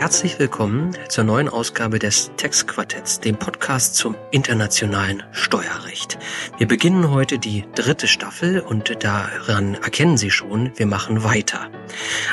Herzlich 0.00 0.38
willkommen 0.38 0.96
zur 1.10 1.24
neuen 1.24 1.50
Ausgabe 1.50 1.98
des 1.98 2.30
Textquartetts, 2.38 3.20
dem 3.20 3.36
Podcast 3.36 3.96
zum 3.96 4.16
internationalen 4.30 5.22
Steuerrecht. 5.30 6.18
Wir 6.56 6.66
beginnen 6.66 7.10
heute 7.10 7.38
die 7.38 7.66
dritte 7.74 8.08
Staffel 8.08 8.60
und 8.60 9.04
daran 9.04 9.74
erkennen 9.74 10.16
Sie 10.16 10.30
schon, 10.30 10.72
wir 10.76 10.86
machen 10.86 11.22
weiter. 11.22 11.70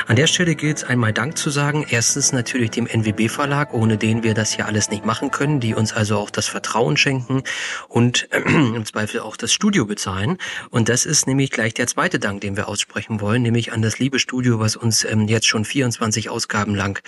An 0.06 0.16
der 0.16 0.28
Stelle 0.28 0.54
gilt 0.54 0.78
es 0.78 0.84
einmal 0.84 1.12
Dank 1.12 1.36
zu 1.36 1.50
sagen. 1.50 1.84
Erstens 1.90 2.32
natürlich 2.32 2.70
dem 2.70 2.86
NWB 2.86 3.28
Verlag, 3.28 3.74
ohne 3.74 3.98
den 3.98 4.22
wir 4.22 4.32
das 4.32 4.52
hier 4.52 4.64
alles 4.64 4.88
nicht 4.88 5.04
machen 5.04 5.30
können, 5.30 5.60
die 5.60 5.74
uns 5.74 5.92
also 5.92 6.16
auch 6.16 6.30
das 6.30 6.46
Vertrauen 6.46 6.96
schenken 6.96 7.42
und 7.88 8.28
im 8.32 8.86
Zweifel 8.86 9.20
auch 9.20 9.36
das 9.36 9.52
Studio 9.52 9.84
bezahlen. 9.84 10.38
Und 10.70 10.88
das 10.88 11.04
ist 11.04 11.26
nämlich 11.26 11.50
gleich 11.50 11.74
der 11.74 11.86
zweite 11.86 12.18
Dank, 12.18 12.40
den 12.40 12.56
wir 12.56 12.66
aussprechen 12.66 13.20
wollen, 13.20 13.42
nämlich 13.42 13.74
an 13.74 13.82
das 13.82 13.98
liebe 13.98 14.18
Studio, 14.18 14.58
was 14.58 14.74
uns 14.74 15.04
ähm, 15.04 15.28
jetzt 15.28 15.46
schon 15.46 15.66
24 15.66 16.30
Ausgaben 16.30 16.74
lang 16.74 17.02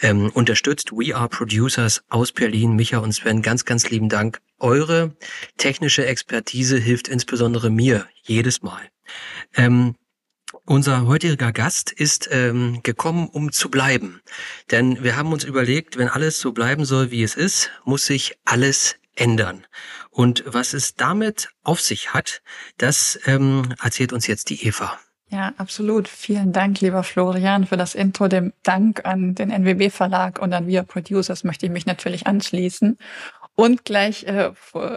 ähm, 0.00 0.30
unterstützt. 0.30 0.92
We 0.92 1.14
are 1.14 1.28
Producers 1.28 2.02
aus 2.08 2.32
Berlin. 2.32 2.76
Micha 2.76 2.98
und 2.98 3.12
Sven, 3.12 3.42
ganz, 3.42 3.64
ganz 3.64 3.90
lieben 3.90 4.08
Dank. 4.08 4.40
Eure 4.58 5.16
technische 5.56 6.06
Expertise 6.06 6.78
hilft 6.78 7.08
insbesondere 7.08 7.70
mir 7.70 8.06
jedes 8.22 8.62
Mal. 8.62 8.82
Ähm, 9.54 9.94
unser 10.64 11.06
heutiger 11.06 11.52
Gast 11.52 11.92
ist 11.92 12.28
ähm, 12.32 12.80
gekommen, 12.82 13.28
um 13.28 13.52
zu 13.52 13.70
bleiben. 13.70 14.20
Denn 14.70 15.02
wir 15.02 15.16
haben 15.16 15.32
uns 15.32 15.44
überlegt, 15.44 15.96
wenn 15.98 16.08
alles 16.08 16.40
so 16.40 16.52
bleiben 16.52 16.84
soll, 16.84 17.10
wie 17.10 17.22
es 17.22 17.34
ist, 17.34 17.70
muss 17.84 18.06
sich 18.06 18.38
alles 18.44 18.96
ändern. 19.14 19.66
Und 20.10 20.44
was 20.46 20.72
es 20.72 20.94
damit 20.94 21.50
auf 21.62 21.80
sich 21.80 22.14
hat, 22.14 22.42
das 22.78 23.18
ähm, 23.26 23.74
erzählt 23.82 24.12
uns 24.12 24.26
jetzt 24.26 24.50
die 24.50 24.66
Eva. 24.66 24.98
Ja, 25.28 25.52
absolut. 25.56 26.06
Vielen 26.06 26.52
Dank, 26.52 26.80
lieber 26.80 27.02
Florian, 27.02 27.66
für 27.66 27.76
das 27.76 27.96
Intro. 27.96 28.28
Dem 28.28 28.52
Dank 28.62 29.04
an 29.04 29.34
den 29.34 29.50
NWB 29.50 29.90
Verlag 29.90 30.38
und 30.40 30.52
an 30.52 30.68
Wir 30.68 30.84
Producers 30.84 31.42
möchte 31.42 31.66
ich 31.66 31.72
mich 31.72 31.84
natürlich 31.84 32.28
anschließen 32.28 32.96
und 33.56 33.84
gleich 33.84 34.24
äh, 34.24 34.52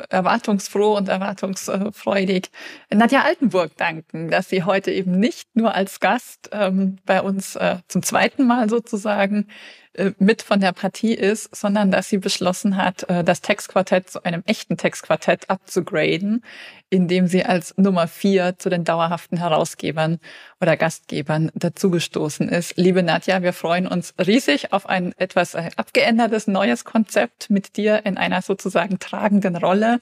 erwartungsfroh 0.10 0.96
und 0.98 1.10
erwartungsfreudig 1.10 2.52
Nadja 2.92 3.24
Altenburg 3.24 3.76
danken, 3.78 4.30
dass 4.30 4.50
sie 4.50 4.64
heute 4.64 4.92
eben 4.92 5.20
nicht 5.20 5.56
nur 5.56 5.74
als 5.74 6.00
Gast 6.00 6.50
ähm, 6.52 6.98
bei 7.06 7.22
uns 7.22 7.56
äh, 7.56 7.78
zum 7.88 8.04
zweiten 8.04 8.46
Mal 8.46 8.70
sozusagen 8.70 9.48
äh, 9.94 10.12
mit 10.20 10.42
von 10.42 10.60
der 10.60 10.74
Partie 10.74 11.14
ist, 11.14 11.56
sondern 11.56 11.90
dass 11.90 12.10
sie 12.10 12.20
beschlossen 12.20 12.78
hat, 12.78 13.10
äh, 13.10 13.24
das 13.24 13.42
Textquartett 13.42 14.10
zu 14.10 14.24
einem 14.24 14.44
echten 14.46 14.78
Textquartett 14.78 15.50
abzugraden, 15.50 16.44
indem 16.90 17.28
sie 17.28 17.46
als 17.46 17.74
Nummer 17.78 18.08
vier 18.08 18.58
zu 18.58 18.70
den 18.70 18.84
dauerhaften 18.84 19.38
Herausgebern 19.38 20.20
oder 20.60 20.76
Gastgebern 20.76 21.52
dazugestoßen 21.54 22.50
ist. 22.50 22.78
Liebe 22.78 23.04
Nadja, 23.04 23.44
wir 23.44 23.54
freuen 23.54 23.88
uns 23.88 24.14
riesig 24.20 24.74
auf 24.74 24.90
ein 24.90 25.14
etwas 25.18 25.54
äh, 25.54 25.70
abgeändertes 25.76 26.48
neues 26.48 26.86
Konzept 26.86 27.50
mit 27.50 27.78
dir 27.78 28.06
in 28.06 28.18
einer 28.18 28.42
sozusagen 28.42 29.00
tragenden 29.00 29.56
Rolle, 29.56 30.02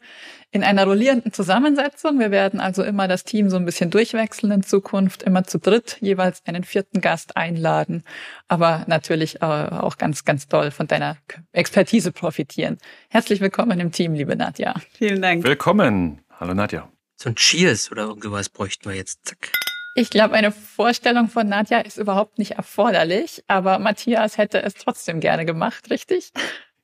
in 0.52 0.64
einer 0.64 0.86
rollierenden 0.86 1.34
Zusammensetzung. 1.34 2.20
Wir 2.20 2.32
werden 2.32 2.62
also 2.62 2.84
immer 2.84 3.08
das 3.08 3.26
Team 3.26 3.50
so 3.50 3.58
ein 3.58 3.66
bisschen 3.66 3.90
durchwechseln 3.90 4.52
in 4.52 4.64
Zukunft, 4.64 5.24
immer 5.24 5.44
zu 5.44 5.60
dritt 5.60 5.98
jeweils 6.00 6.42
einen 6.46 6.64
vierten 6.64 7.02
Gast 7.02 7.36
einladen, 7.36 8.04
aber 8.48 8.86
natürlich 8.88 9.42
auch 9.42 9.98
ganz, 9.98 10.24
ganz 10.24 10.48
toll 10.48 10.72
von 10.72 10.88
deiner 10.88 11.18
Expertise 11.52 12.12
profitieren. 12.12 12.78
Herzlich 13.10 13.42
willkommen 13.42 13.80
im 13.80 13.92
Team, 13.92 14.14
liebe 14.14 14.36
Nadja. 14.36 14.76
Vielen 14.94 15.22
Dank. 15.22 15.44
Willkommen. 15.44 16.22
Hallo 16.40 16.54
Nadja. 16.54 16.88
So 17.16 17.30
ein 17.30 17.36
Cheers 17.36 17.92
oder 17.92 18.04
irgendwas 18.04 18.50
bräuchten 18.50 18.88
wir 18.88 18.96
jetzt. 18.96 19.26
Zack. 19.26 19.52
Ich 19.96 20.12
glaube, 20.12 20.36
eine 20.36 20.52
Vorstellung 20.52 21.30
von 21.30 21.50
Nadja 21.50 21.80
ist 21.80 21.98
überhaupt 21.98 22.38
nicht 22.38 22.52
erforderlich, 22.52 23.44
aber 23.48 23.80
Matthias 23.80 24.38
hätte 24.38 24.62
es 24.62 24.76
trotzdem 24.76 25.20
gerne 25.20 25.46
gemacht, 25.46 25.90
richtig? 25.90 26.32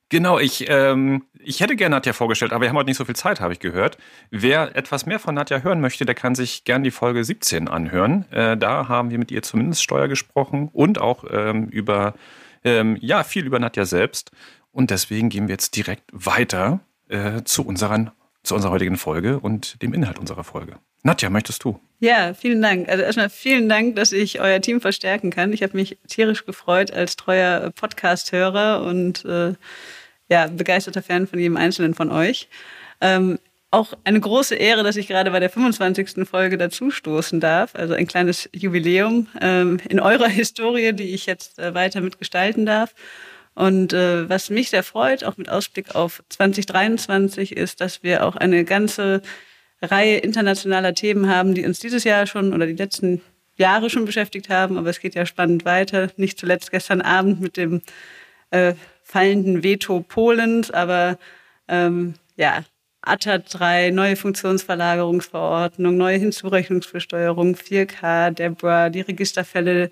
Genau, 0.08 0.40
ich, 0.40 0.68
ähm, 0.68 1.26
ich 1.38 1.60
hätte 1.60 1.76
gerne 1.76 1.94
Nadja 1.94 2.12
vorgestellt, 2.12 2.52
aber 2.52 2.62
wir 2.62 2.68
haben 2.68 2.76
heute 2.76 2.88
nicht 2.88 2.96
so 2.96 3.04
viel 3.04 3.14
Zeit, 3.14 3.40
habe 3.40 3.52
ich 3.52 3.60
gehört. 3.60 3.96
Wer 4.30 4.74
etwas 4.74 5.06
mehr 5.06 5.20
von 5.20 5.36
Nadja 5.36 5.60
hören 5.60 5.80
möchte, 5.80 6.04
der 6.04 6.16
kann 6.16 6.34
sich 6.34 6.64
gerne 6.64 6.82
die 6.82 6.90
Folge 6.90 7.22
17 7.22 7.68
anhören. 7.68 8.24
Äh, 8.32 8.56
da 8.56 8.88
haben 8.88 9.10
wir 9.10 9.18
mit 9.18 9.30
ihr 9.30 9.42
zumindest 9.42 9.84
Steuer 9.84 10.08
gesprochen 10.08 10.68
und 10.72 11.00
auch 11.00 11.24
ähm, 11.30 11.68
über, 11.68 12.14
ähm, 12.64 12.98
ja, 13.00 13.22
viel 13.22 13.46
über 13.46 13.60
Nadja 13.60 13.84
selbst. 13.84 14.32
Und 14.72 14.90
deswegen 14.90 15.28
gehen 15.28 15.46
wir 15.46 15.52
jetzt 15.52 15.76
direkt 15.76 16.10
weiter 16.12 16.80
äh, 17.08 17.44
zu 17.44 17.64
unseren 17.64 18.10
zu 18.44 18.54
unserer 18.54 18.70
heutigen 18.70 18.96
Folge 18.96 19.40
und 19.40 19.82
dem 19.82 19.92
Inhalt 19.92 20.18
unserer 20.18 20.44
Folge. 20.44 20.76
Nadja, 21.02 21.28
möchtest 21.28 21.64
du? 21.64 21.80
Ja, 21.98 22.34
vielen 22.34 22.62
Dank. 22.62 22.88
Also 22.88 23.02
erstmal 23.02 23.30
vielen 23.30 23.68
Dank, 23.68 23.96
dass 23.96 24.12
ich 24.12 24.40
euer 24.40 24.60
Team 24.60 24.80
verstärken 24.80 25.30
kann. 25.30 25.52
Ich 25.52 25.62
habe 25.62 25.76
mich 25.76 25.98
tierisch 26.08 26.46
gefreut 26.46 26.92
als 26.92 27.16
treuer 27.16 27.72
Podcast-Hörer 27.74 28.84
und 28.84 29.24
äh, 29.24 29.54
ja, 30.30 30.46
begeisterter 30.46 31.02
Fan 31.02 31.26
von 31.26 31.38
jedem 31.38 31.56
Einzelnen 31.56 31.94
von 31.94 32.10
euch. 32.10 32.48
Ähm, 33.00 33.38
auch 33.70 33.92
eine 34.04 34.20
große 34.20 34.54
Ehre, 34.54 34.84
dass 34.84 34.96
ich 34.96 35.08
gerade 35.08 35.30
bei 35.30 35.40
der 35.40 35.50
25. 35.50 36.28
Folge 36.28 36.56
dazustoßen 36.56 37.40
darf. 37.40 37.74
Also 37.74 37.94
ein 37.94 38.06
kleines 38.06 38.48
Jubiläum 38.52 39.26
ähm, 39.40 39.80
in 39.88 40.00
eurer 40.00 40.28
Historie, 40.28 40.92
die 40.92 41.14
ich 41.14 41.26
jetzt 41.26 41.58
äh, 41.58 41.74
weiter 41.74 42.00
mitgestalten 42.00 42.66
darf. 42.66 42.94
Und 43.54 43.92
äh, 43.92 44.28
was 44.28 44.50
mich 44.50 44.70
sehr 44.70 44.82
freut, 44.82 45.24
auch 45.24 45.36
mit 45.36 45.48
Ausblick 45.48 45.94
auf 45.94 46.22
2023, 46.28 47.56
ist, 47.56 47.80
dass 47.80 48.02
wir 48.02 48.26
auch 48.26 48.36
eine 48.36 48.64
ganze 48.64 49.22
Reihe 49.80 50.18
internationaler 50.18 50.94
Themen 50.94 51.28
haben, 51.28 51.54
die 51.54 51.64
uns 51.64 51.78
dieses 51.78 52.04
Jahr 52.04 52.26
schon 52.26 52.52
oder 52.52 52.66
die 52.66 52.74
letzten 52.74 53.22
Jahre 53.56 53.90
schon 53.90 54.06
beschäftigt 54.06 54.48
haben. 54.48 54.76
Aber 54.76 54.90
es 54.90 55.00
geht 55.00 55.14
ja 55.14 55.26
spannend 55.26 55.64
weiter. 55.64 56.08
Nicht 56.16 56.38
zuletzt 56.38 56.70
gestern 56.70 57.00
Abend 57.00 57.40
mit 57.40 57.56
dem 57.56 57.82
äh, 58.50 58.74
fallenden 59.02 59.62
Veto 59.62 60.00
Polens, 60.00 60.70
aber 60.70 61.18
ähm, 61.68 62.14
ja, 62.36 62.64
ATAT 63.02 63.52
3, 63.52 63.90
neue 63.90 64.16
Funktionsverlagerungsverordnung, 64.16 65.96
neue 65.96 66.18
Hinzurechnungsbesteuerung, 66.18 67.54
4K, 67.54 68.30
DEBRA, 68.30 68.88
die 68.88 69.02
Registerfälle 69.02 69.90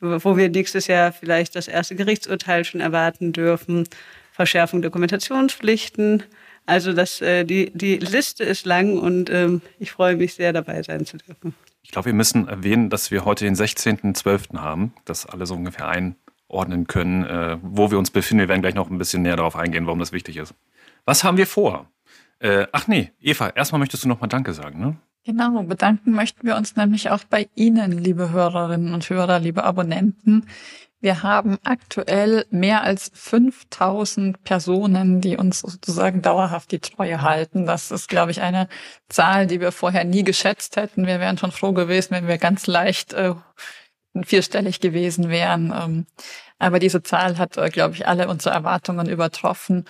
wo 0.00 0.36
wir 0.36 0.48
nächstes 0.48 0.86
Jahr 0.86 1.12
vielleicht 1.12 1.56
das 1.56 1.68
erste 1.68 1.96
Gerichtsurteil 1.96 2.64
schon 2.64 2.80
erwarten 2.80 3.32
dürfen, 3.32 3.88
Verschärfung 4.32 4.82
Dokumentationspflichten. 4.82 6.22
Also 6.66 6.92
das, 6.92 7.20
äh, 7.20 7.44
die, 7.44 7.70
die 7.72 7.96
Liste 7.96 8.44
ist 8.44 8.66
lang 8.66 8.98
und 8.98 9.30
ähm, 9.30 9.62
ich 9.78 9.92
freue 9.92 10.16
mich 10.16 10.34
sehr, 10.34 10.52
dabei 10.52 10.82
sein 10.82 11.06
zu 11.06 11.16
dürfen. 11.16 11.54
Ich 11.82 11.92
glaube, 11.92 12.06
wir 12.06 12.14
müssen 12.14 12.48
erwähnen, 12.48 12.90
dass 12.90 13.12
wir 13.12 13.24
heute 13.24 13.44
den 13.44 13.54
16.12. 13.54 14.58
haben, 14.58 14.92
dass 15.04 15.24
alle 15.24 15.46
so 15.46 15.54
ungefähr 15.54 15.88
einordnen 15.88 16.88
können, 16.88 17.24
äh, 17.24 17.58
wo 17.62 17.90
wir 17.92 17.98
uns 17.98 18.10
befinden. 18.10 18.40
Wir 18.40 18.48
werden 18.48 18.62
gleich 18.62 18.74
noch 18.74 18.90
ein 18.90 18.98
bisschen 18.98 19.22
näher 19.22 19.36
darauf 19.36 19.54
eingehen, 19.54 19.86
warum 19.86 20.00
das 20.00 20.12
wichtig 20.12 20.36
ist. 20.36 20.54
Was 21.04 21.22
haben 21.22 21.36
wir 21.36 21.46
vor? 21.46 21.88
Äh, 22.40 22.66
ach 22.72 22.88
nee, 22.88 23.12
Eva, 23.20 23.50
erstmal 23.50 23.78
möchtest 23.78 24.04
du 24.04 24.08
nochmal 24.08 24.28
Danke 24.28 24.52
sagen, 24.52 24.80
ne? 24.80 24.96
Genau, 25.26 25.60
bedanken 25.64 26.12
möchten 26.12 26.46
wir 26.46 26.54
uns 26.54 26.76
nämlich 26.76 27.10
auch 27.10 27.24
bei 27.24 27.48
Ihnen, 27.56 27.90
liebe 27.90 28.30
Hörerinnen 28.30 28.94
und 28.94 29.10
Hörer, 29.10 29.40
liebe 29.40 29.64
Abonnenten. 29.64 30.46
Wir 31.00 31.24
haben 31.24 31.58
aktuell 31.64 32.46
mehr 32.50 32.84
als 32.84 33.10
5000 33.12 34.44
Personen, 34.44 35.20
die 35.20 35.36
uns 35.36 35.62
sozusagen 35.62 36.22
dauerhaft 36.22 36.70
die 36.70 36.78
Treue 36.78 37.22
halten. 37.22 37.66
Das 37.66 37.90
ist, 37.90 38.08
glaube 38.08 38.30
ich, 38.30 38.40
eine 38.40 38.68
Zahl, 39.08 39.48
die 39.48 39.60
wir 39.60 39.72
vorher 39.72 40.04
nie 40.04 40.22
geschätzt 40.22 40.76
hätten. 40.76 41.08
Wir 41.08 41.18
wären 41.18 41.38
schon 41.38 41.50
froh 41.50 41.72
gewesen, 41.72 42.12
wenn 42.12 42.28
wir 42.28 42.38
ganz 42.38 42.68
leicht 42.68 43.12
äh, 43.12 43.34
vierstellig 44.22 44.78
gewesen 44.78 45.28
wären. 45.28 45.74
Ähm, 45.76 46.06
aber 46.58 46.78
diese 46.78 47.02
Zahl 47.02 47.36
hat, 47.36 47.56
äh, 47.56 47.68
glaube 47.68 47.94
ich, 47.94 48.06
alle 48.06 48.28
unsere 48.28 48.54
Erwartungen 48.54 49.08
übertroffen. 49.08 49.86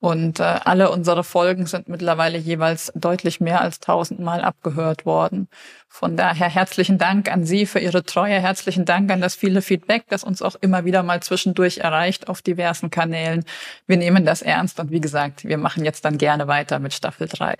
Und 0.00 0.40
äh, 0.40 0.42
alle 0.64 0.90
unsere 0.90 1.22
Folgen 1.22 1.66
sind 1.66 1.88
mittlerweile 1.88 2.38
jeweils 2.38 2.90
deutlich 2.94 3.38
mehr 3.38 3.60
als 3.60 3.80
tausendmal 3.80 4.40
abgehört 4.40 5.04
worden. 5.04 5.48
Von 5.88 6.16
daher 6.16 6.48
herzlichen 6.48 6.96
Dank 6.96 7.30
an 7.30 7.44
Sie 7.44 7.66
für 7.66 7.80
Ihre 7.80 8.02
Treue, 8.02 8.40
herzlichen 8.40 8.86
Dank 8.86 9.10
an 9.10 9.20
das 9.20 9.34
viele 9.34 9.60
Feedback, 9.60 10.04
das 10.08 10.24
uns 10.24 10.40
auch 10.40 10.54
immer 10.62 10.86
wieder 10.86 11.02
mal 11.02 11.20
zwischendurch 11.22 11.78
erreicht 11.78 12.28
auf 12.28 12.40
diversen 12.40 12.90
Kanälen. 12.90 13.44
Wir 13.86 13.98
nehmen 13.98 14.24
das 14.24 14.40
ernst 14.40 14.80
und 14.80 14.90
wie 14.90 15.02
gesagt, 15.02 15.44
wir 15.44 15.58
machen 15.58 15.84
jetzt 15.84 16.06
dann 16.06 16.16
gerne 16.16 16.48
weiter 16.48 16.78
mit 16.78 16.94
Staffel 16.94 17.28
3. 17.28 17.56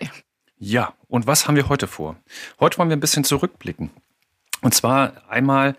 Ja, 0.57 0.95
und 1.09 1.27
was 1.27 1.47
haben 1.47 1.57
wir 1.57 1.69
heute 1.69 1.87
vor? 1.87 2.17
Heute 2.59 2.79
wollen 2.79 2.89
wir 2.89 2.97
ein 2.97 3.01
bisschen 3.01 3.25
zurückblicken. 3.25 3.91
Und 4.63 4.75
zwar 4.75 5.13
einmal 5.29 5.77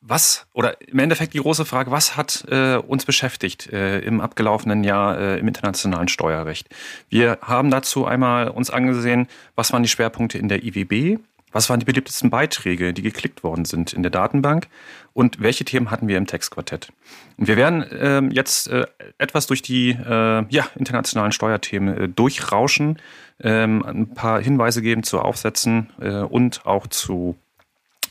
was, 0.00 0.46
oder 0.54 0.80
im 0.88 0.98
Endeffekt 0.98 1.34
die 1.34 1.38
große 1.38 1.64
Frage, 1.64 1.90
was 1.90 2.16
hat 2.16 2.44
äh, 2.48 2.76
uns 2.76 3.04
beschäftigt 3.04 3.70
äh, 3.72 4.00
im 4.00 4.20
abgelaufenen 4.20 4.82
Jahr 4.82 5.18
äh, 5.18 5.38
im 5.38 5.46
internationalen 5.46 6.08
Steuerrecht? 6.08 6.68
Wir 7.08 7.38
haben 7.42 7.70
dazu 7.70 8.06
einmal 8.06 8.48
uns 8.48 8.70
angesehen, 8.70 9.28
was 9.56 9.72
waren 9.72 9.82
die 9.82 9.88
Schwerpunkte 9.88 10.38
in 10.38 10.48
der 10.48 10.64
IWB, 10.64 11.18
was 11.52 11.68
waren 11.68 11.80
die 11.80 11.86
beliebtesten 11.86 12.30
Beiträge, 12.30 12.94
die 12.94 13.02
geklickt 13.02 13.42
worden 13.42 13.64
sind 13.64 13.92
in 13.92 14.02
der 14.02 14.10
Datenbank 14.10 14.68
und 15.12 15.40
welche 15.40 15.64
Themen 15.64 15.90
hatten 15.90 16.08
wir 16.08 16.16
im 16.16 16.26
Textquartett? 16.26 16.92
Und 17.36 17.48
wir 17.48 17.56
werden 17.56 17.84
ähm, 17.92 18.30
jetzt 18.30 18.68
äh, 18.68 18.86
etwas 19.18 19.46
durch 19.48 19.60
die 19.60 19.90
äh, 19.90 20.44
ja, 20.48 20.66
internationalen 20.76 21.32
Steuerthemen 21.32 21.96
äh, 21.96 22.08
durchrauschen, 22.08 22.98
ähm, 23.42 23.84
ein 23.84 24.14
paar 24.14 24.40
Hinweise 24.40 24.80
geben 24.80 25.02
zu 25.02 25.20
Aufsätzen 25.20 25.90
äh, 26.00 26.20
und 26.20 26.64
auch 26.64 26.86
zu 26.86 27.36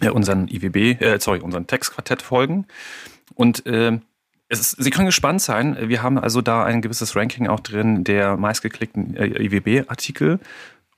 äh, 0.02 0.10
unseren 0.10 0.48
IWB, 0.48 1.02
äh, 1.02 1.20
sorry, 1.20 1.40
unseren 1.40 1.68
Textquartett 1.68 2.22
folgen. 2.22 2.66
Und 3.36 3.66
äh, 3.66 4.00
Ist, 4.50 4.82
Sie 4.82 4.90
können 4.90 5.06
gespannt 5.06 5.42
sein. 5.42 5.78
Wir 5.90 6.02
haben 6.02 6.18
also 6.18 6.42
da 6.42 6.64
ein 6.64 6.82
gewisses 6.82 7.16
Ranking 7.16 7.48
auch 7.48 7.60
drin 7.60 8.04
der 8.04 8.38
meistgeklickten 8.38 9.16
äh, 9.16 9.44
IWB-Artikel. 9.44 10.40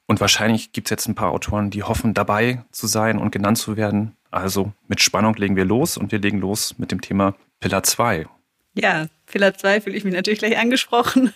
Und 0.07 0.19
wahrscheinlich 0.19 0.71
gibt 0.71 0.88
es 0.88 0.89
jetzt 0.92 1.07
ein 1.07 1.15
paar 1.15 1.31
Autoren, 1.31 1.69
die 1.69 1.83
hoffen, 1.83 2.13
dabei 2.13 2.63
zu 2.71 2.88
sein 2.88 3.18
und 3.18 3.31
genannt 3.31 3.57
zu 3.57 3.77
werden. 3.77 4.15
Also 4.30 4.71
mit 4.88 5.01
Spannung 5.01 5.36
legen 5.36 5.56
wir 5.56 5.65
los 5.65 5.97
und 5.97 6.12
wir 6.12 6.19
legen 6.19 6.39
los 6.39 6.77
mit 6.77 6.92
dem 6.92 7.01
Thema 7.01 7.36
Pillar 7.59 7.83
2. 7.83 8.25
Ja, 8.73 9.07
Pillar 9.25 9.53
2 9.53 9.81
fühle 9.81 9.97
ich 9.97 10.06
mich 10.06 10.13
natürlich 10.13 10.39
gleich 10.39 10.57
angesprochen. 10.57 11.33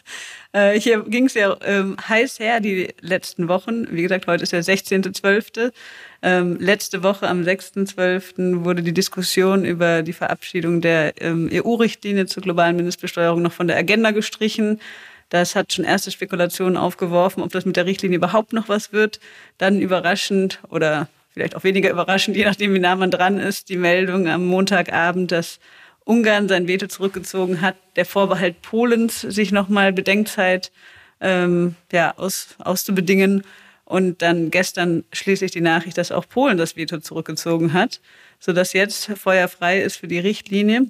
Äh, 0.53 0.79
hier 0.79 1.03
ging 1.03 1.25
es 1.25 1.33
ja 1.33 1.57
ähm, 1.65 1.97
heiß 2.07 2.39
her 2.39 2.61
die 2.61 2.93
letzten 3.01 3.49
Wochen. 3.49 3.93
Wie 3.93 4.01
gesagt, 4.01 4.25
heute 4.25 4.43
ist 4.43 4.53
der 4.53 4.63
16.12. 4.63 5.73
Ähm, 6.21 6.55
letzte 6.61 7.03
Woche 7.03 7.27
am 7.27 7.41
6.12. 7.41 8.63
wurde 8.63 8.81
die 8.81 8.93
Diskussion 8.93 9.65
über 9.65 10.01
die 10.01 10.13
Verabschiedung 10.13 10.79
der 10.79 11.21
ähm, 11.21 11.49
EU-Richtlinie 11.51 12.25
zur 12.27 12.41
globalen 12.41 12.77
Mindestbesteuerung 12.77 13.41
noch 13.41 13.51
von 13.51 13.67
der 13.67 13.75
Agenda 13.75 14.11
gestrichen. 14.11 14.79
Das 15.27 15.55
hat 15.55 15.73
schon 15.73 15.83
erste 15.83 16.09
Spekulationen 16.09 16.77
aufgeworfen, 16.77 17.43
ob 17.43 17.51
das 17.51 17.65
mit 17.65 17.75
der 17.75 17.85
Richtlinie 17.85 18.15
überhaupt 18.15 18.53
noch 18.53 18.69
was 18.69 18.93
wird. 18.93 19.19
Dann 19.57 19.81
überraschend 19.81 20.61
oder 20.69 21.09
vielleicht 21.31 21.57
auch 21.57 21.65
weniger 21.65 21.89
überraschend, 21.89 22.37
je 22.37 22.45
nachdem, 22.45 22.73
wie 22.73 22.79
nah 22.79 22.95
man 22.95 23.11
dran 23.11 23.39
ist, 23.39 23.67
die 23.67 23.75
Meldung 23.75 24.29
am 24.29 24.45
Montagabend, 24.45 25.33
dass 25.33 25.59
Ungarn 26.06 26.48
sein 26.48 26.68
Veto 26.68 26.88
zurückgezogen 26.88 27.62
hat, 27.62 27.75
der 27.96 28.06
Vorbehalt 28.06 28.62
Polens 28.62 29.22
sich 29.22 29.52
nochmal 29.52 29.92
Bedenkzeit 29.92 30.72
ähm, 31.19 31.75
ja, 31.92 32.16
aus, 32.18 32.56
auszubedingen 32.60 33.44
und 33.86 34.22
dann 34.22 34.52
gestern 34.52 35.04
schließlich 35.12 35.50
die 35.52 35.62
Nachricht, 35.62 35.98
dass 35.98 36.12
auch 36.12 36.28
Polen 36.28 36.57
das 36.57 36.75
Veto 36.75 37.00
zurückgezogen 37.00 37.74
hat, 37.74 38.02
sodass 38.40 38.74
jetzt 38.74 39.06
feuerfrei 39.18 39.81
ist 39.81 39.96
für 39.98 40.07
die 40.07 40.19
Richtlinie, 40.19 40.86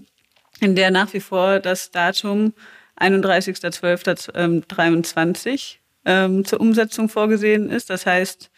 in 0.60 0.76
der 0.76 0.92
nach 0.92 1.14
wie 1.14 1.22
vor 1.22 1.60
das 1.60 1.92
Datum 1.92 2.54
31.12.23 3.00 5.76
ähm, 6.06 6.46
zur 6.46 6.62
Umsetzung 6.62 7.10
vorgesehen 7.10 7.70
ist. 7.70 7.90
Das 7.90 8.06
heißt, 8.06 8.50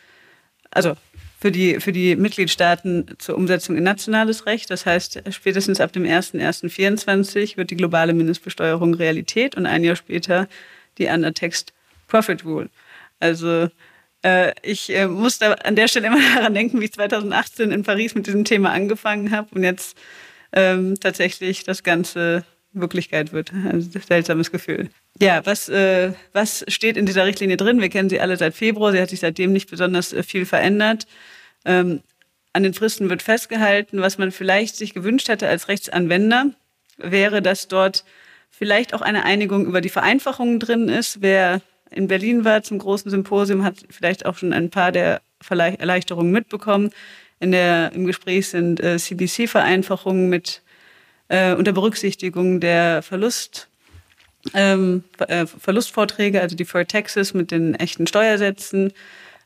also 0.69 0.95
für 1.39 1.51
die, 1.51 1.79
für 1.79 1.91
die 1.91 2.15
Mitgliedstaaten 2.15 3.15
zur 3.19 3.35
Umsetzung 3.35 3.77
in 3.77 3.83
nationales 3.83 4.47
Recht. 4.47 4.71
Das 4.71 4.85
heißt, 4.85 5.21
spätestens 5.29 5.79
ab 5.79 5.93
dem 5.93 6.03
01.01.24 6.03 7.57
wird 7.57 7.69
die 7.69 7.77
globale 7.77 8.13
Mindestbesteuerung 8.13 8.95
Realität 8.95 9.55
und 9.55 9.67
ein 9.67 9.83
Jahr 9.83 9.95
später 9.95 10.47
die 10.97 11.05
Undertext 11.05 11.73
Profit 12.07 12.43
Rule. 12.43 12.69
Also 13.19 13.69
äh, 14.23 14.53
ich 14.63 14.89
äh, 14.95 15.07
muss 15.07 15.37
da 15.37 15.53
an 15.53 15.75
der 15.75 15.87
Stelle 15.87 16.07
immer 16.07 16.19
daran 16.35 16.55
denken, 16.55 16.81
wie 16.81 16.85
ich 16.85 16.93
2018 16.93 17.71
in 17.71 17.83
Paris 17.83 18.15
mit 18.15 18.25
diesem 18.25 18.43
Thema 18.43 18.71
angefangen 18.71 19.31
habe 19.31 19.49
und 19.53 19.63
jetzt 19.63 19.95
ähm, 20.53 20.99
tatsächlich 20.99 21.63
das 21.63 21.83
Ganze 21.83 22.45
Wirklichkeit 22.79 23.33
wird. 23.33 23.51
Also 23.71 23.89
ein 23.93 24.01
seltsames 24.01 24.51
Gefühl. 24.51 24.89
Ja, 25.19 25.45
was, 25.45 25.69
äh, 25.69 26.13
was 26.33 26.65
steht 26.67 26.97
in 26.97 27.05
dieser 27.05 27.25
Richtlinie 27.25 27.57
drin? 27.57 27.81
Wir 27.81 27.89
kennen 27.89 28.09
sie 28.09 28.19
alle 28.19 28.37
seit 28.37 28.53
Februar. 28.53 28.91
Sie 28.91 29.01
hat 29.01 29.09
sich 29.09 29.19
seitdem 29.19 29.51
nicht 29.51 29.69
besonders 29.69 30.13
äh, 30.13 30.23
viel 30.23 30.45
verändert. 30.45 31.07
Ähm, 31.65 32.01
an 32.53 32.63
den 32.63 32.73
Fristen 32.73 33.09
wird 33.09 33.21
festgehalten, 33.21 34.01
was 34.01 34.17
man 34.17 34.31
vielleicht 34.31 34.75
sich 34.75 34.93
gewünscht 34.93 35.29
hätte 35.29 35.47
als 35.47 35.67
Rechtsanwender, 35.67 36.51
wäre, 36.97 37.41
dass 37.41 37.67
dort 37.67 38.03
vielleicht 38.49 38.93
auch 38.93 39.01
eine 39.01 39.23
Einigung 39.25 39.65
über 39.65 39.81
die 39.81 39.89
Vereinfachungen 39.89 40.59
drin 40.59 40.89
ist. 40.89 41.21
Wer 41.21 41.61
in 41.91 42.07
Berlin 42.07 42.45
war 42.45 42.63
zum 42.63 42.79
großen 42.79 43.11
Symposium, 43.11 43.63
hat 43.63 43.75
vielleicht 43.89 44.25
auch 44.25 44.37
schon 44.37 44.53
ein 44.53 44.69
paar 44.69 44.91
der 44.91 45.21
Erleichterungen 45.49 46.31
mitbekommen. 46.31 46.89
In 47.39 47.51
der, 47.51 47.91
Im 47.93 48.05
Gespräch 48.05 48.49
sind 48.49 48.79
äh, 48.79 48.97
CBC-Vereinfachungen 48.97 50.27
mit 50.27 50.63
äh, 51.29 51.53
unter 51.53 51.73
Berücksichtigung 51.73 52.59
der 52.59 53.01
Verlust, 53.01 53.67
ähm, 54.53 55.03
äh, 55.19 55.45
Verlustvorträge, 55.45 56.41
also 56.41 56.55
die 56.55 56.63
Deferred 56.63 56.89
Taxes 56.89 57.33
mit 57.33 57.51
den 57.51 57.75
echten 57.75 58.07
Steuersätzen. 58.07 58.93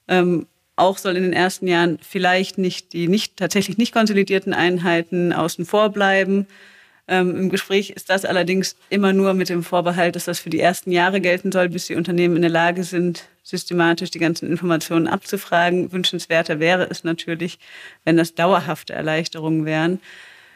Ähm, 0.08 0.48
auch 0.76 0.98
soll 0.98 1.16
in 1.16 1.24
den 1.24 1.34
ersten 1.34 1.68
Jahren 1.68 2.00
vielleicht 2.02 2.58
nicht 2.58 2.94
die 2.94 3.08
nicht, 3.08 3.38
tatsächlich 3.38 3.78
nicht 3.78 3.94
konsolidierten 3.94 4.54
Einheiten 4.54 5.34
außen 5.34 5.66
vor 5.66 5.90
bleiben. 5.90 6.48
Ähm, 7.08 7.36
Im 7.36 7.50
Gespräch 7.50 7.90
ist 7.92 8.10
das 8.10 8.26
allerdings 8.26 8.76
immer 8.90 9.12
nur 9.12 9.34
mit 9.34 9.50
dem 9.50 9.64
Vorbehalt, 9.64 10.16
dass 10.16 10.26
das 10.26 10.40
für 10.40 10.50
die 10.50 10.60
ersten 10.60 10.92
Jahre 10.92 11.20
gelten 11.20 11.52
soll, 11.52 11.70
bis 11.70 11.88
die 11.88 11.96
Unternehmen 11.96 12.36
in 12.36 12.42
der 12.42 12.52
Lage 12.52 12.84
sind, 12.84 13.26
systematisch 13.44 14.12
die 14.12 14.20
ganzen 14.20 14.50
Informationen 14.50 15.08
abzufragen. 15.08 15.92
Wünschenswerter 15.92 16.60
wäre 16.60 16.88
es 16.90 17.04
natürlich, 17.04 17.60
wenn 18.06 18.18
das 18.18 18.34
dauerhafte 18.36 18.94
Erleichterungen 18.94 19.66
wären. 19.66 20.00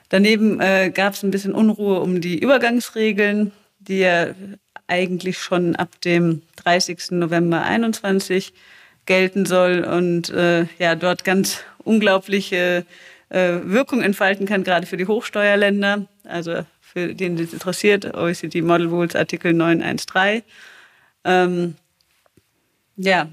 Daneben 0.10 0.60
äh, 0.60 0.92
gab 0.94 1.14
es 1.14 1.24
ein 1.24 1.32
bisschen 1.32 1.54
Unruhe 1.54 2.00
um 2.00 2.22
die 2.22 2.40
Übergangsregeln, 2.40 3.52
die 3.80 4.00
ja 4.00 4.28
eigentlich 4.88 5.40
schon 5.40 5.76
ab 5.76 6.00
dem 6.02 6.42
30. 6.58 7.12
November 7.12 7.64
21 7.64 8.54
gelten 9.06 9.46
soll 9.46 9.84
und 9.84 10.30
äh, 10.30 10.66
ja 10.80 10.96
dort 10.96 11.24
ganz 11.24 11.64
unglaubliche 11.84 12.86
äh, 13.30 13.60
Wirkung 13.64 14.02
entfalten 14.02 14.46
kann, 14.46 14.64
gerade 14.64 14.86
für 14.86 14.98
die 14.98 15.08
Hochsteuerländer, 15.08 16.06
also 16.24 16.66
für 16.80 17.14
den 17.14 17.38
das 17.38 17.54
interessiert, 17.54 18.16
OECD 18.16 18.62
Model 18.62 18.88
Rules 18.88 19.16
Artikel 19.16 19.54
913. 19.54 20.44
Ähm, 21.24 21.76
ja, 22.96 23.28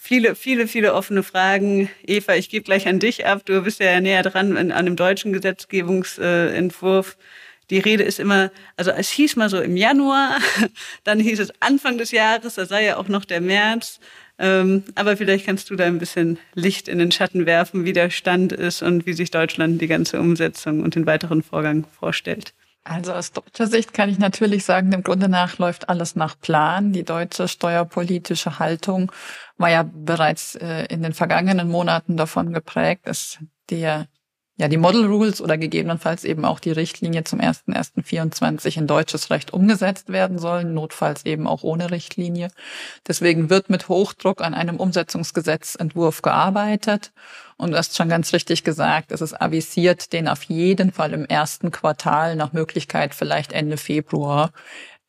viele, 0.00 0.34
viele, 0.34 0.66
viele 0.66 0.94
offene 0.94 1.22
Fragen. 1.22 1.88
Eva, 2.06 2.34
ich 2.34 2.48
gebe 2.48 2.64
gleich 2.64 2.86
an 2.86 2.98
dich 2.98 3.26
ab. 3.26 3.42
Du 3.44 3.62
bist 3.62 3.80
ja 3.80 4.00
näher 4.00 4.22
dran 4.22 4.56
an, 4.72 4.84
dem 4.84 4.96
deutschen 4.96 5.32
Gesetzgebungsentwurf. 5.32 7.16
Die 7.70 7.78
Rede 7.78 8.02
ist 8.02 8.20
immer, 8.20 8.50
also 8.76 8.90
es 8.90 9.08
hieß 9.10 9.36
mal 9.36 9.48
so 9.48 9.60
im 9.60 9.76
Januar, 9.76 10.36
dann 11.04 11.18
hieß 11.18 11.40
es 11.40 11.52
Anfang 11.60 11.96
des 11.96 12.10
Jahres, 12.10 12.56
da 12.56 12.66
sei 12.66 12.84
ja 12.84 12.96
auch 12.98 13.08
noch 13.08 13.24
der 13.24 13.40
März. 13.40 14.00
Ähm, 14.38 14.84
aber 14.96 15.16
vielleicht 15.16 15.46
kannst 15.46 15.70
du 15.70 15.76
da 15.76 15.84
ein 15.84 15.98
bisschen 15.98 16.38
Licht 16.54 16.88
in 16.88 16.98
den 16.98 17.12
Schatten 17.12 17.46
werfen, 17.46 17.84
wie 17.84 17.92
der 17.92 18.10
Stand 18.10 18.52
ist 18.52 18.82
und 18.82 19.06
wie 19.06 19.12
sich 19.12 19.30
Deutschland 19.30 19.80
die 19.80 19.86
ganze 19.86 20.20
Umsetzung 20.20 20.82
und 20.82 20.94
den 20.94 21.06
weiteren 21.06 21.42
Vorgang 21.42 21.86
vorstellt. 21.98 22.52
Also 22.84 23.14
aus 23.14 23.32
deutscher 23.32 23.66
Sicht 23.66 23.94
kann 23.94 24.10
ich 24.10 24.18
natürlich 24.18 24.64
sagen, 24.66 24.92
im 24.92 25.02
Grunde 25.02 25.28
nach 25.28 25.56
läuft 25.56 25.88
alles 25.88 26.16
nach 26.16 26.38
Plan. 26.38 26.92
Die 26.92 27.02
deutsche 27.02 27.48
steuerpolitische 27.48 28.58
Haltung 28.58 29.10
war 29.56 29.70
ja 29.70 29.84
bereits 29.90 30.54
äh, 30.56 30.84
in 30.90 31.02
den 31.02 31.14
vergangenen 31.14 31.68
Monaten 31.70 32.18
davon 32.18 32.52
geprägt, 32.52 33.06
dass 33.06 33.38
der 33.70 34.06
ja, 34.56 34.68
die 34.68 34.76
Model 34.76 35.06
Rules 35.06 35.40
oder 35.40 35.58
gegebenenfalls 35.58 36.22
eben 36.22 36.44
auch 36.44 36.60
die 36.60 36.70
Richtlinie 36.70 37.24
zum 37.24 37.40
1.1.24 37.40 38.78
in 38.78 38.86
deutsches 38.86 39.30
Recht 39.30 39.52
umgesetzt 39.52 40.10
werden 40.10 40.38
sollen, 40.38 40.74
notfalls 40.74 41.26
eben 41.26 41.48
auch 41.48 41.64
ohne 41.64 41.90
Richtlinie. 41.90 42.48
Deswegen 43.08 43.50
wird 43.50 43.68
mit 43.68 43.88
Hochdruck 43.88 44.42
an 44.42 44.54
einem 44.54 44.76
Umsetzungsgesetzentwurf 44.76 46.22
gearbeitet. 46.22 47.10
Und 47.56 47.72
du 47.72 47.76
hast 47.76 47.96
schon 47.96 48.08
ganz 48.08 48.32
richtig 48.32 48.62
gesagt, 48.62 49.10
es 49.10 49.20
ist 49.20 49.40
avisiert, 49.40 50.12
den 50.12 50.28
auf 50.28 50.44
jeden 50.44 50.92
Fall 50.92 51.14
im 51.14 51.24
ersten 51.24 51.72
Quartal 51.72 52.36
nach 52.36 52.52
Möglichkeit 52.52 53.12
vielleicht 53.12 53.52
Ende 53.52 53.76
Februar 53.76 54.52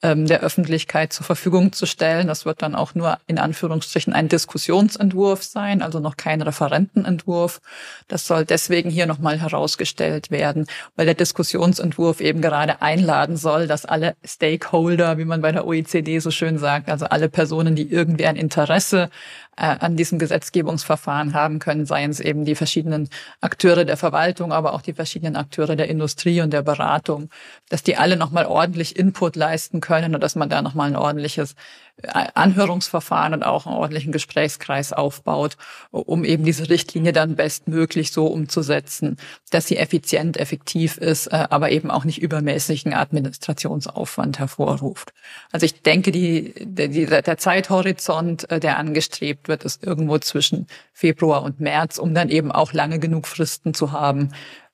ähm, 0.05 0.27
der 0.27 0.41
Öffentlichkeit 0.41 1.13
zur 1.13 1.25
Verfügung 1.25 1.74
zu 1.74 1.88
stellen. 1.88 2.27
Das 2.27 2.45
wird 2.45 2.62
dann 2.62 2.75
auch 2.75 2.93
nur 2.93 3.17
in 3.25 3.39
Anführungsstrichen 3.39 4.13
ein 4.13 4.29
Diskussionsentwurf 4.29 5.41
sein, 5.41 5.81
also 5.81 6.00
noch 6.00 6.15
kein 6.15 6.43
Referentenentwurf. 6.43 7.59
Das 8.07 8.27
soll 8.27 8.45
deswegen 8.45 8.91
hier 8.91 9.07
nochmal 9.07 9.39
herausgestellt 9.39 10.29
werden, 10.29 10.67
weil 10.95 11.07
der 11.07 11.15
Diskussionsentwurf 11.15 12.21
eben 12.21 12.41
gerade 12.41 12.83
einladen 12.83 13.35
soll, 13.35 13.65
dass 13.65 13.85
alle 13.85 14.15
Stakeholder, 14.24 15.17
wie 15.17 15.25
man 15.25 15.41
bei 15.41 15.51
der 15.51 15.65
OECD 15.65 16.19
so 16.19 16.29
schön 16.29 16.59
sagt, 16.59 16.88
also 16.89 17.07
alle 17.07 17.27
Personen, 17.27 17.75
die 17.75 17.91
irgendwie 17.91 18.27
ein 18.27 18.35
Interesse 18.35 19.09
äh, 19.57 19.75
an 19.79 19.95
diesem 19.95 20.19
Gesetzgebungsverfahren 20.19 21.33
haben 21.33 21.59
können, 21.59 21.85
seien 21.85 22.12
es 22.12 22.19
eben 22.19 22.45
die 22.45 22.55
verschiedenen 22.55 23.09
Akteure 23.41 23.85
der 23.85 23.97
Verwaltung, 23.97 24.51
aber 24.51 24.74
auch 24.74 24.81
die 24.81 24.93
verschiedenen 24.93 25.35
Akteure 25.35 25.75
der 25.75 25.88
Industrie 25.89 26.41
und 26.41 26.51
der 26.51 26.62
Beratung, 26.62 27.29
dass 27.69 27.83
die 27.83 27.97
alle 27.97 28.17
nochmal 28.17 28.45
ordentlich 28.45 28.97
Input 28.97 29.35
leisten 29.35 29.81
können 29.81 30.15
und 30.15 30.21
dass 30.21 30.35
man 30.35 30.50
da 30.50 30.62
nochmal 30.62 30.89
ein 30.89 30.95
ordentliches 30.95 31.55
Anhörungsverfahren 32.03 33.33
und 33.33 33.43
auch 33.43 33.65
einen 33.65 33.75
ordentlichen 33.75 34.11
Gesprächskreis 34.11 34.91
aufbaut, 34.91 35.55
um 35.91 36.25
eben 36.25 36.43
diese 36.43 36.69
Richtlinie 36.69 37.13
dann 37.13 37.35
bestmöglich 37.35 38.11
so 38.11 38.27
umzusetzen, 38.27 39.17
dass 39.49 39.67
sie 39.67 39.77
effizient, 39.77 40.37
effektiv 40.37 40.97
ist, 40.97 41.27
äh, 41.27 41.47
aber 41.49 41.71
eben 41.71 41.89
auch 41.89 42.03
nicht 42.03 42.21
übermäßigen 42.21 42.93
Administrationsaufwand 42.93 44.39
hervorruft. 44.39 45.13
Also 45.51 45.65
ich 45.65 45.81
denke, 45.81 46.11
die, 46.11 46.53
die, 46.59 47.05
der 47.05 47.37
Zeithorizont, 47.37 48.49
äh, 48.51 48.59
der 48.59 48.77
angestrebt 48.77 49.47
wird, 49.47 49.63
ist 49.63 49.81
irgendwo 49.83 50.17
zwischen 50.19 50.67
Februar 50.91 51.43
und 51.43 51.61
März, 51.61 51.97
um 51.97 52.13
dann 52.13 52.29
eben 52.29 52.51
auch 52.51 52.73
lange 52.73 52.99
genug 52.99 53.25
Fristen 53.25 53.73
zu 53.73 53.93
haben, 53.93 54.31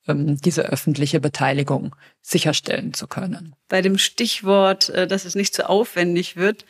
ähm, 0.08 0.38
diese 0.38 0.64
öffentliche 0.64 1.20
Beteiligung 1.20 1.96
sicherstellen 2.22 2.94
zu 2.96 3.08
können. 3.08 3.56
Bei 3.70 3.84
dem 3.84 4.00
Stichwort, 4.00 4.90
äh, 4.90 5.08
dass 5.08 5.26
es 5.26 5.36
nicht 5.36 5.54
zu 5.54 5.70
aufwendig 5.70 6.36
wird, 6.36 6.66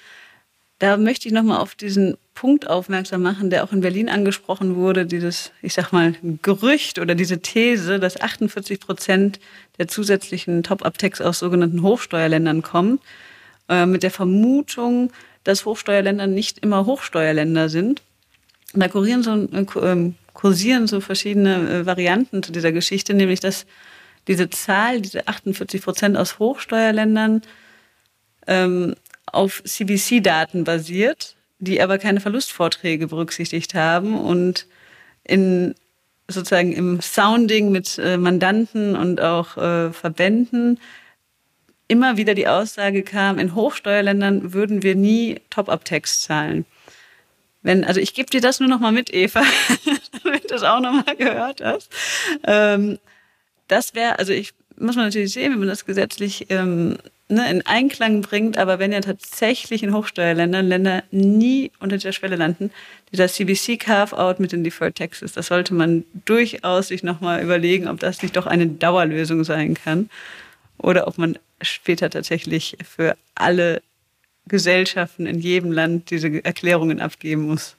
da 0.81 0.97
möchte 0.97 1.27
ich 1.27 1.33
nochmal 1.33 1.59
auf 1.59 1.75
diesen 1.75 2.17
Punkt 2.33 2.67
aufmerksam 2.67 3.21
machen, 3.21 3.51
der 3.51 3.63
auch 3.63 3.71
in 3.71 3.81
Berlin 3.81 4.09
angesprochen 4.09 4.75
wurde, 4.75 5.05
dieses, 5.05 5.51
ich 5.61 5.75
sag 5.75 5.91
mal, 5.91 6.15
Gerücht 6.41 6.97
oder 6.97 7.13
diese 7.13 7.39
These, 7.39 7.99
dass 7.99 8.19
48 8.19 8.79
Prozent 8.79 9.39
der 9.77 9.87
zusätzlichen 9.87 10.63
Top-Up-Tax 10.63 11.21
aus 11.21 11.37
sogenannten 11.37 11.83
Hochsteuerländern 11.83 12.63
kommen, 12.63 12.99
äh, 13.69 13.85
mit 13.85 14.01
der 14.01 14.09
Vermutung, 14.09 15.13
dass 15.43 15.65
Hochsteuerländer 15.65 16.25
nicht 16.25 16.57
immer 16.57 16.87
Hochsteuerländer 16.87 17.69
sind. 17.69 18.01
da 18.73 18.87
kurieren 18.87 19.21
so, 19.21 19.35
äh, 19.35 19.65
ähm, 19.87 20.15
kursieren 20.33 20.87
so 20.87 20.99
verschiedene 20.99 21.69
äh, 21.69 21.85
Varianten 21.85 22.41
zu 22.41 22.51
dieser 22.51 22.71
Geschichte, 22.71 23.13
nämlich 23.13 23.39
dass 23.39 23.67
diese 24.27 24.49
Zahl, 24.49 24.99
diese 24.99 25.27
48 25.27 25.83
Prozent 25.83 26.17
aus 26.17 26.39
Hochsteuerländern, 26.39 27.43
ähm, 28.47 28.95
auf 29.25 29.63
CBC-Daten 29.63 30.63
basiert, 30.63 31.35
die 31.59 31.81
aber 31.81 31.97
keine 31.97 32.19
Verlustvorträge 32.19 33.07
berücksichtigt 33.07 33.73
haben 33.73 34.19
und 34.19 34.67
in 35.23 35.75
sozusagen 36.27 36.73
im 36.73 37.01
Sounding 37.01 37.71
mit 37.71 37.97
äh, 37.97 38.17
Mandanten 38.17 38.95
und 38.95 39.21
auch 39.21 39.57
äh, 39.57 39.91
Verbänden 39.91 40.79
immer 41.87 42.15
wieder 42.15 42.33
die 42.33 42.47
Aussage 42.47 43.03
kam, 43.03 43.37
in 43.37 43.53
Hochsteuerländern 43.53 44.53
würden 44.53 44.81
wir 44.81 44.95
nie 44.95 45.41
Top-Up-Tax 45.49 46.21
zahlen. 46.21 46.65
Wenn, 47.63 47.83
also 47.83 47.99
ich 47.99 48.13
gebe 48.13 48.29
dir 48.29 48.39
das 48.39 48.61
nur 48.61 48.69
noch 48.69 48.79
mal 48.79 48.93
mit, 48.93 49.13
Eva, 49.13 49.43
damit 50.23 50.49
du 50.49 50.55
es 50.55 50.63
auch 50.63 50.79
noch 50.79 51.05
mal 51.05 51.15
gehört 51.17 51.61
hast. 51.61 51.91
Ähm, 52.45 52.97
das 53.67 53.93
wäre, 53.93 54.19
also 54.19 54.31
ich 54.31 54.53
muss 54.77 54.95
man 54.95 55.05
natürlich 55.05 55.33
sehen, 55.33 55.51
wenn 55.51 55.59
man 55.59 55.67
das 55.67 55.85
gesetzlich 55.85 56.47
ähm, 56.49 56.97
ne, 57.31 57.49
in 57.49 57.65
Einklang 57.65 58.21
bringt, 58.21 58.57
aber 58.57 58.79
wenn 58.79 58.91
ja 58.91 59.01
tatsächlich 59.01 59.83
in 59.83 59.93
Hochsteuerländern 59.93 60.67
Länder 60.67 61.03
nie 61.11 61.71
unter 61.79 61.97
der 61.97 62.11
Schwelle 62.11 62.35
landen, 62.35 62.71
dieser 63.11 63.27
CBC 63.27 63.77
Carve-out 63.77 64.39
mit 64.39 64.51
den 64.51 64.63
Deferred 64.63 64.95
Taxes, 64.95 65.33
das 65.33 65.47
sollte 65.47 65.73
man 65.73 66.03
durchaus 66.25 66.89
sich 66.89 67.03
nochmal 67.03 67.41
überlegen, 67.41 67.87
ob 67.87 67.99
das 67.99 68.21
nicht 68.21 68.35
doch 68.35 68.47
eine 68.47 68.67
Dauerlösung 68.67 69.43
sein 69.43 69.73
kann 69.73 70.09
oder 70.77 71.07
ob 71.07 71.17
man 71.17 71.37
später 71.61 72.09
tatsächlich 72.09 72.77
für 72.83 73.17
alle 73.35 73.81
Gesellschaften 74.47 75.25
in 75.25 75.39
jedem 75.39 75.71
Land 75.71 76.09
diese 76.09 76.43
Erklärungen 76.43 76.99
abgeben 76.99 77.43
muss. 77.43 77.75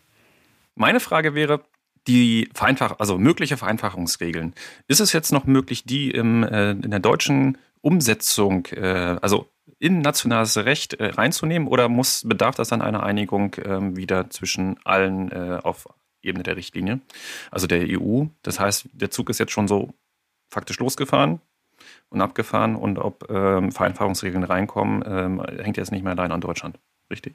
Meine 0.75 1.01
Frage 1.01 1.35
wäre, 1.35 1.61
die 2.07 2.49
Vereinfach 2.55 2.99
also 2.99 3.19
mögliche 3.19 3.57
Vereinfachungsregeln. 3.57 4.55
Ist 4.89 5.01
es 5.01 5.13
jetzt 5.13 5.33
noch 5.33 5.45
möglich, 5.45 5.85
die 5.85 6.11
im, 6.11 6.43
äh, 6.43 6.73
in 6.73 6.91
der 6.91 7.01
deutschen 7.01 7.59
Umsetzung, 7.83 8.67
äh, 8.67 9.19
also 9.21 9.49
in 9.79 10.01
nationales 10.01 10.57
Recht 10.57 10.95
äh, 10.95 11.07
reinzunehmen 11.07 11.69
oder 11.69 11.89
muss, 11.89 12.23
bedarf 12.27 12.55
das 12.55 12.69
dann 12.69 12.83
einer 12.83 13.03
Einigung 13.03 13.57
ähm, 13.65 13.97
wieder 13.97 14.31
zwischen 14.31 14.79
allen 14.85 15.31
äh, 15.31 15.59
auf 15.62 15.89
Ebene 16.23 16.45
der 16.45 16.57
Richtlinie, 16.57 17.01
also 17.51 17.67
der 17.67 17.85
EU? 17.89 18.25
Das 18.43 18.61
heißt, 18.61 18.89
der 18.93 19.11
Zug 19.11 19.29
ist 19.29 19.39
jetzt 19.39 19.53
schon 19.53 19.69
so 19.69 19.93
faktisch 20.49 20.79
losgefahren 20.79 21.41
und 22.11 22.21
abgefahren 22.21 22.77
und 22.77 22.99
ob 22.99 23.29
ähm, 23.29 23.73
Vereinfachungsregeln 23.73 24.45
reinkommen, 24.45 25.03
ähm, 25.07 25.43
hängt 25.61 25.77
jetzt 25.77 25.91
nicht 25.91 26.05
mehr 26.05 26.12
allein 26.12 26.31
an 26.31 26.41
Deutschland. 26.41 26.79
Richtig? 27.11 27.35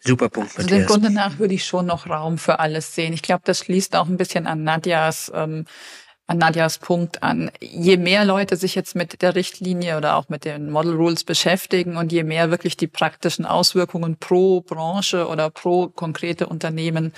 Super 0.00 0.28
Punkt. 0.28 0.56
Also 0.56 0.68
dem 0.68 0.86
Grunde 0.86 1.10
nach 1.10 1.38
würde 1.38 1.54
ich 1.54 1.64
schon 1.64 1.86
noch 1.86 2.08
Raum 2.08 2.38
für 2.38 2.60
alles 2.60 2.94
sehen. 2.94 3.12
Ich 3.12 3.22
glaube, 3.22 3.42
das 3.44 3.58
schließt 3.58 3.96
auch 3.96 4.06
ein 4.06 4.16
bisschen 4.16 4.46
an 4.46 4.62
Nadjas 4.62 5.30
ähm, 5.34 5.64
an 6.28 6.38
Nadjas 6.38 6.78
Punkt 6.78 7.22
an. 7.22 7.50
Je 7.58 7.96
mehr 7.96 8.24
Leute 8.24 8.56
sich 8.56 8.74
jetzt 8.74 8.94
mit 8.94 9.22
der 9.22 9.34
Richtlinie 9.34 9.96
oder 9.96 10.16
auch 10.16 10.28
mit 10.28 10.44
den 10.44 10.70
Model 10.70 10.94
Rules 10.94 11.24
beschäftigen 11.24 11.96
und 11.96 12.12
je 12.12 12.22
mehr 12.22 12.50
wirklich 12.50 12.76
die 12.76 12.86
praktischen 12.86 13.46
Auswirkungen 13.46 14.18
pro 14.18 14.60
Branche 14.60 15.26
oder 15.26 15.48
pro 15.48 15.88
konkrete 15.88 16.46
Unternehmen 16.46 17.14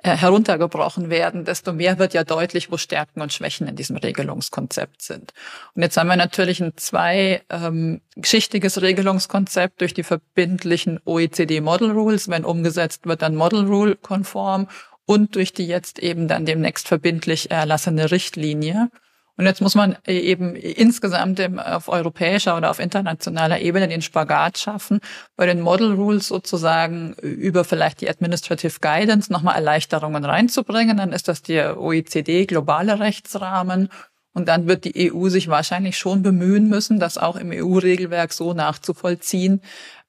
äh, 0.00 0.16
heruntergebrochen 0.16 1.08
werden, 1.08 1.44
desto 1.44 1.72
mehr 1.72 1.98
wird 1.98 2.14
ja 2.14 2.24
deutlich, 2.24 2.70
wo 2.70 2.76
Stärken 2.76 3.20
und 3.20 3.32
Schwächen 3.32 3.68
in 3.68 3.76
diesem 3.76 3.96
Regelungskonzept 3.96 5.02
sind. 5.02 5.32
Und 5.74 5.82
jetzt 5.82 5.96
haben 5.96 6.08
wir 6.08 6.16
natürlich 6.16 6.60
ein 6.60 6.72
zwei 6.76 7.42
ähm, 7.50 8.00
Regelungskonzept 8.16 9.80
durch 9.80 9.94
die 9.94 10.04
verbindlichen 10.04 11.00
OECD 11.04 11.60
Model 11.60 11.90
Rules, 11.90 12.28
wenn 12.28 12.44
umgesetzt 12.44 13.06
wird, 13.06 13.22
dann 13.22 13.34
Model 13.34 13.66
Rule 13.66 13.96
konform 13.96 14.68
und 15.08 15.36
durch 15.36 15.54
die 15.54 15.66
jetzt 15.66 15.98
eben 16.00 16.28
dann 16.28 16.44
demnächst 16.44 16.86
verbindlich 16.86 17.50
erlassene 17.50 18.10
Richtlinie. 18.10 18.90
Und 19.38 19.46
jetzt 19.46 19.62
muss 19.62 19.74
man 19.74 19.96
eben 20.06 20.54
insgesamt 20.54 21.40
auf 21.40 21.88
europäischer 21.88 22.58
oder 22.58 22.70
auf 22.70 22.78
internationaler 22.78 23.60
Ebene 23.60 23.88
den 23.88 24.02
Spagat 24.02 24.58
schaffen, 24.58 25.00
bei 25.34 25.46
den 25.46 25.62
Model 25.62 25.94
Rules 25.94 26.28
sozusagen 26.28 27.14
über 27.22 27.64
vielleicht 27.64 28.02
die 28.02 28.10
Administrative 28.10 28.80
Guidance 28.82 29.32
nochmal 29.32 29.54
Erleichterungen 29.54 30.26
reinzubringen. 30.26 30.98
Dann 30.98 31.14
ist 31.14 31.28
das 31.28 31.40
der 31.40 31.80
OECD 31.80 32.44
globale 32.44 33.00
Rechtsrahmen. 33.00 33.88
Und 34.34 34.46
dann 34.46 34.68
wird 34.68 34.84
die 34.84 35.10
EU 35.10 35.30
sich 35.30 35.48
wahrscheinlich 35.48 35.96
schon 35.96 36.22
bemühen 36.22 36.68
müssen, 36.68 37.00
das 37.00 37.16
auch 37.16 37.36
im 37.36 37.50
EU-Regelwerk 37.50 38.34
so 38.34 38.52
nachzuvollziehen, 38.52 39.62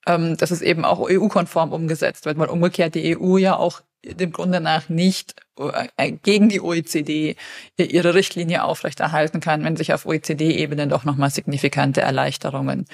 ähm, 0.07 0.35
dass 0.35 0.51
es 0.51 0.61
eben 0.61 0.83
auch 0.83 0.99
EU-konform 1.09 1.71
umgesetzt 1.71 2.25
wird, 2.25 2.37
weil 2.37 2.49
umgekehrt 2.49 2.95
die 2.95 3.17
EU 3.17 3.37
ja 3.37 3.55
auch 3.55 3.81
dem 4.03 4.31
Grunde 4.31 4.61
nach 4.61 4.89
nicht 4.89 5.35
äh, 5.57 6.11
gegen 6.11 6.49
die 6.49 6.61
OECD 6.61 7.35
ihre 7.77 8.13
Richtlinie 8.13 8.63
aufrechterhalten 8.63 9.39
kann, 9.39 9.63
wenn 9.63 9.75
sich 9.75 9.93
auf 9.93 10.05
OECD-Ebene 10.05 10.87
doch 10.87 11.03
nochmal 11.03 11.29
signifikante 11.29 12.01
Erleichterungen 12.01 12.85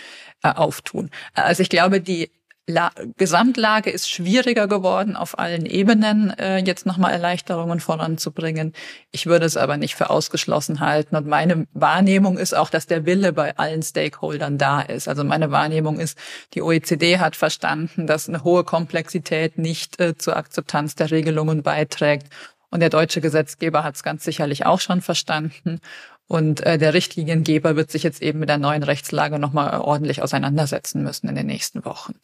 äh, 0.43 0.49
auftun. 0.49 1.11
Also 1.33 1.61
ich 1.61 1.69
glaube, 1.69 2.01
die 2.01 2.31
La 2.67 2.91
Gesamtlage 3.17 3.91
ist 3.91 4.09
schwieriger 4.09 4.67
geworden, 4.67 5.15
auf 5.15 5.37
allen 5.37 5.67
Ebenen 5.67 6.31
äh, 6.31 6.57
jetzt 6.57 6.87
nochmal 6.87 7.11
Erleichterungen 7.11 7.79
voranzubringen. 7.79 8.73
Ich 9.11 9.27
würde 9.27 9.45
es 9.45 9.55
aber 9.55 9.77
nicht 9.77 9.93
für 9.93 10.09
ausgeschlossen 10.09 10.79
halten. 10.79 11.15
Und 11.15 11.27
meine 11.27 11.67
Wahrnehmung 11.73 12.39
ist 12.39 12.55
auch, 12.55 12.71
dass 12.71 12.87
der 12.87 13.05
Wille 13.05 13.33
bei 13.33 13.55
allen 13.57 13.83
Stakeholdern 13.83 14.57
da 14.57 14.81
ist. 14.81 15.07
Also 15.07 15.23
meine 15.23 15.51
Wahrnehmung 15.51 15.99
ist, 15.99 16.17
die 16.55 16.63
OECD 16.63 17.19
hat 17.19 17.35
verstanden, 17.35 18.07
dass 18.07 18.27
eine 18.27 18.43
hohe 18.43 18.63
Komplexität 18.63 19.59
nicht 19.59 19.99
äh, 19.99 20.17
zur 20.17 20.35
Akzeptanz 20.35 20.95
der 20.95 21.11
Regelungen 21.11 21.61
beiträgt. 21.61 22.29
Und 22.71 22.79
der 22.79 22.89
deutsche 22.89 23.21
Gesetzgeber 23.21 23.83
hat 23.83 23.93
es 23.93 24.01
ganz 24.01 24.23
sicherlich 24.23 24.65
auch 24.65 24.81
schon 24.81 25.01
verstanden. 25.01 25.81
Und 26.27 26.61
äh, 26.61 26.79
der 26.79 26.95
Richtliniengeber 26.95 27.75
wird 27.75 27.91
sich 27.91 28.01
jetzt 28.01 28.23
eben 28.23 28.39
mit 28.39 28.49
der 28.49 28.57
neuen 28.57 28.81
Rechtslage 28.81 29.37
nochmal 29.37 29.79
ordentlich 29.79 30.23
auseinandersetzen 30.23 31.03
müssen 31.03 31.29
in 31.29 31.35
den 31.35 31.45
nächsten 31.45 31.85
Wochen. 31.85 32.15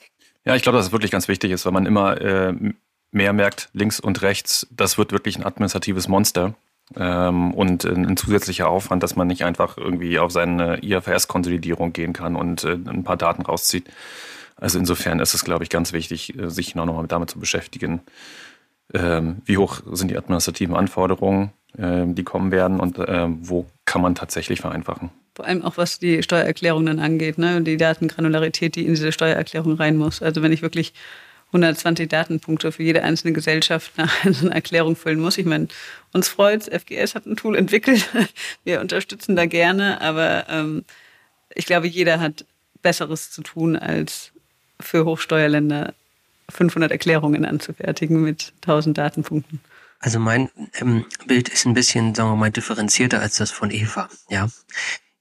Ja, 0.45 0.55
ich 0.55 0.63
glaube, 0.63 0.77
dass 0.77 0.87
es 0.87 0.91
wirklich 0.91 1.11
ganz 1.11 1.27
wichtig 1.27 1.51
ist, 1.51 1.65
weil 1.65 1.71
man 1.71 1.85
immer 1.85 2.19
äh, 2.19 2.53
mehr 3.11 3.33
merkt, 3.33 3.69
links 3.73 3.99
und 3.99 4.21
rechts, 4.21 4.67
das 4.71 4.97
wird 4.97 5.11
wirklich 5.11 5.37
ein 5.37 5.45
administratives 5.45 6.07
Monster. 6.07 6.55
Ähm, 6.95 7.53
und 7.53 7.85
ein, 7.85 8.05
ein, 8.05 8.17
zusätzlicher 8.17 8.67
Aufwand, 8.67 9.01
dass 9.01 9.15
man 9.15 9.27
nicht 9.27 9.45
einfach 9.45 9.77
irgendwie 9.77 10.19
auf 10.19 10.31
seine 10.31 10.83
IFRS-Konsolidierung 10.83 11.93
gehen 11.93 12.11
kann 12.11 12.35
und 12.35 12.65
äh, 12.65 12.73
ein 12.73 13.03
paar 13.03 13.15
Daten 13.15 13.43
rauszieht. 13.43 13.89
Also 14.57 14.77
insofern 14.77 15.19
ist 15.19 15.33
es, 15.33 15.45
glaube 15.45 15.63
ich, 15.63 15.69
ganz 15.69 15.93
wichtig, 15.93 16.37
äh, 16.37 16.49
sich 16.49 16.75
noch 16.75 16.85
nochmal 16.85 17.07
damit 17.07 17.29
zu 17.29 17.39
beschäftigen. 17.39 18.01
Ähm, 18.93 19.41
wie 19.45 19.57
hoch 19.57 19.81
sind 19.91 20.11
die 20.11 20.17
administrativen 20.17 20.75
Anforderungen, 20.75 21.51
äh, 21.77 22.03
die 22.07 22.23
kommen 22.23 22.51
werden 22.51 22.81
und 22.81 22.97
äh, 22.99 23.27
wo 23.29 23.67
kann 23.85 24.01
man 24.01 24.15
tatsächlich 24.15 24.59
vereinfachen? 24.59 25.11
Vor 25.35 25.45
allem 25.45 25.63
auch 25.63 25.77
was 25.77 25.99
die 25.99 26.23
Steuererklärung 26.23 26.85
dann 26.85 26.99
angeht, 26.99 27.37
ne? 27.37 27.61
die 27.61 27.77
Datengranularität, 27.77 28.75
die 28.75 28.85
in 28.85 28.93
diese 28.93 29.11
Steuererklärung 29.11 29.75
rein 29.75 29.95
muss. 29.95 30.21
Also 30.21 30.41
wenn 30.41 30.51
ich 30.51 30.61
wirklich 30.61 30.93
120 31.53 32.07
Datenpunkte 32.09 32.71
für 32.71 32.83
jede 32.83 33.03
einzelne 33.03 33.33
Gesellschaft 33.33 33.97
nach 33.97 34.25
einer 34.25 34.53
Erklärung 34.53 34.95
füllen 34.95 35.19
muss. 35.19 35.37
Ich 35.37 35.45
meine, 35.45 35.67
uns 36.13 36.27
freut's, 36.27 36.67
FGS 36.67 37.15
hat 37.15 37.25
ein 37.25 37.35
Tool 37.35 37.57
entwickelt, 37.57 38.09
wir 38.63 38.81
unterstützen 38.81 39.35
da 39.35 39.45
gerne, 39.45 40.01
aber 40.01 40.45
ähm, 40.49 40.85
ich 41.53 41.65
glaube, 41.65 41.87
jeder 41.87 42.19
hat 42.19 42.45
Besseres 42.81 43.31
zu 43.31 43.41
tun, 43.41 43.75
als 43.75 44.31
für 44.79 45.05
Hochsteuerländer 45.05 45.93
500 46.49 46.91
Erklärungen 46.91 47.45
anzufertigen 47.45 48.21
mit 48.21 48.53
1000 48.61 48.97
Datenpunkten. 48.97 49.59
Also 49.99 50.19
mein 50.19 50.49
ähm, 50.79 51.05
Bild 51.27 51.49
ist 51.49 51.65
ein 51.65 51.75
bisschen, 51.75 52.15
sagen 52.15 52.29
wir 52.31 52.35
mal, 52.35 52.49
differenzierter 52.49 53.19
als 53.19 53.35
das 53.35 53.51
von 53.51 53.69
Eva. 53.69 54.09
Ja, 54.29 54.49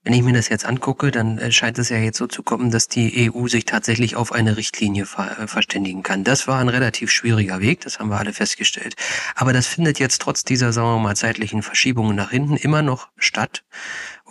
wenn 0.03 0.15
ich 0.15 0.23
mir 0.23 0.33
das 0.33 0.49
jetzt 0.49 0.65
angucke, 0.65 1.11
dann 1.11 1.37
äh, 1.39 1.53
scheint 1.53 1.79
es 1.79 1.91
ja 1.91 1.99
jetzt 1.99 2.17
so 2.17 2.27
zu 2.27 2.43
kommen, 2.43 2.71
dass 2.71 2.89
die 2.89 3.31
EU 3.31 3.49
sich 3.49 3.67
tatsächlich 3.67 4.17
auf 4.17 4.33
eine 4.33 4.57
Richtlinie 4.57 5.05
ver 5.05 5.39
äh, 5.39 5.47
verständigen 5.47 6.03
kann. 6.03 6.25
Das 6.25 6.49
war 6.49 6.59
ein 6.59 6.71
relativ 6.71 7.11
schwieriger 7.11 7.61
Weg, 7.61 7.83
das 7.83 7.99
haben 7.99 8.09
wir 8.09 8.19
alle 8.19 8.33
festgestellt. 8.33 8.97
Aber 9.35 9.53
das 9.53 9.67
findet 9.67 9.99
jetzt 9.99 10.23
trotz 10.23 10.43
dieser, 10.43 10.73
sagen 10.73 10.89
wir 10.89 10.99
mal, 11.01 11.17
zeitlichen 11.17 11.63
Verschiebungen 11.63 12.17
nach 12.17 12.31
hinten 12.31 12.57
immer 12.57 12.81
noch 12.81 13.09
statt. 13.19 13.63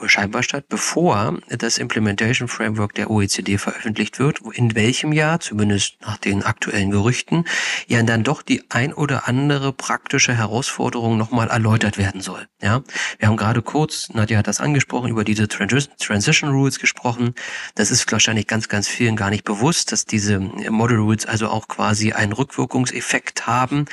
Scheinbar 0.05 0.43
statt, 0.43 0.65
bevor 0.69 1.37
das 1.49 1.77
Implementation 1.77 2.47
Framework 2.47 2.93
der 2.95 3.09
OECD 3.09 3.57
veröffentlicht 3.57 4.19
wird, 4.19 4.39
in 4.53 4.75
welchem 4.75 5.11
Jahr, 5.11 5.39
zumindest 5.39 5.97
nach 6.01 6.17
den 6.17 6.43
aktuellen 6.43 6.91
Gerüchten, 6.91 7.45
ja 7.87 8.03
dann 8.03 8.23
doch 8.23 8.41
die 8.41 8.63
ein 8.69 8.93
oder 8.93 9.27
andere 9.27 9.73
praktische 9.73 10.33
Herausforderung 10.33 11.17
nochmal 11.17 11.49
erläutert 11.49 11.97
werden 11.97 12.21
soll. 12.21 12.47
Ja, 12.61 12.83
wir 13.17 13.27
haben 13.27 13.37
gerade 13.37 13.61
kurz, 13.61 14.09
Nadja 14.13 14.39
hat 14.39 14.47
das 14.47 14.59
angesprochen, 14.59 15.11
über 15.11 15.23
diese 15.23 15.47
Transition 15.47 16.51
Rules 16.51 16.79
gesprochen. 16.79 17.35
Das 17.75 17.91
ist 17.91 18.11
wahrscheinlich 18.11 18.47
ganz, 18.47 18.67
ganz 18.67 18.87
vielen 18.87 19.15
gar 19.15 19.29
nicht 19.29 19.43
bewusst, 19.43 19.91
dass 19.91 20.05
diese 20.05 20.39
Model 20.39 20.97
Rules 20.97 21.25
also 21.25 21.49
auch 21.49 21.67
quasi 21.67 22.11
einen 22.11 22.33
Rückwirkungseffekt 22.33 23.47
haben, 23.47 23.85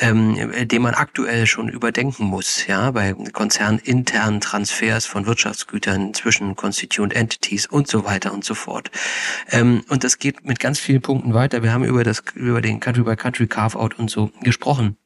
ähm, 0.00 0.50
den 0.68 0.82
man 0.82 0.94
aktuell 0.94 1.46
schon 1.46 1.68
überdenken 1.68 2.24
muss, 2.24 2.66
ja, 2.66 2.90
bei 2.90 3.14
konzerninternen 3.32 4.40
Transfers 4.40 5.06
von 5.06 5.26
Wirtschaftsgütern 5.48 6.12
zwischen 6.12 6.56
Constituent 6.56 7.14
Entities 7.14 7.66
und 7.66 7.88
so 7.88 8.04
weiter 8.04 8.32
und 8.32 8.44
so 8.44 8.54
fort. 8.54 8.90
Ähm, 9.50 9.82
und 9.88 10.04
das 10.04 10.18
geht 10.18 10.44
mit 10.44 10.60
ganz 10.60 10.78
vielen 10.78 11.00
Punkten 11.00 11.32
weiter. 11.32 11.62
Wir 11.62 11.72
haben 11.72 11.84
über 11.84 12.04
das, 12.04 12.22
über 12.34 12.60
den 12.60 12.80
Country-by-Country 12.80 13.46
Carve-out 13.46 13.98
und 13.98 14.10
so 14.10 14.30
gesprochen. 14.42 14.96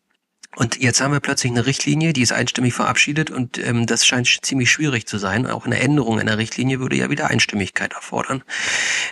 Und 0.54 0.78
jetzt 0.78 1.00
haben 1.00 1.12
wir 1.12 1.20
plötzlich 1.20 1.50
eine 1.50 1.64
Richtlinie, 1.64 2.12
die 2.12 2.20
ist 2.20 2.32
einstimmig 2.32 2.74
verabschiedet 2.74 3.30
und 3.30 3.56
ähm, 3.58 3.86
das 3.86 4.06
scheint 4.06 4.28
ziemlich 4.42 4.70
schwierig 4.70 5.06
zu 5.06 5.16
sein. 5.16 5.46
Auch 5.46 5.64
eine 5.64 5.80
Änderung 5.80 6.20
einer 6.20 6.36
Richtlinie 6.36 6.78
würde 6.78 6.94
ja 6.96 7.08
wieder 7.08 7.28
Einstimmigkeit 7.28 7.94
erfordern. 7.94 8.42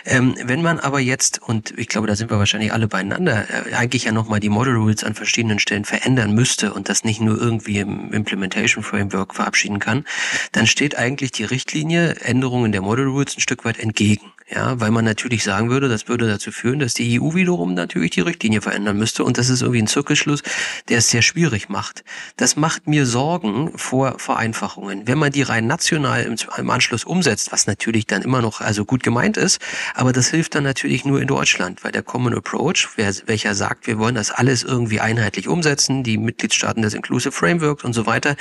Ähm, 0.05 0.35
wenn 0.43 0.61
man 0.61 0.79
aber 0.79 0.99
jetzt, 0.99 1.41
und 1.41 1.73
ich 1.79 1.87
glaube, 1.87 2.05
da 2.05 2.15
sind 2.15 2.29
wir 2.29 2.37
wahrscheinlich 2.37 2.73
alle 2.73 2.87
beieinander, 2.87 3.47
äh, 3.49 3.73
eigentlich 3.73 4.03
ja 4.03 4.11
nochmal 4.11 4.39
die 4.39 4.49
Model 4.49 4.75
Rules 4.75 5.03
an 5.03 5.15
verschiedenen 5.15 5.57
Stellen 5.57 5.83
verändern 5.83 6.35
müsste 6.35 6.73
und 6.73 6.89
das 6.89 7.03
nicht 7.03 7.21
nur 7.21 7.41
irgendwie 7.41 7.79
im 7.79 8.13
Implementation 8.13 8.83
Framework 8.83 9.33
verabschieden 9.33 9.79
kann, 9.79 10.05
dann 10.51 10.67
steht 10.67 10.95
eigentlich 10.95 11.31
die 11.31 11.43
Richtlinie 11.43 12.17
Änderungen 12.21 12.71
der 12.71 12.81
Model 12.81 13.07
Rules 13.07 13.35
ein 13.35 13.41
Stück 13.41 13.65
weit 13.65 13.79
entgegen. 13.79 14.31
Ja, 14.53 14.77
weil 14.81 14.91
man 14.91 15.05
natürlich 15.05 15.45
sagen 15.45 15.69
würde, 15.69 15.87
das 15.87 16.09
würde 16.09 16.27
dazu 16.27 16.51
führen, 16.51 16.79
dass 16.79 16.93
die 16.93 17.21
EU 17.21 17.35
wiederum 17.35 17.73
natürlich 17.73 18.11
die 18.11 18.19
Richtlinie 18.19 18.59
verändern 18.59 18.97
müsste 18.97 19.23
und 19.23 19.37
das 19.37 19.47
ist 19.47 19.61
irgendwie 19.61 19.81
ein 19.81 19.87
Zirkelschluss, 19.87 20.43
der 20.89 20.97
es 20.97 21.09
sehr 21.09 21.21
schwierig 21.21 21.69
macht. 21.69 22.03
Das 22.35 22.57
macht 22.57 22.85
mir 22.85 23.05
Sorgen 23.05 23.71
vor 23.77 24.19
Vereinfachungen. 24.19 25.07
Wenn 25.07 25.17
man 25.19 25.31
die 25.31 25.43
rein 25.43 25.67
national 25.67 26.23
im, 26.23 26.35
im 26.57 26.69
Anschluss 26.69 27.05
umsetzt, 27.05 27.53
was 27.53 27.65
natürlich 27.65 28.07
dann 28.07 28.23
immer 28.23 28.41
noch 28.41 28.59
also 28.59 28.83
gut 28.83 29.03
gemeint 29.03 29.37
ist, 29.37 29.61
aber 29.95 30.11
das 30.11 30.27
hilft 30.27 30.53
dann 30.55 30.65
natürlich 30.65 31.05
nur 31.05 31.21
in 31.21 31.27
Deutschland, 31.27 31.85
weil 31.85 31.93
der 31.93 32.03
Common 32.03 32.35
Approach, 32.35 32.89
wer, 32.97 33.09
welcher 33.27 33.55
sagt, 33.55 33.87
wir 33.87 33.99
wollen 33.99 34.15
das 34.15 34.31
alles 34.31 34.63
irgendwie 34.63 34.99
einheitlich 34.99 35.47
umsetzen, 35.47 36.03
die 36.03 36.17
Mitgliedstaaten 36.17 36.81
des 36.81 36.93
Inclusive 36.93 37.31
Frameworks 37.31 37.85
und 37.85 37.93
so 37.93 38.05
weiter, 38.05 38.35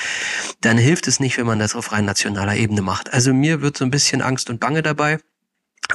dann 0.60 0.76
hilft 0.76 1.06
es 1.06 1.20
nicht, 1.20 1.38
wenn 1.38 1.46
man 1.46 1.60
das 1.60 1.76
auf 1.76 1.92
rein 1.92 2.04
nationaler 2.04 2.56
Ebene 2.56 2.82
macht. 2.82 3.12
Also 3.12 3.32
mir 3.32 3.62
wird 3.62 3.76
so 3.76 3.84
ein 3.84 3.92
bisschen 3.92 4.22
Angst 4.22 4.50
und 4.50 4.58
Bange 4.58 4.82
dabei 4.82 5.20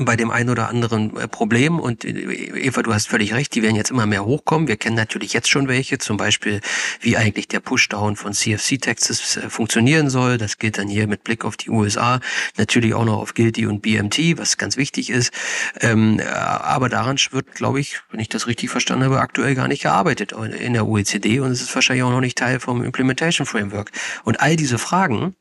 bei 0.03 0.17
dem 0.17 0.31
einen 0.31 0.49
oder 0.49 0.67
anderen 0.67 1.15
äh, 1.15 1.27
Problem. 1.27 1.79
Und 1.79 2.03
äh, 2.03 2.09
Eva, 2.11 2.81
du 2.81 2.93
hast 2.93 3.07
völlig 3.07 3.33
recht, 3.33 3.55
die 3.55 3.63
werden 3.63 3.75
jetzt 3.75 3.91
immer 3.91 4.05
mehr 4.05 4.25
hochkommen. 4.25 4.67
Wir 4.67 4.75
kennen 4.75 4.95
natürlich 4.95 5.31
jetzt 5.31 5.49
schon 5.49 5.67
welche, 5.69 5.97
zum 5.97 6.17
Beispiel 6.17 6.59
wie 6.99 7.15
eigentlich 7.15 7.47
der 7.47 7.61
Pushdown 7.61 8.17
von 8.17 8.33
CFC-Textes 8.33 9.37
äh, 9.37 9.49
funktionieren 9.49 10.09
soll. 10.09 10.37
Das 10.37 10.57
gilt 10.57 10.77
dann 10.77 10.89
hier 10.89 11.07
mit 11.07 11.23
Blick 11.23 11.45
auf 11.45 11.55
die 11.55 11.69
USA, 11.69 12.19
natürlich 12.57 12.93
auch 12.93 13.05
noch 13.05 13.19
auf 13.19 13.33
Guilty 13.33 13.67
und 13.67 13.81
BMT, 13.81 14.37
was 14.37 14.57
ganz 14.57 14.75
wichtig 14.75 15.09
ist. 15.09 15.31
Ähm, 15.79 16.19
aber 16.25 16.89
daran 16.89 17.15
wird, 17.31 17.53
glaube 17.53 17.79
ich, 17.79 18.01
wenn 18.11 18.19
ich 18.19 18.27
das 18.27 18.47
richtig 18.47 18.69
verstanden 18.69 19.05
habe, 19.05 19.19
aktuell 19.21 19.55
gar 19.55 19.69
nicht 19.69 19.83
gearbeitet 19.83 20.33
in 20.33 20.73
der 20.73 20.85
OECD 20.85 21.39
und 21.39 21.51
es 21.51 21.61
ist 21.61 21.73
wahrscheinlich 21.73 22.03
auch 22.03 22.11
noch 22.11 22.19
nicht 22.19 22.37
Teil 22.37 22.59
vom 22.59 22.83
Implementation 22.83 23.47
Framework. 23.47 23.91
Und 24.25 24.41
all 24.41 24.57
diese 24.57 24.77
Fragen 24.77 25.35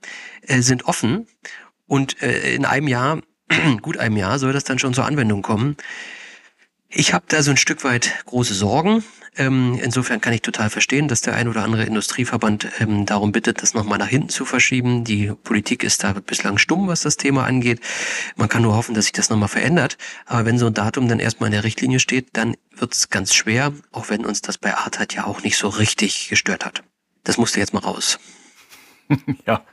sind 0.47 0.85
offen 0.85 1.27
und 1.87 2.15
in 2.23 2.65
einem 2.65 2.87
Jahr 2.87 3.21
gut 3.83 3.99
einem 3.99 4.17
Jahr 4.17 4.39
soll 4.39 4.53
das 4.53 4.65
dann 4.65 4.79
schon 4.79 4.95
zur 4.95 5.07
Anwendung 5.07 5.43
kommen. 5.43 5.77
Ich 6.89 7.13
habe 7.13 7.25
da 7.29 7.43
so 7.43 7.51
ein 7.51 7.57
Stück 7.57 7.83
weit 7.83 8.25
große 8.27 8.55
Sorgen. 8.55 9.03
Ähm, 9.37 9.81
insofern 9.83 10.21
kann 10.21 10.33
ich 10.33 10.43
total 10.43 10.71
verstehen, 10.71 11.09
dass 11.09 11.21
der 11.21 11.35
ein 11.35 11.49
oder 11.49 11.65
andere 11.65 11.83
Industrieverband 11.83 12.69
ähm, 12.79 13.05
darum 13.05 13.33
bittet, 13.33 13.63
das 13.63 13.75
nochmal 13.75 13.99
nach 13.99 14.07
hinten 14.07 14.29
zu 14.29 14.45
verschieben. 14.45 15.03
Die 15.03 15.33
Politik 15.43 15.83
ist 15.83 16.05
da 16.05 16.13
bislang 16.13 16.57
stumm, 16.57 16.87
was 16.87 17.03
das 17.03 17.17
Thema 17.17 17.45
angeht. 17.45 17.81
Man 18.37 18.49
kann 18.49 18.63
nur 18.63 18.77
hoffen, 18.77 18.95
dass 18.95 19.07
sich 19.07 19.13
das 19.13 19.31
nochmal 19.31 19.49
verändert. 19.49 19.99
Aber 20.27 20.45
wenn 20.45 20.57
so 20.57 20.67
ein 20.67 20.75
Datum 20.75 21.09
dann 21.09 21.19
erstmal 21.19 21.49
in 21.49 21.53
der 21.53 21.65
Richtlinie 21.65 21.99
steht, 21.99 22.29
dann 22.35 22.57
wird 22.77 22.95
es 22.95 23.11
ganz 23.11 23.35
schwer, 23.35 23.73
auch 23.91 24.09
wenn 24.09 24.25
uns 24.25 24.41
das 24.41 24.57
bei 24.57 24.77
Arthat 24.77 25.15
ja 25.15 25.25
auch 25.25 25.43
nicht 25.43 25.57
so 25.57 25.69
richtig 25.69 26.29
gestört 26.29 26.65
hat. 26.65 26.85
Das 27.25 27.37
musste 27.37 27.59
jetzt 27.59 27.75
mal 27.75 27.81
raus. 27.81 28.21
ja. 29.47 29.65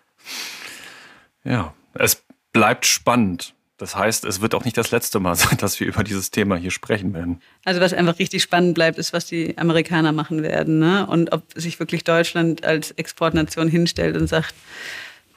Ja, 1.43 1.73
es 1.93 2.23
bleibt 2.51 2.87
spannend. 2.87 3.53
Das 3.81 3.95
heißt, 3.95 4.25
es 4.25 4.41
wird 4.41 4.53
auch 4.53 4.63
nicht 4.63 4.77
das 4.77 4.91
letzte 4.91 5.19
Mal 5.19 5.33
sein, 5.35 5.57
dass 5.57 5.79
wir 5.79 5.87
über 5.87 6.03
dieses 6.03 6.29
Thema 6.29 6.55
hier 6.55 6.69
sprechen 6.69 7.15
werden. 7.15 7.41
Also 7.65 7.81
was 7.81 7.93
einfach 7.93 8.19
richtig 8.19 8.43
spannend 8.43 8.75
bleibt, 8.75 8.99
ist, 8.99 9.11
was 9.11 9.25
die 9.25 9.57
Amerikaner 9.57 10.11
machen 10.11 10.43
werden. 10.43 10.77
Ne? 10.77 11.07
Und 11.07 11.33
ob 11.33 11.41
sich 11.55 11.79
wirklich 11.79 12.03
Deutschland 12.03 12.63
als 12.63 12.91
Exportnation 12.91 13.67
hinstellt 13.67 14.15
und 14.17 14.27
sagt, 14.27 14.53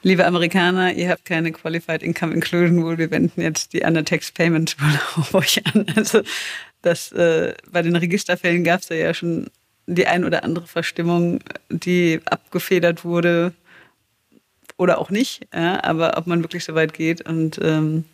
liebe 0.03 0.27
Amerikaner, 0.27 0.93
ihr 0.93 1.09
habt 1.09 1.25
keine 1.25 1.51
Qualified 1.53 2.03
Income 2.03 2.35
Inclusion 2.35 2.83
Rule, 2.83 2.99
wir 2.99 3.09
wenden 3.09 3.41
jetzt 3.41 3.73
die 3.73 3.81
Undertax 3.81 4.31
Payment 4.31 4.77
Rule 4.79 4.99
auf 5.15 5.33
euch 5.33 5.65
an. 5.65 5.87
Also 5.95 6.21
das, 6.83 7.11
äh, 7.13 7.55
bei 7.71 7.81
den 7.81 7.95
Registerfällen 7.95 8.63
gab 8.63 8.81
es 8.81 8.89
ja 8.89 9.15
schon 9.15 9.49
die 9.87 10.05
ein 10.05 10.23
oder 10.23 10.43
andere 10.43 10.67
Verstimmung, 10.67 11.39
die 11.69 12.21
abgefedert 12.25 13.03
wurde 13.03 13.55
oder 14.77 14.99
auch 14.99 15.09
nicht. 15.09 15.47
Ja? 15.51 15.83
Aber 15.83 16.15
ob 16.19 16.27
man 16.27 16.43
wirklich 16.43 16.63
so 16.63 16.75
weit 16.75 16.93
geht 16.93 17.27
und 17.27 17.59
ähm, 17.63 18.05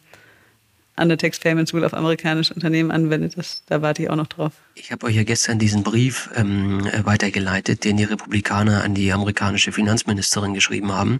Undertax 0.98 1.40
Payments 1.40 1.74
Rule 1.74 1.86
auf 1.86 1.94
amerikanische 1.94 2.54
Unternehmen 2.54 2.92
anwendet. 2.92 3.38
Das, 3.38 3.64
da 3.66 3.82
warte 3.82 4.04
ich 4.04 4.10
auch 4.10 4.16
noch 4.16 4.28
drauf. 4.28 4.54
Ich 4.76 4.92
habe 4.92 5.06
euch 5.06 5.16
ja 5.16 5.24
gestern 5.24 5.58
diesen 5.60 5.84
Brief 5.84 6.30
ähm, 6.36 6.88
weitergeleitet, 7.04 7.84
den 7.84 7.98
die 7.98 8.04
Republikaner 8.04 8.84
an 8.84 8.94
die 8.94 9.12
amerikanische 9.12 9.72
Finanzministerin 9.72 10.54
geschrieben 10.54 10.92
haben. 10.92 11.20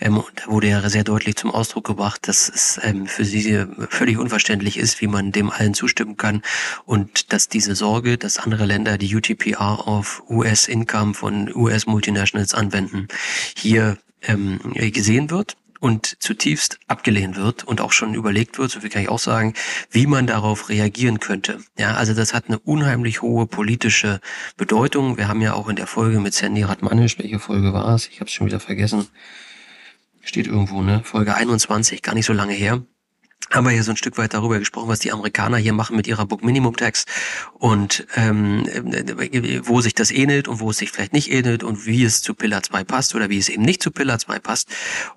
Ähm, 0.00 0.22
da 0.34 0.46
wurde 0.46 0.68
ja 0.68 0.88
sehr 0.88 1.04
deutlich 1.04 1.36
zum 1.36 1.50
Ausdruck 1.50 1.86
gebracht, 1.86 2.28
dass 2.28 2.48
es 2.48 2.80
ähm, 2.82 3.06
für 3.06 3.24
sie 3.24 3.64
völlig 3.88 4.18
unverständlich 4.18 4.78
ist, 4.78 5.00
wie 5.00 5.06
man 5.06 5.32
dem 5.32 5.50
allen 5.50 5.74
zustimmen 5.74 6.16
kann 6.16 6.42
und 6.84 7.32
dass 7.32 7.48
diese 7.48 7.74
Sorge, 7.74 8.18
dass 8.18 8.38
andere 8.38 8.66
Länder 8.66 8.98
die 8.98 9.14
UTPR 9.14 9.88
auf 9.88 10.22
US-Income 10.28 11.14
von 11.14 11.54
US-Multinationals 11.54 12.54
anwenden, 12.54 13.08
hier 13.56 13.98
ähm, 14.22 14.60
gesehen 14.74 15.30
wird 15.30 15.56
und 15.84 16.16
zutiefst 16.18 16.78
abgelehnt 16.86 17.36
wird 17.36 17.62
und 17.62 17.82
auch 17.82 17.92
schon 17.92 18.14
überlegt 18.14 18.58
wird, 18.58 18.70
so 18.70 18.80
viel 18.80 18.88
kann 18.88 19.02
ich 19.02 19.10
auch 19.10 19.18
sagen, 19.18 19.52
wie 19.90 20.06
man 20.06 20.26
darauf 20.26 20.70
reagieren 20.70 21.20
könnte. 21.20 21.58
Ja, 21.76 21.96
also 21.96 22.14
das 22.14 22.32
hat 22.32 22.44
eine 22.48 22.58
unheimlich 22.58 23.20
hohe 23.20 23.46
politische 23.46 24.22
Bedeutung. 24.56 25.18
Wir 25.18 25.28
haben 25.28 25.42
ja 25.42 25.52
auch 25.52 25.68
in 25.68 25.76
der 25.76 25.86
Folge 25.86 26.20
mit 26.20 26.32
Sandy 26.32 26.62
Radmanisch, 26.62 27.18
welche 27.18 27.38
Folge 27.38 27.74
war 27.74 27.94
es? 27.94 28.08
Ich 28.08 28.20
habe 28.20 28.28
es 28.28 28.32
schon 28.32 28.46
wieder 28.46 28.60
vergessen. 28.60 29.08
Steht 30.22 30.46
irgendwo, 30.46 30.80
ne? 30.80 31.02
Folge 31.04 31.34
21, 31.34 32.00
gar 32.00 32.14
nicht 32.14 32.24
so 32.24 32.32
lange 32.32 32.54
her 32.54 32.82
haben 33.50 33.64
wir 33.64 33.70
hier 33.70 33.84
so 33.84 33.92
ein 33.92 33.96
Stück 33.96 34.18
weit 34.18 34.34
darüber 34.34 34.58
gesprochen, 34.58 34.88
was 34.88 34.98
die 34.98 35.12
Amerikaner 35.12 35.58
hier 35.58 35.72
machen 35.72 35.96
mit 35.96 36.06
ihrer 36.06 36.26
Book 36.26 36.42
Minimum 36.42 36.76
Tax 36.76 37.04
und 37.54 38.06
ähm, 38.16 38.64
wo 39.64 39.80
sich 39.80 39.94
das 39.94 40.10
ähnelt 40.10 40.48
und 40.48 40.60
wo 40.60 40.70
es 40.70 40.78
sich 40.78 40.90
vielleicht 40.90 41.12
nicht 41.12 41.30
ähnelt 41.30 41.62
und 41.62 41.86
wie 41.86 42.04
es 42.04 42.22
zu 42.22 42.34
Pillar 42.34 42.62
2 42.62 42.84
passt 42.84 43.14
oder 43.14 43.30
wie 43.30 43.38
es 43.38 43.48
eben 43.48 43.62
nicht 43.62 43.82
zu 43.82 43.90
Pillar 43.90 44.18
2 44.18 44.38
passt. 44.38 44.68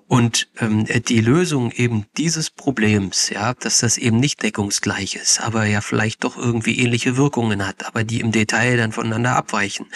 Und 0.06 0.48
ähm, 0.60 0.86
die 0.86 1.20
Lösung 1.20 1.72
eben 1.72 2.06
dieses 2.16 2.50
Problems, 2.50 3.30
ja, 3.30 3.54
dass 3.54 3.80
das 3.80 3.98
eben 3.98 4.18
nicht 4.18 4.42
deckungsgleich 4.42 5.16
ist, 5.16 5.40
aber 5.40 5.66
ja 5.66 5.80
vielleicht 5.80 6.24
doch 6.24 6.36
irgendwie 6.36 6.78
ähnliche 6.78 7.16
Wirkungen 7.16 7.66
hat, 7.66 7.86
aber 7.86 8.04
die 8.04 8.20
im 8.20 8.32
Detail 8.32 8.76
dann 8.76 8.92
voneinander 8.92 9.36
abweichen. 9.36 9.86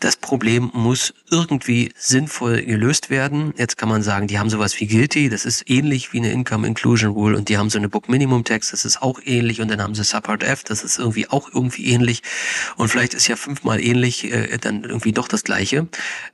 Das 0.00 0.16
Problem 0.16 0.70
muss 0.72 1.14
irgendwie 1.30 1.92
sinnvoll 1.96 2.62
gelöst 2.62 3.10
werden. 3.10 3.52
Jetzt 3.56 3.76
kann 3.76 3.88
man 3.88 4.02
sagen, 4.02 4.26
die 4.26 4.38
haben 4.38 4.50
sowas 4.50 4.78
wie 4.80 4.86
Guilty, 4.86 5.28
das 5.28 5.44
ist 5.44 5.68
ähnlich 5.68 6.12
wie 6.12 6.18
eine 6.18 6.32
Income 6.32 6.66
Inclusion 6.66 7.12
Rule 7.12 7.36
und 7.36 7.48
die 7.48 7.58
haben 7.58 7.61
so 7.70 7.78
eine 7.78 7.88
Book 7.88 8.08
Minimum 8.08 8.44
Text, 8.44 8.72
das 8.72 8.84
ist 8.84 9.02
auch 9.02 9.20
ähnlich 9.24 9.60
und 9.60 9.70
dann 9.70 9.82
haben 9.82 9.94
sie 9.94 10.04
Subpart 10.04 10.42
F, 10.42 10.64
das 10.64 10.84
ist 10.84 10.98
irgendwie 10.98 11.28
auch 11.28 11.48
irgendwie 11.52 11.86
ähnlich 11.86 12.22
und 12.76 12.88
vielleicht 12.88 13.14
ist 13.14 13.28
ja 13.28 13.36
fünfmal 13.36 13.80
ähnlich 13.80 14.24
äh, 14.24 14.58
dann 14.58 14.84
irgendwie 14.84 15.12
doch 15.12 15.28
das 15.28 15.44
Gleiche. 15.44 15.88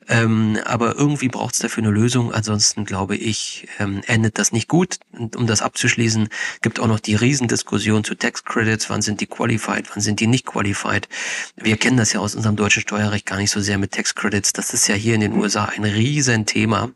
Ähm, 0.08 0.58
aber 0.64 0.96
irgendwie 0.96 1.28
braucht 1.28 1.54
es 1.54 1.60
dafür 1.60 1.82
eine 1.82 1.92
Lösung, 1.92 2.32
ansonsten 2.32 2.84
glaube 2.84 3.16
ich, 3.16 3.68
ähm, 3.78 4.00
endet 4.06 4.38
das 4.38 4.52
nicht 4.52 4.68
gut. 4.68 4.98
Und 5.12 5.36
um 5.36 5.46
das 5.46 5.62
abzuschließen, 5.62 6.28
gibt 6.62 6.80
auch 6.80 6.86
noch 6.86 7.00
die 7.00 7.14
Riesendiskussion 7.14 8.04
zu 8.04 8.14
Tax 8.14 8.44
Credits, 8.44 8.88
wann 8.88 9.02
sind 9.02 9.20
die 9.20 9.26
qualified, 9.26 9.86
wann 9.92 10.00
sind 10.00 10.20
die 10.20 10.26
nicht 10.26 10.46
qualified. 10.46 11.08
Wir 11.56 11.76
kennen 11.76 11.96
das 11.96 12.12
ja 12.12 12.20
aus 12.20 12.34
unserem 12.34 12.56
deutschen 12.56 12.82
Steuerrecht 12.82 13.26
gar 13.26 13.36
nicht 13.36 13.50
so 13.50 13.60
sehr 13.60 13.78
mit 13.78 13.92
Tax 13.92 14.14
Credits. 14.14 14.52
Das 14.52 14.72
ist 14.72 14.88
ja 14.88 14.94
hier 14.94 15.14
in 15.14 15.20
den 15.20 15.32
USA 15.34 15.66
ein 15.66 15.84
Riesenthema. 15.84 16.90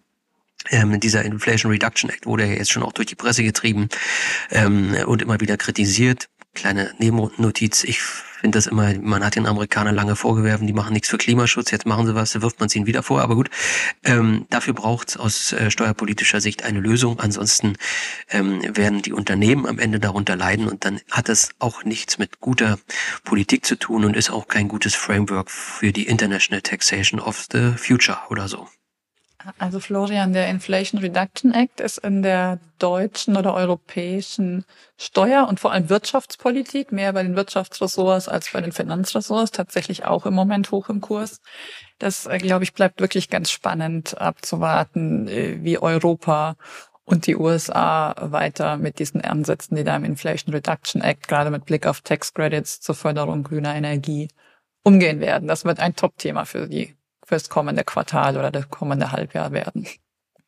Ähm, 0.71 0.99
dieser 1.01 1.25
Inflation 1.25 1.73
Reduction 1.73 2.11
Act 2.11 2.27
wurde 2.27 2.47
ja 2.47 2.53
jetzt 2.55 2.71
schon 2.71 2.83
auch 2.83 2.93
durch 2.93 3.07
die 3.07 3.15
Presse 3.15 3.43
getrieben 3.43 3.89
ähm, 4.51 4.97
und 5.07 5.23
immer 5.23 5.41
wieder 5.41 5.57
kritisiert. 5.57 6.29
kleine 6.55 6.93
Nebennotiz. 6.99 7.85
Ich 7.85 8.01
finde 8.43 8.59
das 8.59 8.67
immer, 8.67 8.93
man 8.99 9.25
hat 9.25 9.37
den 9.37 9.47
Amerikanern 9.47 9.95
lange 9.95 10.17
vorgewerfen, 10.17 10.67
die 10.67 10.73
machen 10.73 10.93
nichts 10.93 11.09
für 11.09 11.17
Klimaschutz, 11.17 11.71
jetzt 11.71 11.87
machen 11.87 12.07
sie 12.07 12.15
was, 12.17 12.41
wirft 12.43 12.59
man 12.59 12.67
es 12.67 12.75
ihnen 12.75 12.87
wieder 12.87 13.05
vor, 13.05 13.23
aber 13.23 13.37
gut. 13.37 13.51
Ähm, 14.05 14.47
dafür 14.51 14.75
braucht 14.75 15.11
es 15.11 15.17
aus 15.17 15.53
äh, 15.53 15.71
steuerpolitischer 15.71 16.41
Sicht 16.41 16.65
eine 16.65 16.81
Lösung. 16.81 17.21
Ansonsten 17.21 17.77
ähm, 18.31 18.61
werden 18.77 19.01
die 19.01 19.13
Unternehmen 19.13 19.65
am 19.65 19.79
Ende 19.79 20.01
darunter 20.01 20.35
leiden 20.35 20.67
und 20.67 20.85
dann 20.85 21.01
hat 21.11 21.29
es 21.29 21.51
auch 21.61 21.85
nichts 21.85 22.19
mit 22.19 22.41
guter 22.41 22.79
Politik 23.25 23.65
zu 23.65 23.77
tun 23.77 24.05
und 24.05 24.17
ist 24.17 24.31
auch 24.31 24.49
kein 24.49 24.69
gutes 24.69 24.95
Framework 24.97 25.51
für 25.51 25.93
die 25.93 26.09
International 26.09 26.63
Taxation 26.63 27.21
of 27.21 27.47
the 27.53 27.73
Future 27.77 28.19
oder 28.29 28.49
so. 28.49 28.69
Also 29.59 29.81
Florian, 29.81 30.33
der 30.33 30.49
Inflation 30.49 31.01
Reduction 31.01 31.53
Act 31.53 31.81
ist 31.81 31.99
in 31.99 32.23
der 32.23 32.61
deutschen 32.79 33.37
oder 33.37 33.55
europäischen 33.55 34.65
Steuer- 34.97 35.49
und 35.49 35.61
vor 35.61 35.73
allem 35.73 35.89
Wirtschaftspolitik, 35.89 36.93
mehr 36.93 37.13
bei 37.13 37.23
den 37.23 37.37
Wirtschaftsressorts 37.37 38.29
als 38.29 38.51
bei 38.53 38.61
den 38.61 38.73
Finanzressorts, 38.73 39.51
tatsächlich 39.51 40.05
auch 40.05 40.27
im 40.27 40.35
Moment 40.35 40.71
hoch 40.71 40.89
im 40.89 41.01
Kurs. 41.01 41.41
Das, 41.99 42.27
äh, 42.27 42.39
glaube 42.39 42.65
ich, 42.65 42.73
bleibt 42.73 43.01
wirklich 43.01 43.31
ganz 43.31 43.51
spannend 43.51 44.21
abzuwarten, 44.21 45.29
äh, 45.29 45.59
wie 45.63 45.79
Europa 45.79 46.57
und 47.05 47.27
die 47.27 47.37
USA 47.37 48.15
weiter 48.21 48.77
mit 48.77 48.99
diesen 48.99 49.23
Ansätzen, 49.23 49.77
die 49.77 49.85
da 49.85 49.97
im 49.97 50.05
Inflation 50.05 50.55
Reduction 50.55 51.03
Act 51.03 51.27
gerade 51.29 51.51
mit 51.51 51.65
Blick 51.65 51.87
auf 51.87 52.01
Tax 52.01 52.33
Credits 52.33 52.81
zur 52.81 52.95
Förderung 52.95 53.43
grüner 53.43 53.75
Energie 53.75 54.29
umgehen 54.85 55.21
werden. 55.21 55.49
Das 55.49 55.65
wird 55.65 55.81
ein 55.81 55.97
Top-Thema 55.97 56.45
für 56.45 56.69
die 56.69 56.97
fürs 57.33 57.49
kommende 57.49 57.83
Quartal 57.83 58.37
oder 58.37 58.51
das 58.51 58.69
kommende 58.69 59.11
Halbjahr 59.11 59.53
werden. 59.53 59.87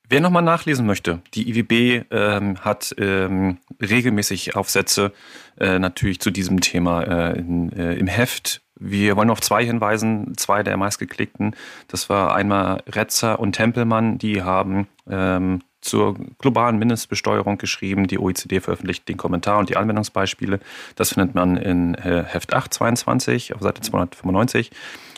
Wer 0.07 0.20
nochmal 0.20 0.42
nachlesen 0.42 0.85
möchte, 0.85 1.23
die 1.33 1.49
IWB 1.49 2.05
ähm, 2.11 2.59
hat 2.61 2.94
ähm, 2.99 3.57
regelmäßig 3.81 4.55
Aufsätze 4.55 5.12
äh, 5.59 5.79
natürlich 5.79 6.20
zu 6.20 6.31
diesem 6.31 6.61
Thema 6.61 7.03
äh, 7.05 7.38
in, 7.38 7.73
äh, 7.73 7.94
im 7.94 8.07
Heft. 8.07 8.61
Wir 8.79 9.16
wollen 9.16 9.31
auf 9.31 9.40
zwei 9.40 9.64
hinweisen, 9.64 10.37
zwei 10.37 10.62
der 10.62 10.77
meistgeklickten. 10.77 11.57
Das 11.88 12.11
war 12.11 12.35
einmal 12.35 12.83
Retzer 12.87 13.40
und 13.40 13.53
Tempelmann, 13.53 14.18
die 14.18 14.42
haben 14.42 14.87
ähm, 15.09 15.62
zur 15.81 16.16
globalen 16.38 16.79
Mindestbesteuerung 16.79 17.57
geschrieben. 17.57 18.09
Die 18.09 18.18
OECD 18.18 18.61
veröffentlicht 18.61 19.09
den 19.09 19.16
Kommentar 19.16 19.59
und 19.59 19.70
die 19.70 19.79
Anwendungsbeispiele. 19.79 20.61
Das 20.97 21.14
findet 21.14 21.35
man 21.35 21.57
in 21.57 21.94
äh, 21.94 22.25
Heft 22.27 22.53
8, 22.53 22.75
22 22.75 23.55
auf 23.55 23.62
Seite 23.62 23.81
295. 23.81 24.70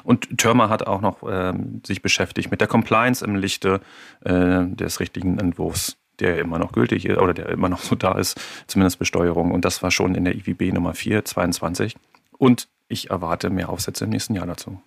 Und 0.07 0.39
Törmer 0.39 0.69
hat 0.69 0.87
auch 0.87 1.01
noch 1.01 1.25
ähm, 1.29 1.83
sich 1.85 2.01
beschäftigt 2.01 2.53
mit 2.53 2.61
der 2.61 2.69
Compliance 2.69 3.25
im 3.25 3.35
Lichte 3.35 3.81
äh, 4.25 4.65
des 4.65 5.01
richtigen 5.01 5.39
Entwurfs 5.39 5.99
der 6.19 6.39
immer 6.39 6.59
noch 6.59 6.73
gültig 6.73 7.05
ist 7.05 7.19
oder 7.19 7.35
der 7.35 7.51
immer 7.51 7.69
noch 7.69 7.81
so 7.81 7.95
da 7.95 8.13
ist, 8.13 8.41
zumindest 8.69 8.99
Besteuerung. 8.99 9.51
Und 9.51 9.67
das 9.67 9.83
war 9.83 9.91
schon 9.91 10.15
in 10.15 10.25
der 10.25 10.35
IWB 10.35 10.73
Nummer 10.73 10.95
4, 10.95 11.27
22. 11.27 11.95
Und 12.39 12.69
ich 12.89 13.11
erwarte 13.11 13.51
mehr 13.51 13.69
Aufsätze 13.69 14.05
im 14.05 14.11
nächsten 14.11 14.35
Jahr 14.35 14.47
dazu. 14.47 14.81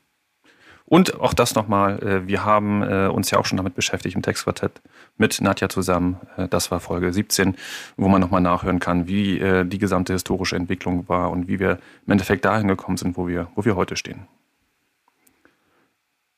Und 0.86 1.20
auch 1.20 1.36
das 1.36 1.54
nochmal, 1.54 2.02
äh, 2.02 2.28
wir 2.28 2.44
haben 2.46 2.82
äh, 2.82 3.10
uns 3.10 3.30
ja 3.30 3.38
auch 3.38 3.46
schon 3.46 3.58
damit 3.58 3.76
beschäftigt 3.76 4.16
im 4.16 4.24
Textquartett 4.24 4.82
mit 5.18 5.40
Nadja 5.40 5.70
zusammen. 5.70 6.18
Äh, 6.36 6.48
das 6.48 6.72
war 6.72 6.80
Folge 6.80 7.14
17, 7.14 7.56
wo 7.96 8.08
man 8.08 8.22
nochmal 8.22 8.42
nachhören 8.42 8.80
kann, 8.80 9.08
wie 9.08 9.40
die 9.66 9.78
gesamte 9.78 10.14
historische 10.14 10.56
Entwicklung 10.56 11.08
war 11.08 11.30
und 11.30 11.48
wie 11.48 11.60
wir 11.60 11.78
im 12.08 12.14
Endeffekt 12.14 12.44
dahin 12.44 12.68
gekommen 12.68 12.98
sind, 12.98 13.18
wo 13.18 13.28
wir, 13.28 13.50
wo 13.54 13.66
wir 13.66 13.76
heute 13.76 13.96
stehen. 13.96 14.28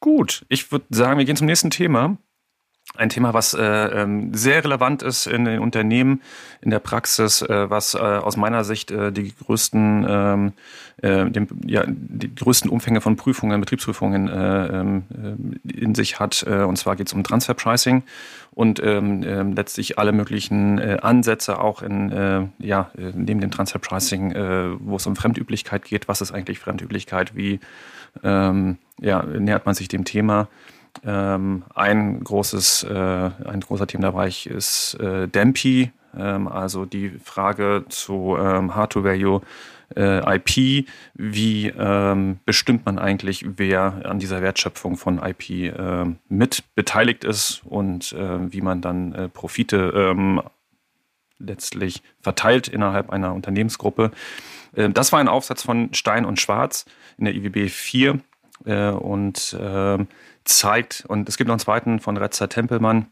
Gut, 0.02 0.46
ich 0.50 0.72
würde 0.72 0.86
sagen, 0.90 1.20
wir 1.20 1.26
gehen 1.26 1.36
zum 1.36 1.46
nächsten 1.46 1.70
Thema. 1.70 2.18
Ein 2.98 3.08
Thema, 3.08 3.34
was 3.34 3.54
äh, 3.54 3.62
ähm, 3.64 4.34
sehr 4.34 4.66
relevant 4.66 5.02
ist 5.02 5.26
in 5.26 5.46
den 5.46 5.60
Unternehmen, 5.60 6.22
in 6.60 6.72
der 6.72 6.80
Praxis, 6.80 7.42
äh, 7.42 7.70
was 7.70 7.94
äh, 7.94 8.00
aus 8.00 8.36
meiner 8.36 8.66
Sicht 8.66 8.92
äh, 8.92 9.14
die 9.14 9.34
größten, 9.34 10.06
ähm, 10.10 10.54
äh, 11.02 11.30
dem, 11.32 11.48
ja, 11.66 11.86
die 11.88 12.36
größten 12.36 12.70
Umfänge 12.70 13.00
von 13.00 13.16
Prüfungen, 13.16 13.62
Betriebsprüfungen 13.62 14.28
äh, 14.28 14.68
ähm, 14.68 15.04
in 15.64 15.96
sich 15.96 16.20
hat. 16.20 16.44
und 16.44 16.78
zwar 16.78 16.96
geht 16.96 17.08
es 17.08 17.14
um 17.14 17.24
Transferpricing 17.24 18.04
und 18.52 18.82
ähm, 18.84 19.24
ähm, 19.26 19.54
letztlich 19.54 19.98
alle 19.98 20.12
möglichen 20.12 20.80
Ansätze 20.80 21.60
auch 21.60 21.82
in, 21.82 22.52
ja, 22.60 22.92
neben 22.96 23.40
dem 23.40 23.52
Transferpricing, 23.52 24.34
wo 24.80 24.96
es 24.98 25.08
um 25.08 25.16
Fremdüblichkeit 25.16 25.86
geht. 25.86 26.08
Was 26.08 26.22
ist 26.22 26.32
eigentlich 26.32 26.60
Fremdüblichkeit? 26.60 27.36
Wie 27.36 27.60
ähm, 28.24 28.78
ja, 29.00 29.24
nähert 29.24 29.66
man 29.66 29.76
sich 29.76 29.88
dem 29.88 30.06
Thema. 30.06 30.48
Ähm, 31.04 31.64
ein 31.74 32.24
großes, 32.24 32.84
äh, 32.84 33.30
ein 33.46 33.62
großer 33.62 33.88
Themenbereich 33.88 34.46
ist 34.46 34.96
äh, 34.96 35.28
DEMPI, 35.28 35.92
ähm, 36.18 36.48
also 36.48 36.86
die 36.86 37.10
Frage 37.24 37.86
zu 37.90 38.38
ähm, 38.40 38.76
Hard-to-Value 38.76 39.42
äh, 39.96 40.36
IP. 40.36 40.88
Wie 41.14 41.68
ähm, 41.68 42.40
bestimmt 42.46 42.86
man 42.86 43.00
eigentlich, 43.00 43.46
wer 43.58 44.06
an 44.06 44.20
dieser 44.20 44.42
Wertschöpfung 44.42 44.98
von 44.98 45.20
IP 45.20 45.50
äh, 45.50 46.06
mit 46.30 46.64
beteiligt 46.76 47.24
ist 47.24 47.62
und 47.66 48.14
äh, 48.14 48.52
wie 48.52 48.62
man 48.62 48.82
dann 48.82 49.14
äh, 49.14 49.30
Profite 49.30 49.94
ähm, 49.96 50.42
letztlich 51.40 52.04
verteilt 52.22 52.68
innerhalb 52.68 53.10
einer 53.10 53.34
Unternehmensgruppe. 53.34 54.12
Ähm, 54.76 54.94
das 54.94 55.12
war 55.12 55.20
ein 55.20 55.28
Aufsatz 55.28 55.64
von 55.64 55.94
Stein 55.94 56.26
und 56.26 56.40
Schwarz 56.40 56.86
in 57.18 57.26
der 57.26 57.36
IWB 57.36 57.70
4 57.70 58.20
äh, 58.66 58.90
und 58.90 59.58
zeigt, 60.44 61.06
und 61.08 61.30
es 61.30 61.38
gibt 61.38 61.48
noch 61.48 61.54
einen 61.54 61.60
zweiten 61.60 62.00
von 62.00 62.18
Retzer 62.18 62.50
Tempelmann, 62.50 63.08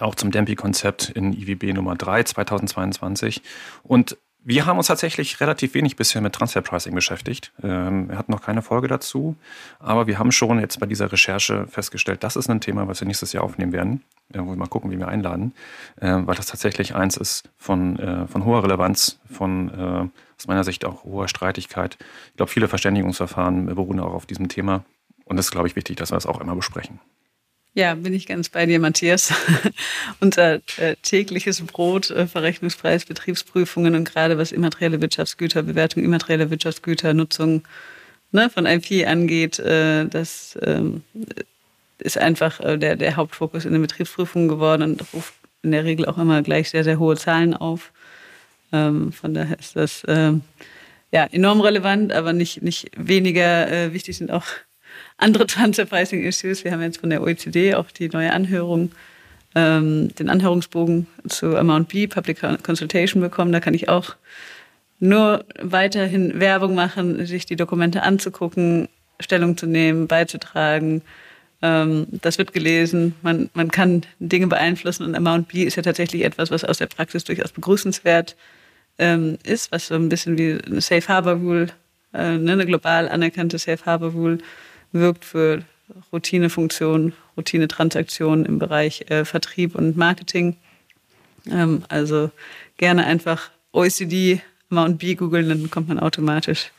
auch 0.00 0.14
zum 0.14 0.30
Dempi-Konzept 0.30 1.10
in 1.10 1.32
IWB 1.32 1.72
Nummer 1.72 1.94
3 1.94 2.24
2022. 2.24 3.42
Und 3.82 4.16
wir 4.48 4.64
haben 4.64 4.78
uns 4.78 4.86
tatsächlich 4.86 5.40
relativ 5.40 5.74
wenig 5.74 5.96
bisher 5.96 6.22
mit 6.22 6.32
Transferpricing 6.32 6.94
beschäftigt. 6.94 7.52
Ähm, 7.64 8.08
wir 8.08 8.16
hatten 8.16 8.30
noch 8.30 8.42
keine 8.42 8.62
Folge 8.62 8.86
dazu, 8.86 9.34
aber 9.80 10.06
wir 10.06 10.20
haben 10.20 10.30
schon 10.30 10.60
jetzt 10.60 10.78
bei 10.78 10.86
dieser 10.86 11.10
Recherche 11.10 11.66
festgestellt, 11.66 12.22
das 12.22 12.36
ist 12.36 12.48
ein 12.48 12.60
Thema, 12.60 12.86
was 12.86 13.00
wir 13.00 13.08
nächstes 13.08 13.32
Jahr 13.32 13.42
aufnehmen 13.42 13.72
werden, 13.72 14.04
wo 14.32 14.44
wir 14.44 14.56
mal 14.56 14.68
gucken, 14.68 14.92
wie 14.92 14.98
wir 14.98 15.08
einladen, 15.08 15.52
äh, 16.00 16.12
weil 16.24 16.36
das 16.36 16.46
tatsächlich 16.46 16.94
eins 16.94 17.16
ist 17.16 17.50
von, 17.56 17.98
äh, 17.98 18.28
von 18.28 18.44
hoher 18.44 18.62
Relevanz, 18.62 19.18
von 19.28 19.68
äh, 19.68 20.08
aus 20.38 20.46
meiner 20.46 20.62
Sicht 20.62 20.84
auch 20.84 21.02
hoher 21.02 21.26
Streitigkeit. 21.26 21.98
Ich 22.30 22.36
glaube, 22.36 22.52
viele 22.52 22.68
Verständigungsverfahren 22.68 23.66
beruhen 23.66 23.98
auch 23.98 24.14
auf 24.14 24.26
diesem 24.26 24.48
Thema 24.48 24.84
und 25.26 25.38
es 25.38 25.46
ist, 25.46 25.52
glaube 25.52 25.68
ich, 25.68 25.76
wichtig, 25.76 25.96
dass 25.96 26.10
wir 26.10 26.16
das 26.16 26.26
auch 26.26 26.40
immer 26.40 26.56
besprechen. 26.56 27.00
Ja, 27.74 27.94
bin 27.94 28.14
ich 28.14 28.26
ganz 28.26 28.48
bei 28.48 28.64
dir, 28.64 28.80
Matthias. 28.80 29.34
Unser 30.20 30.60
äh, 30.78 30.96
tägliches 31.02 31.60
Brot, 31.60 32.10
äh, 32.10 32.26
Verrechnungspreis, 32.26 33.04
Betriebsprüfungen 33.04 33.94
und 33.94 34.10
gerade 34.10 34.38
was 34.38 34.50
immaterielle 34.50 35.02
Wirtschaftsgüter, 35.02 35.62
Bewertung 35.62 36.02
immaterieller 36.02 36.48
Wirtschaftsgüter, 36.48 37.12
Nutzung 37.12 37.64
ne, 38.32 38.48
von 38.48 38.64
IP 38.64 39.06
angeht, 39.06 39.58
äh, 39.58 40.06
das 40.06 40.58
ähm, 40.62 41.02
ist 41.98 42.16
einfach 42.16 42.60
äh, 42.60 42.78
der, 42.78 42.96
der 42.96 43.16
Hauptfokus 43.16 43.66
in 43.66 43.72
den 43.72 43.82
Betriebsprüfungen 43.82 44.48
geworden 44.48 44.82
und 44.82 45.04
ruft 45.12 45.34
in 45.62 45.72
der 45.72 45.84
Regel 45.84 46.06
auch 46.06 46.16
immer 46.16 46.40
gleich 46.40 46.70
sehr, 46.70 46.84
sehr 46.84 46.98
hohe 46.98 47.16
Zahlen 47.16 47.52
auf. 47.52 47.92
Ähm, 48.72 49.12
von 49.12 49.34
daher 49.34 49.58
ist 49.58 49.76
das 49.76 50.02
ähm, 50.08 50.40
ja 51.12 51.24
enorm 51.24 51.60
relevant, 51.60 52.10
aber 52.10 52.32
nicht, 52.32 52.62
nicht 52.62 52.90
weniger 52.96 53.92
wichtig 53.92 54.16
sind 54.16 54.30
auch 54.30 54.46
andere 55.16 55.46
Transfer 55.46 55.84
Pricing 55.84 56.22
Issues. 56.22 56.64
Wir 56.64 56.72
haben 56.72 56.82
jetzt 56.82 57.00
von 57.00 57.10
der 57.10 57.22
OECD 57.22 57.74
auch 57.74 57.90
die 57.90 58.08
neue 58.08 58.32
Anhörung, 58.32 58.92
ähm, 59.54 60.14
den 60.14 60.28
Anhörungsbogen 60.28 61.06
zu 61.28 61.56
Amount 61.56 61.88
B, 61.88 62.06
Public 62.06 62.40
Consultation 62.62 63.20
bekommen. 63.22 63.52
Da 63.52 63.60
kann 63.60 63.74
ich 63.74 63.88
auch 63.88 64.16
nur 64.98 65.44
weiterhin 65.60 66.40
Werbung 66.40 66.74
machen, 66.74 67.26
sich 67.26 67.46
die 67.46 67.56
Dokumente 67.56 68.02
anzugucken, 68.02 68.88
Stellung 69.20 69.56
zu 69.56 69.66
nehmen, 69.66 70.06
beizutragen. 70.06 71.02
Ähm, 71.62 72.06
das 72.10 72.38
wird 72.38 72.52
gelesen. 72.52 73.14
Man, 73.22 73.50
man 73.54 73.70
kann 73.70 74.02
Dinge 74.18 74.46
beeinflussen 74.46 75.04
und 75.04 75.14
Amount 75.14 75.48
B 75.48 75.64
ist 75.64 75.76
ja 75.76 75.82
tatsächlich 75.82 76.24
etwas, 76.24 76.50
was 76.50 76.64
aus 76.64 76.78
der 76.78 76.86
Praxis 76.86 77.24
durchaus 77.24 77.52
begrüßenswert 77.52 78.36
ähm, 78.98 79.38
ist, 79.44 79.72
was 79.72 79.88
so 79.88 79.94
ein 79.94 80.08
bisschen 80.08 80.38
wie 80.38 80.58
eine 80.64 80.80
Safe 80.80 81.06
Harbor 81.08 81.34
Rule, 81.34 81.68
äh, 82.14 82.38
ne, 82.38 82.52
eine 82.52 82.66
global 82.66 83.08
anerkannte 83.08 83.58
Safe 83.58 83.84
Harbor 83.84 84.10
Rule 84.10 84.38
wirkt 84.98 85.24
für 85.24 85.62
Routinefunktionen, 86.12 87.12
Routinetransaktionen 87.36 88.44
im 88.44 88.58
Bereich 88.58 89.06
äh, 89.08 89.24
Vertrieb 89.24 89.74
und 89.74 89.96
Marketing. 89.96 90.56
Ähm, 91.50 91.84
also 91.88 92.30
gerne 92.76 93.06
einfach 93.06 93.50
OECD 93.72 94.40
Mount 94.68 94.98
B 94.98 95.14
googeln, 95.14 95.48
dann 95.48 95.70
kommt 95.70 95.88
man 95.88 95.98
automatisch 95.98 96.72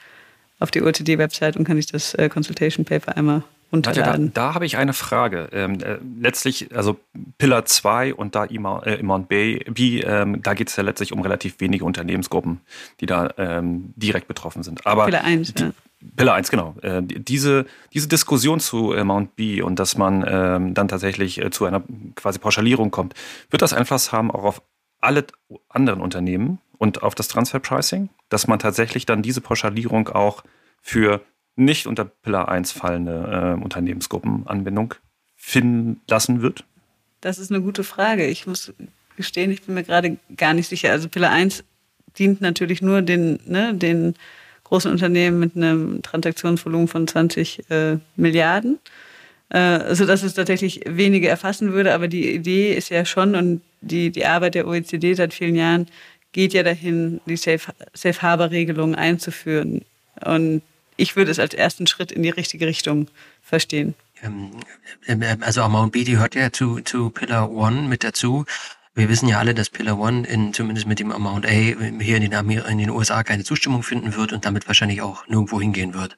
auf 0.60 0.72
die 0.72 0.82
OECD-Website 0.82 1.56
und 1.56 1.64
kann 1.64 1.78
sich 1.78 1.86
das 1.86 2.14
äh, 2.16 2.30
Consultation 2.30 2.84
Paper 2.84 3.16
einmal 3.16 3.44
runterladen. 3.72 4.34
Da, 4.34 4.48
da 4.48 4.54
habe 4.54 4.66
ich 4.66 4.78
eine 4.78 4.94
Frage. 4.94 5.50
Ähm, 5.52 5.80
äh, 5.82 5.98
letztlich, 6.20 6.76
also 6.76 7.00
Pillar 7.38 7.66
2 7.66 8.14
und 8.14 8.36
da 8.36 8.46
Imount 8.46 8.86
äh, 9.32 9.58
B, 9.70 10.02
ähm, 10.02 10.42
da 10.42 10.54
geht 10.54 10.70
es 10.70 10.76
ja 10.76 10.84
letztlich 10.84 11.14
um 11.14 11.22
relativ 11.22 11.60
wenige 11.60 11.86
Unternehmensgruppen, 11.86 12.62
die 13.00 13.06
da 13.06 13.30
ähm, 13.38 13.94
direkt 13.96 14.28
betroffen 14.28 14.64
sind. 14.64 14.86
Aber 14.86 15.06
Pillar 15.06 15.24
1, 15.24 15.54
die, 15.54 15.64
ja. 15.64 15.72
Pille 16.16 16.34
1, 16.34 16.52
genau. 16.52 16.76
Äh, 16.82 17.02
diese, 17.04 17.66
diese 17.94 18.08
Diskussion 18.08 18.60
zu 18.60 18.94
äh, 18.94 19.04
Mount 19.04 19.36
B 19.36 19.62
und 19.62 19.80
dass 19.80 19.98
man 19.98 20.24
ähm, 20.28 20.74
dann 20.74 20.88
tatsächlich 20.88 21.42
äh, 21.42 21.50
zu 21.50 21.66
einer 21.66 21.84
quasi 22.16 22.40
Pauschalierung 22.40 22.92
kommt, 22.92 23.14
wird 23.50 23.62
das 23.62 23.74
Einfluss 23.74 24.12
haben 24.12 24.32
auch 24.32 24.44
auf 24.44 24.62
alle 25.00 25.26
anderen 25.70 26.02
Unternehmen 26.02 26.60
und 26.78 27.04
auf 27.04 27.16
das 27.16 27.28
Transferpricing? 27.28 28.10
dass 28.30 28.48
man 28.48 28.60
tatsächlich 28.60 29.06
dann 29.06 29.22
diese 29.22 29.42
Pauschalierung 29.42 30.10
auch 30.10 30.44
für 30.82 31.22
nicht 31.56 31.88
unter 31.88 32.06
Pillar 32.06 32.50
1 32.50 32.72
fallende 32.72 33.56
äh, 33.58 33.64
Unternehmensgruppenanbindung 33.64 34.94
finden 35.36 36.02
lassen 36.08 36.42
wird? 36.42 36.66
Das 37.22 37.40
ist 37.40 37.52
eine 37.52 37.62
gute 37.62 37.84
Frage. 37.84 38.28
Ich 38.28 38.46
muss 38.46 38.74
gestehen, 39.16 39.52
ich 39.52 39.64
bin 39.64 39.76
mir 39.76 39.84
gerade 39.84 40.18
gar 40.36 40.54
nicht 40.54 40.68
sicher. 40.68 40.92
Also 40.92 41.10
Pillar 41.10 41.32
1 41.32 41.64
dient 42.18 42.42
natürlich 42.42 42.82
nur 42.82 43.02
den, 43.02 43.40
ne, 43.46 43.74
den 43.74 44.16
großen 44.68 44.92
Unternehmen 44.92 45.40
mit 45.40 45.56
einem 45.56 46.02
Transaktionsvolumen 46.02 46.88
von 46.88 47.08
20 47.08 47.70
äh, 47.70 47.98
Milliarden, 48.18 48.80
äh, 49.50 49.96
sodass 49.96 50.24
es 50.24 50.34
tatsächlich 50.34 50.82
wenige 50.86 51.30
erfassen 51.30 51.72
würde. 51.72 51.94
Aber 51.94 52.08
die 52.08 52.34
Idee 52.34 52.74
ist 52.74 52.90
ja 52.90 53.06
schon 53.06 53.36
und 53.36 53.62
die, 53.80 54.10
die 54.10 54.26
Arbeit 54.26 54.56
der 54.56 54.68
OECD 54.68 55.14
seit 55.14 55.34
vielen 55.34 55.56
Jahren 55.56 55.88
geht 56.34 56.54
ja 56.54 56.64
dahin, 56.64 57.22
die 57.26 57.38
Safe, 57.38 57.72
Safe 57.94 58.22
Harbor 58.22 58.52
Regelung 58.52 58.94
einzuführen. 58.96 59.86
Und 60.24 60.62
ich 60.98 61.16
würde 61.16 61.32
es 61.32 61.40
als 61.40 61.54
ersten 61.54 61.88
Schritt 61.88 62.12
in 62.12 62.24
die 62.24 62.30
richtige 62.30 62.68
Richtung 62.68 63.08
verstehen. 63.42 63.96
Ähm, 64.22 64.52
äh, 65.06 65.38
also 65.42 65.62
Amount 65.62 65.94
B, 65.94 66.04
die 66.04 66.18
hört 66.18 66.36
ja 66.36 66.52
zu, 66.52 66.82
zu 66.82 67.10
Pillar 67.10 67.52
One 67.52 67.84
mit 67.84 68.04
dazu. 68.04 68.46
Wir 68.98 69.10
wissen 69.10 69.30
ja 69.30 69.38
alle, 69.38 69.54
dass 69.54 69.70
Pillar 69.70 70.00
One 70.00 70.26
in, 70.26 70.54
zumindest 70.54 70.88
mit 70.88 70.98
dem 70.98 71.12
Amount 71.12 71.46
A 71.46 71.50
hier 71.50 71.80
in 71.80 72.00
den, 72.00 72.34
in 72.34 72.78
den 72.80 72.90
USA 72.90 73.22
keine 73.22 73.44
Zustimmung 73.44 73.84
finden 73.84 74.16
wird 74.16 74.34
und 74.34 74.44
damit 74.44 74.68
wahrscheinlich 74.68 75.04
auch 75.04 75.28
nirgendwo 75.28 75.62
hingehen 75.62 75.94
wird. 75.94 76.18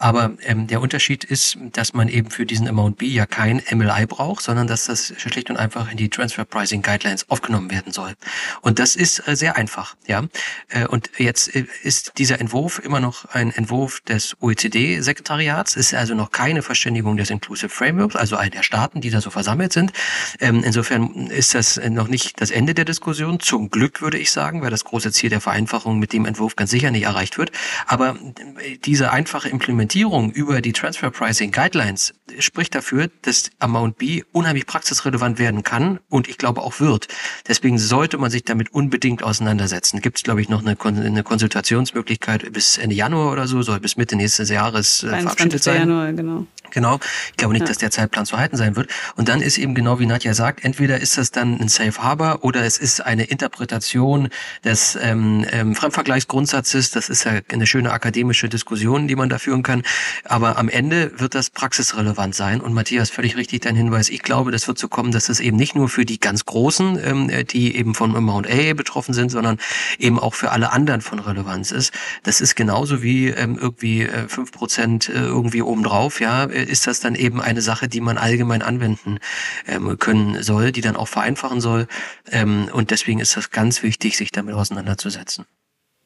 Aber 0.00 0.32
ähm, 0.44 0.66
der 0.66 0.80
Unterschied 0.80 1.24
ist, 1.24 1.58
dass 1.72 1.92
man 1.92 2.08
eben 2.08 2.30
für 2.30 2.46
diesen 2.46 2.66
Amount 2.66 2.96
B 2.96 3.06
ja 3.06 3.26
kein 3.26 3.62
MLI 3.70 4.06
braucht, 4.06 4.42
sondern 4.42 4.66
dass 4.66 4.86
das 4.86 5.12
schlicht 5.18 5.50
und 5.50 5.58
einfach 5.58 5.90
in 5.90 5.98
die 5.98 6.08
Transfer 6.08 6.46
Pricing 6.46 6.80
Guidelines 6.80 7.28
aufgenommen 7.28 7.70
werden 7.70 7.92
soll. 7.92 8.14
Und 8.62 8.78
das 8.78 8.96
ist 8.96 9.28
äh, 9.28 9.36
sehr 9.36 9.56
einfach, 9.56 9.96
ja. 10.06 10.24
Äh, 10.70 10.86
und 10.86 11.10
jetzt 11.18 11.54
äh, 11.54 11.66
ist 11.82 12.14
dieser 12.16 12.40
Entwurf 12.40 12.80
immer 12.82 12.98
noch 12.98 13.26
ein 13.26 13.52
Entwurf 13.52 14.00
des 14.00 14.38
OECD-Sekretariats, 14.40 15.76
ist 15.76 15.92
also 15.92 16.14
noch 16.14 16.30
keine 16.30 16.62
Verständigung 16.62 17.18
des 17.18 17.28
Inclusive 17.28 17.68
Frameworks, 17.68 18.16
also 18.16 18.36
all 18.36 18.48
der 18.48 18.62
Staaten, 18.62 19.02
die 19.02 19.10
da 19.10 19.20
so 19.20 19.28
versammelt 19.28 19.74
sind. 19.74 19.92
Ähm, 20.40 20.62
insofern 20.64 21.26
ist 21.26 21.54
das 21.54 21.78
noch 21.90 22.08
nicht 22.08 22.40
das 22.40 22.50
Ende 22.50 22.72
der 22.72 22.86
Diskussion. 22.86 23.38
Zum 23.38 23.68
Glück 23.68 24.00
würde 24.00 24.16
ich 24.16 24.30
sagen, 24.30 24.62
weil 24.62 24.70
das 24.70 24.84
große 24.84 25.12
Ziel 25.12 25.28
der 25.28 25.42
Vereinfachung 25.42 25.98
mit 25.98 26.14
dem 26.14 26.24
Entwurf 26.24 26.56
ganz 26.56 26.70
sicher 26.70 26.90
nicht 26.90 27.04
erreicht 27.04 27.36
wird. 27.36 27.52
Aber 27.86 28.16
äh, 28.64 28.78
diese 28.78 29.12
einfache 29.12 29.50
Implementierung 29.50 29.89
Implementierung 29.90 30.30
über 30.30 30.60
die 30.60 30.72
Transfer 30.72 31.10
Pricing 31.10 31.50
Guidelines 31.50 32.14
spricht 32.38 32.76
dafür, 32.76 33.10
dass 33.22 33.50
Amount 33.58 33.98
B 33.98 34.22
unheimlich 34.30 34.64
praxisrelevant 34.64 35.40
werden 35.40 35.64
kann 35.64 35.98
und 36.08 36.28
ich 36.28 36.38
glaube 36.38 36.62
auch 36.62 36.78
wird. 36.78 37.08
Deswegen 37.48 37.76
sollte 37.76 38.16
man 38.16 38.30
sich 38.30 38.44
damit 38.44 38.72
unbedingt 38.72 39.24
auseinandersetzen. 39.24 40.00
Gibt 40.00 40.18
es, 40.18 40.22
glaube 40.22 40.42
ich, 40.42 40.48
noch 40.48 40.64
eine, 40.64 40.76
eine, 40.80 41.24
Konsultationsmöglichkeit 41.24 42.52
bis 42.52 42.78
Ende 42.78 42.94
Januar 42.94 43.32
oder 43.32 43.48
so, 43.48 43.62
soll 43.62 43.80
bis 43.80 43.96
Mitte 43.96 44.14
nächstes 44.14 44.48
Jahres 44.48 45.02
äh, 45.02 45.08
verabschiedet 45.22 45.60
sein. 45.60 45.80
Januar, 45.80 46.12
genau. 46.12 46.46
Genau. 46.70 46.98
Ich 47.30 47.36
glaube 47.36 47.54
nicht, 47.54 47.62
ja. 47.62 47.68
dass 47.68 47.78
der 47.78 47.90
Zeitplan 47.90 48.26
zu 48.26 48.38
halten 48.38 48.56
sein 48.56 48.76
wird. 48.76 48.90
Und 49.16 49.28
dann 49.28 49.40
ist 49.40 49.58
eben 49.58 49.74
genau 49.74 49.98
wie 49.98 50.06
Nadja 50.06 50.34
sagt, 50.34 50.64
entweder 50.64 51.00
ist 51.00 51.18
das 51.18 51.30
dann 51.30 51.60
ein 51.60 51.68
Safe 51.68 52.02
Harbor 52.02 52.44
oder 52.44 52.64
es 52.64 52.78
ist 52.78 53.04
eine 53.04 53.24
Interpretation 53.24 54.28
des 54.64 54.98
ähm, 55.00 55.46
ähm, 55.50 55.74
Fremdvergleichsgrundsatzes. 55.74 56.90
Das 56.90 57.08
ist 57.08 57.24
ja 57.24 57.40
eine 57.52 57.66
schöne 57.66 57.92
akademische 57.92 58.48
Diskussion, 58.48 59.08
die 59.08 59.16
man 59.16 59.28
da 59.28 59.38
führen 59.38 59.62
kann. 59.62 59.82
Aber 60.24 60.58
am 60.58 60.68
Ende 60.68 61.18
wird 61.18 61.34
das 61.34 61.50
praxisrelevant 61.50 62.34
sein. 62.34 62.60
Und 62.60 62.72
Matthias, 62.72 63.10
völlig 63.10 63.36
richtig 63.36 63.62
dein 63.62 63.76
Hinweis. 63.76 64.08
Ich 64.08 64.22
glaube, 64.22 64.50
das 64.50 64.68
wird 64.68 64.78
so 64.78 64.88
kommen, 64.88 65.12
dass 65.12 65.28
es 65.28 65.40
eben 65.40 65.56
nicht 65.56 65.74
nur 65.74 65.88
für 65.88 66.04
die 66.04 66.20
ganz 66.20 66.44
Großen, 66.44 66.98
ähm, 67.04 67.30
die 67.46 67.76
eben 67.76 67.94
von 67.94 68.14
Amount 68.16 68.50
A 68.50 68.74
betroffen 68.74 69.14
sind, 69.14 69.30
sondern 69.30 69.58
eben 69.98 70.18
auch 70.18 70.34
für 70.34 70.50
alle 70.52 70.72
anderen 70.72 71.00
von 71.00 71.18
Relevanz 71.18 71.70
ist. 71.70 71.92
Das 72.22 72.40
ist 72.40 72.54
genauso 72.54 73.02
wie 73.02 73.28
ähm, 73.28 73.58
irgendwie 73.60 74.02
äh, 74.02 74.28
fünf 74.28 74.52
Prozent 74.52 75.08
äh, 75.08 75.12
irgendwie 75.12 75.62
obendrauf, 75.62 76.20
ja, 76.20 76.44
äh, 76.44 76.59
ist 76.62 76.86
das 76.86 77.00
dann 77.00 77.14
eben 77.14 77.40
eine 77.40 77.62
Sache, 77.62 77.88
die 77.88 78.00
man 78.00 78.18
allgemein 78.18 78.62
anwenden 78.62 79.18
ähm, 79.66 79.98
können 79.98 80.42
soll, 80.42 80.72
die 80.72 80.80
dann 80.80 80.96
auch 80.96 81.08
vereinfachen 81.08 81.60
soll. 81.60 81.86
Ähm, 82.30 82.68
und 82.72 82.90
deswegen 82.90 83.20
ist 83.20 83.36
das 83.36 83.50
ganz 83.50 83.82
wichtig, 83.82 84.16
sich 84.16 84.32
damit 84.32 84.54
auseinanderzusetzen. 84.54 85.46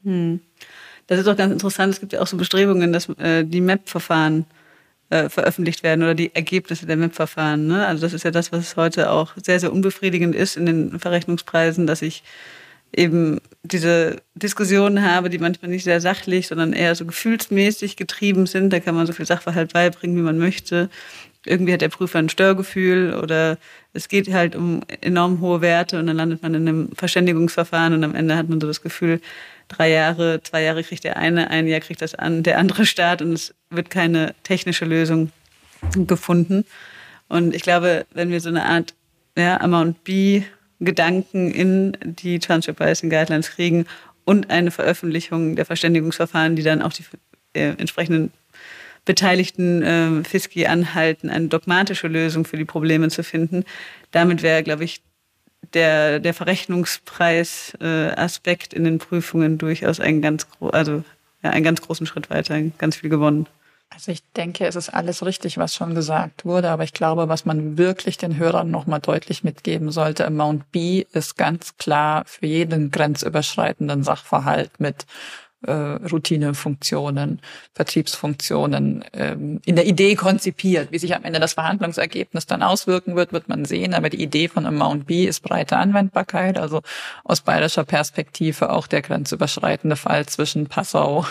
Hm. 0.02 0.40
Das 1.06 1.18
ist 1.18 1.28
auch 1.28 1.36
ganz 1.36 1.52
interessant. 1.52 1.94
Es 1.94 2.00
gibt 2.00 2.12
ja 2.12 2.20
auch 2.20 2.26
so 2.26 2.36
Bestrebungen, 2.36 2.92
dass 2.92 3.08
äh, 3.18 3.44
die 3.44 3.60
MAP-Verfahren 3.60 4.46
äh, 5.10 5.28
veröffentlicht 5.28 5.82
werden 5.82 6.02
oder 6.02 6.14
die 6.14 6.34
Ergebnisse 6.34 6.86
der 6.86 6.96
MAP-Verfahren. 6.96 7.66
Ne? 7.66 7.86
Also 7.86 8.02
das 8.02 8.14
ist 8.14 8.24
ja 8.24 8.30
das, 8.30 8.52
was 8.52 8.76
heute 8.76 9.10
auch 9.10 9.32
sehr, 9.36 9.60
sehr 9.60 9.72
unbefriedigend 9.72 10.34
ist 10.34 10.56
in 10.56 10.66
den 10.66 10.98
Verrechnungspreisen, 10.98 11.86
dass 11.86 12.00
ich 12.00 12.22
eben 12.96 13.40
diese 13.62 14.22
Diskussionen 14.34 15.02
habe, 15.02 15.30
die 15.30 15.38
manchmal 15.38 15.70
nicht 15.70 15.84
sehr 15.84 16.00
sachlich, 16.00 16.48
sondern 16.48 16.72
eher 16.72 16.94
so 16.94 17.06
gefühlsmäßig 17.06 17.96
getrieben 17.96 18.46
sind. 18.46 18.72
Da 18.72 18.80
kann 18.80 18.94
man 18.94 19.06
so 19.06 19.12
viel 19.12 19.26
Sachverhalt 19.26 19.72
beibringen, 19.72 20.16
wie 20.16 20.22
man 20.22 20.38
möchte. 20.38 20.90
Irgendwie 21.46 21.72
hat 21.72 21.80
der 21.80 21.88
Prüfer 21.88 22.18
ein 22.18 22.28
Störgefühl 22.28 23.14
oder 23.14 23.58
es 23.92 24.08
geht 24.08 24.32
halt 24.32 24.56
um 24.56 24.80
enorm 25.00 25.40
hohe 25.40 25.60
Werte 25.60 25.98
und 25.98 26.06
dann 26.06 26.16
landet 26.16 26.42
man 26.42 26.54
in 26.54 26.68
einem 26.68 26.88
Verständigungsverfahren 26.94 27.92
und 27.94 28.04
am 28.04 28.14
Ende 28.14 28.36
hat 28.36 28.48
man 28.48 28.60
so 28.60 28.66
das 28.66 28.82
Gefühl, 28.82 29.20
drei 29.68 29.90
Jahre, 29.90 30.42
zwei 30.42 30.62
Jahre 30.62 30.82
kriegt 30.82 31.04
der 31.04 31.16
eine, 31.16 31.50
ein 31.50 31.66
Jahr 31.66 31.80
kriegt 31.80 32.02
das 32.02 32.14
an, 32.14 32.42
der 32.42 32.58
andere 32.58 32.86
Staat 32.86 33.22
und 33.22 33.32
es 33.32 33.54
wird 33.70 33.90
keine 33.90 34.34
technische 34.42 34.84
Lösung 34.84 35.32
gefunden. 35.94 36.64
Und 37.28 37.54
ich 37.54 37.62
glaube, 37.62 38.06
wenn 38.12 38.30
wir 38.30 38.40
so 38.40 38.48
eine 38.48 38.64
Art 38.64 38.94
ja, 39.36 39.60
Amount 39.60 40.04
B 40.04 40.42
Gedanken 40.80 41.50
in 41.50 41.96
die 42.02 42.38
Transfer 42.38 42.72
Pricing 42.72 43.10
Guidelines 43.10 43.50
kriegen 43.50 43.84
und 44.24 44.50
eine 44.50 44.70
Veröffentlichung 44.70 45.56
der 45.56 45.66
Verständigungsverfahren, 45.66 46.56
die 46.56 46.62
dann 46.62 46.82
auch 46.82 46.92
die 46.92 47.04
äh, 47.54 47.74
entsprechenden 47.78 48.32
beteiligten 49.04 49.82
äh, 49.82 50.24
Fiski 50.24 50.66
anhalten, 50.66 51.30
eine 51.30 51.48
dogmatische 51.48 52.08
Lösung 52.08 52.46
für 52.46 52.56
die 52.56 52.64
Probleme 52.64 53.10
zu 53.10 53.22
finden. 53.22 53.64
Damit 54.10 54.42
wäre, 54.42 54.62
glaube 54.62 54.84
ich, 54.84 55.02
der, 55.74 56.20
der 56.20 56.32
Verrechnungspreis-Aspekt 56.34 58.72
äh, 58.72 58.76
in 58.76 58.84
den 58.84 58.98
Prüfungen 58.98 59.58
durchaus 59.58 60.00
ein 60.00 60.22
ganz, 60.22 60.46
also, 60.60 61.04
ja, 61.42 61.50
einen 61.50 61.64
ganz 61.64 61.82
großen 61.82 62.06
Schritt 62.06 62.30
weiter, 62.30 62.58
ganz 62.78 62.96
viel 62.96 63.10
gewonnen. 63.10 63.46
Also 63.90 64.10
ich 64.10 64.24
denke, 64.32 64.66
es 64.66 64.74
ist 64.74 64.88
alles 64.88 65.24
richtig, 65.24 65.56
was 65.56 65.74
schon 65.74 65.94
gesagt 65.94 66.44
wurde, 66.44 66.70
aber 66.70 66.82
ich 66.82 66.92
glaube, 66.92 67.28
was 67.28 67.44
man 67.44 67.78
wirklich 67.78 68.16
den 68.16 68.36
Hörern 68.36 68.70
nochmal 68.70 69.00
deutlich 69.00 69.44
mitgeben 69.44 69.92
sollte, 69.92 70.26
Amount 70.26 70.72
B 70.72 71.04
ist 71.12 71.36
ganz 71.36 71.76
klar 71.76 72.24
für 72.26 72.46
jeden 72.46 72.90
grenzüberschreitenden 72.90 74.02
Sachverhalt 74.02 74.80
mit 74.80 75.06
äh, 75.66 75.72
Routinefunktionen, 75.72 77.40
Vertriebsfunktionen 77.72 79.04
ähm, 79.12 79.60
in 79.64 79.76
der 79.76 79.86
Idee 79.86 80.14
konzipiert. 80.14 80.92
Wie 80.92 80.98
sich 80.98 81.14
am 81.14 81.24
Ende 81.24 81.40
das 81.40 81.54
Verhandlungsergebnis 81.54 82.46
dann 82.46 82.62
auswirken 82.62 83.16
wird, 83.16 83.32
wird 83.32 83.48
man 83.48 83.64
sehen. 83.64 83.94
Aber 83.94 84.10
die 84.10 84.22
Idee 84.22 84.48
von 84.48 84.66
Amount 84.66 85.06
B 85.06 85.24
ist 85.24 85.40
breite 85.40 85.76
Anwendbarkeit, 85.76 86.58
also 86.58 86.82
aus 87.24 87.40
bayerischer 87.40 87.84
Perspektive 87.84 88.70
auch 88.70 88.86
der 88.86 89.02
grenzüberschreitende 89.02 89.96
Fall 89.96 90.26
zwischen 90.26 90.66
Passau 90.66 91.24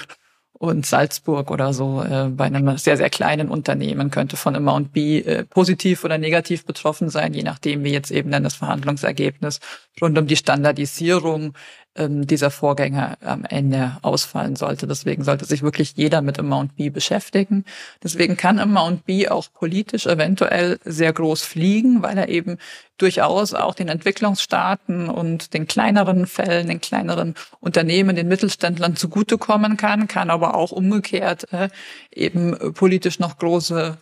und 0.54 0.86
Salzburg 0.86 1.52
oder 1.52 1.74
so 1.74 2.04
äh, 2.04 2.30
bei 2.30 2.46
einem 2.46 2.78
sehr, 2.78 2.96
sehr 2.96 3.10
kleinen 3.10 3.50
Unternehmen 3.50 4.12
könnte 4.12 4.38
von 4.38 4.56
Amount 4.56 4.94
B 4.94 5.20
äh, 5.20 5.44
positiv 5.44 6.04
oder 6.04 6.18
negativ 6.18 6.66
betroffen 6.66 7.10
sein, 7.10 7.34
je 7.34 7.44
nachdem, 7.44 7.84
wie 7.84 7.92
jetzt 7.92 8.12
eben 8.12 8.32
dann 8.32 8.44
das 8.44 8.56
Verhandlungsergebnis 8.56 9.60
rund 10.02 10.18
um 10.18 10.28
die 10.28 10.38
Standardisierung 10.38 11.54
ähm, 11.96 12.26
dieser 12.26 12.52
Vorgänge 12.52 13.18
am 13.22 13.46
Ende 13.46 13.98
ausfallen 14.02 14.56
sollte. 14.56 14.88
Deswegen 14.88 15.24
sollte 15.24 15.46
sich 15.46 15.62
wirklich 15.62 15.94
jeder 15.96 16.22
mit 16.22 16.40
Amount 16.40 16.76
B 16.76 16.90
beschäftigen. 16.90 17.66
Deswegen 18.02 18.38
kann 18.38 18.60
Amount 18.60 19.06
B 19.06 19.30
auch 19.30 19.52
politisch 19.54 20.06
eventuell 20.06 20.80
sehr 20.84 21.14
groß 21.14 21.44
fliegen, 21.44 22.02
weil 22.02 22.18
er 22.18 22.30
eben 22.30 22.58
durchaus 22.98 23.54
auch 23.54 23.76
den 23.76 23.90
Entwicklungsstaaten 23.90 25.10
und 25.10 25.54
den 25.54 25.68
kleineren 25.68 26.26
Fällen, 26.26 26.68
den 26.68 26.82
kleineren 26.82 27.36
Unternehmen, 27.60 28.16
den 28.16 28.28
Mittelständlern 28.28 28.96
zugutekommen 28.96 29.78
kann, 29.78 30.08
kann 30.08 30.30
aber 30.30 30.56
auch 30.56 30.72
umgekehrt 30.72 31.52
äh, 31.52 31.70
eben 32.12 32.74
politisch 32.74 33.20
noch 33.20 33.38
große 33.38 33.98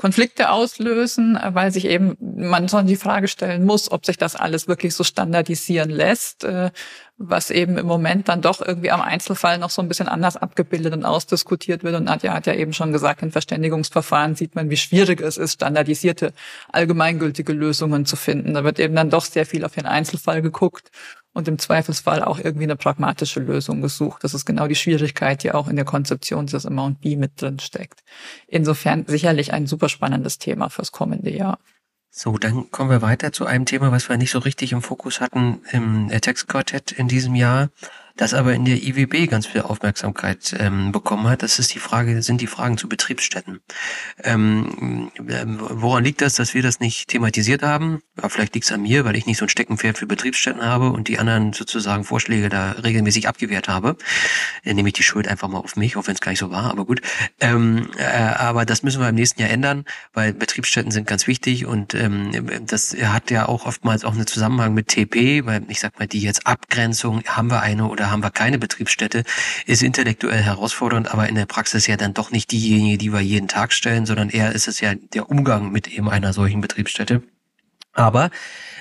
Konflikte 0.00 0.48
auslösen, 0.48 1.38
weil 1.48 1.70
sich 1.72 1.84
eben 1.84 2.16
man 2.18 2.68
so 2.68 2.80
die 2.80 2.96
Frage 2.96 3.28
stellen 3.28 3.66
muss, 3.66 3.92
ob 3.92 4.06
sich 4.06 4.16
das 4.16 4.34
alles 4.34 4.66
wirklich 4.66 4.94
so 4.94 5.04
standardisieren 5.04 5.90
lässt, 5.90 6.42
äh, 6.44 6.70
was 7.22 7.50
eben 7.50 7.76
im 7.76 7.86
Moment 7.86 8.30
dann 8.30 8.40
doch 8.40 8.62
irgendwie 8.66 8.90
am 8.90 9.02
Einzelfall 9.02 9.58
noch 9.58 9.68
so 9.68 9.82
ein 9.82 9.88
bisschen 9.88 10.08
anders 10.08 10.38
abgebildet 10.38 10.94
und 10.94 11.04
ausdiskutiert 11.04 11.84
wird. 11.84 11.94
Und 11.94 12.04
Nadja 12.04 12.32
hat 12.32 12.46
ja 12.46 12.54
eben 12.54 12.72
schon 12.72 12.92
gesagt, 12.92 13.22
in 13.22 13.30
Verständigungsverfahren 13.30 14.36
sieht 14.36 14.54
man, 14.54 14.70
wie 14.70 14.78
schwierig 14.78 15.20
es 15.20 15.36
ist, 15.36 15.52
standardisierte, 15.52 16.32
allgemeingültige 16.72 17.52
Lösungen 17.52 18.06
zu 18.06 18.16
finden. 18.16 18.54
Da 18.54 18.64
wird 18.64 18.80
eben 18.80 18.94
dann 18.94 19.10
doch 19.10 19.26
sehr 19.26 19.44
viel 19.44 19.66
auf 19.66 19.74
den 19.74 19.84
Einzelfall 19.84 20.40
geguckt 20.40 20.90
und 21.34 21.46
im 21.46 21.58
Zweifelsfall 21.58 22.24
auch 22.24 22.38
irgendwie 22.38 22.64
eine 22.64 22.76
pragmatische 22.76 23.40
Lösung 23.40 23.82
gesucht. 23.82 24.24
Das 24.24 24.32
ist 24.32 24.46
genau 24.46 24.66
die 24.66 24.74
Schwierigkeit, 24.74 25.42
die 25.42 25.52
auch 25.52 25.68
in 25.68 25.76
der 25.76 25.84
Konzeption 25.84 26.46
des 26.46 26.64
Amount 26.64 27.02
B 27.02 27.16
mit 27.16 27.40
drin 27.42 27.58
steckt. 27.58 28.00
Insofern 28.46 29.04
sicherlich 29.06 29.52
ein 29.52 29.66
super 29.66 29.90
spannendes 29.90 30.38
Thema 30.38 30.70
fürs 30.70 30.90
kommende 30.90 31.30
Jahr. 31.30 31.58
So, 32.12 32.38
dann 32.38 32.70
kommen 32.72 32.90
wir 32.90 33.02
weiter 33.02 33.32
zu 33.32 33.46
einem 33.46 33.66
Thema, 33.66 33.92
was 33.92 34.08
wir 34.08 34.16
nicht 34.16 34.32
so 34.32 34.40
richtig 34.40 34.72
im 34.72 34.82
Fokus 34.82 35.20
hatten 35.20 35.62
im 35.70 36.08
Textquartett 36.08 36.90
in 36.90 37.06
diesem 37.06 37.36
Jahr. 37.36 37.70
Das 38.20 38.34
aber 38.34 38.52
in 38.52 38.66
der 38.66 38.82
IWB 38.82 39.28
ganz 39.28 39.46
viel 39.46 39.62
Aufmerksamkeit 39.62 40.54
ähm, 40.58 40.92
bekommen 40.92 41.26
hat. 41.26 41.42
Das 41.42 41.58
ist 41.58 41.74
die 41.74 41.78
Frage, 41.78 42.20
sind 42.22 42.42
die 42.42 42.46
Fragen 42.46 42.76
zu 42.76 42.86
Betriebsstätten. 42.86 43.60
Ähm, 44.22 45.10
ähm, 45.26 45.58
woran 45.58 46.04
liegt 46.04 46.20
das, 46.20 46.34
dass 46.34 46.52
wir 46.52 46.62
das 46.62 46.80
nicht 46.80 47.08
thematisiert 47.08 47.62
haben? 47.62 48.02
Ja, 48.20 48.28
vielleicht 48.28 48.54
liegt 48.54 48.66
es 48.66 48.72
an 48.72 48.82
mir, 48.82 49.06
weil 49.06 49.16
ich 49.16 49.24
nicht 49.24 49.38
so 49.38 49.46
ein 49.46 49.48
Steckenpferd 49.48 49.96
für 49.96 50.06
Betriebsstätten 50.06 50.62
habe 50.62 50.90
und 50.90 51.08
die 51.08 51.18
anderen 51.18 51.54
sozusagen 51.54 52.04
Vorschläge 52.04 52.50
da 52.50 52.72
regelmäßig 52.72 53.26
abgewehrt 53.26 53.68
habe. 53.68 53.96
Dann 54.64 54.76
nehme 54.76 54.90
ich 54.90 54.94
die 54.94 55.02
Schuld 55.02 55.26
einfach 55.26 55.48
mal 55.48 55.58
auf 55.58 55.76
mich, 55.76 55.96
auch 55.96 56.06
wenn 56.06 56.14
es 56.14 56.20
gar 56.20 56.30
nicht 56.30 56.40
so 56.40 56.50
war, 56.50 56.70
aber 56.70 56.84
gut. 56.84 57.00
Ähm, 57.40 57.88
äh, 57.96 58.04
aber 58.04 58.66
das 58.66 58.82
müssen 58.82 59.00
wir 59.00 59.08
im 59.08 59.14
nächsten 59.14 59.40
Jahr 59.40 59.48
ändern, 59.50 59.86
weil 60.12 60.34
Betriebsstätten 60.34 60.90
sind 60.90 61.06
ganz 61.06 61.26
wichtig 61.26 61.64
und 61.64 61.94
ähm, 61.94 62.32
das 62.66 62.94
hat 63.02 63.30
ja 63.30 63.48
auch 63.48 63.64
oftmals 63.64 64.04
auch 64.04 64.12
einen 64.12 64.26
Zusammenhang 64.26 64.74
mit 64.74 64.88
TP, 64.88 65.46
weil 65.46 65.64
ich 65.68 65.80
sag 65.80 65.98
mal, 65.98 66.06
die 66.06 66.20
jetzt 66.20 66.46
Abgrenzung, 66.46 67.22
haben 67.24 67.50
wir 67.50 67.62
eine 67.62 67.88
oder 67.88 68.09
haben 68.10 68.22
wir 68.22 68.30
keine 68.30 68.58
Betriebsstätte, 68.58 69.24
ist 69.66 69.82
intellektuell 69.82 70.42
herausfordernd, 70.42 71.12
aber 71.12 71.28
in 71.28 71.34
der 71.34 71.46
Praxis 71.46 71.86
ja 71.86 71.96
dann 71.96 72.14
doch 72.14 72.30
nicht 72.30 72.50
diejenige, 72.50 72.98
die 72.98 73.12
wir 73.12 73.20
jeden 73.20 73.48
Tag 73.48 73.72
stellen, 73.72 74.06
sondern 74.06 74.30
eher 74.30 74.52
ist 74.52 74.68
es 74.68 74.80
ja 74.80 74.94
der 74.94 75.30
Umgang 75.30 75.72
mit 75.72 75.88
eben 75.88 76.08
einer 76.08 76.32
solchen 76.32 76.60
Betriebsstätte. 76.60 77.22
Aber 77.92 78.30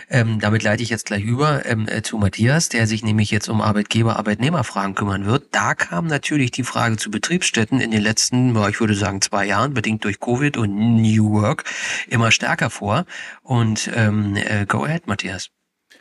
ähm, 0.09 0.39
damit 0.39 0.63
leite 0.63 0.81
ich 0.81 0.89
jetzt 0.89 1.05
gleich 1.05 1.23
über 1.23 1.65
ähm, 1.65 1.87
äh, 1.87 2.01
zu 2.01 2.17
Matthias, 2.17 2.69
der 2.69 2.87
sich 2.87 3.03
nämlich 3.03 3.31
jetzt 3.31 3.47
um 3.47 3.61
Arbeitgeber-Arbeitnehmer-Fragen 3.61 4.95
kümmern 4.95 5.25
wird. 5.25 5.47
Da 5.51 5.75
kam 5.75 6.07
natürlich 6.07 6.51
die 6.51 6.63
Frage 6.63 6.97
zu 6.97 7.11
Betriebsstätten 7.11 7.79
in 7.79 7.91
den 7.91 8.01
letzten, 8.01 8.55
ich 8.69 8.79
würde 8.79 8.95
sagen, 8.95 9.21
zwei 9.21 9.45
Jahren, 9.45 9.73
bedingt 9.73 10.03
durch 10.03 10.19
Covid 10.19 10.57
und 10.57 11.01
New 11.01 11.31
Work, 11.31 11.63
immer 12.07 12.31
stärker 12.31 12.69
vor. 12.69 13.05
Und 13.43 13.89
ähm, 13.95 14.35
äh, 14.35 14.65
go 14.65 14.83
ahead, 14.83 15.05
Matthias. 15.07 15.49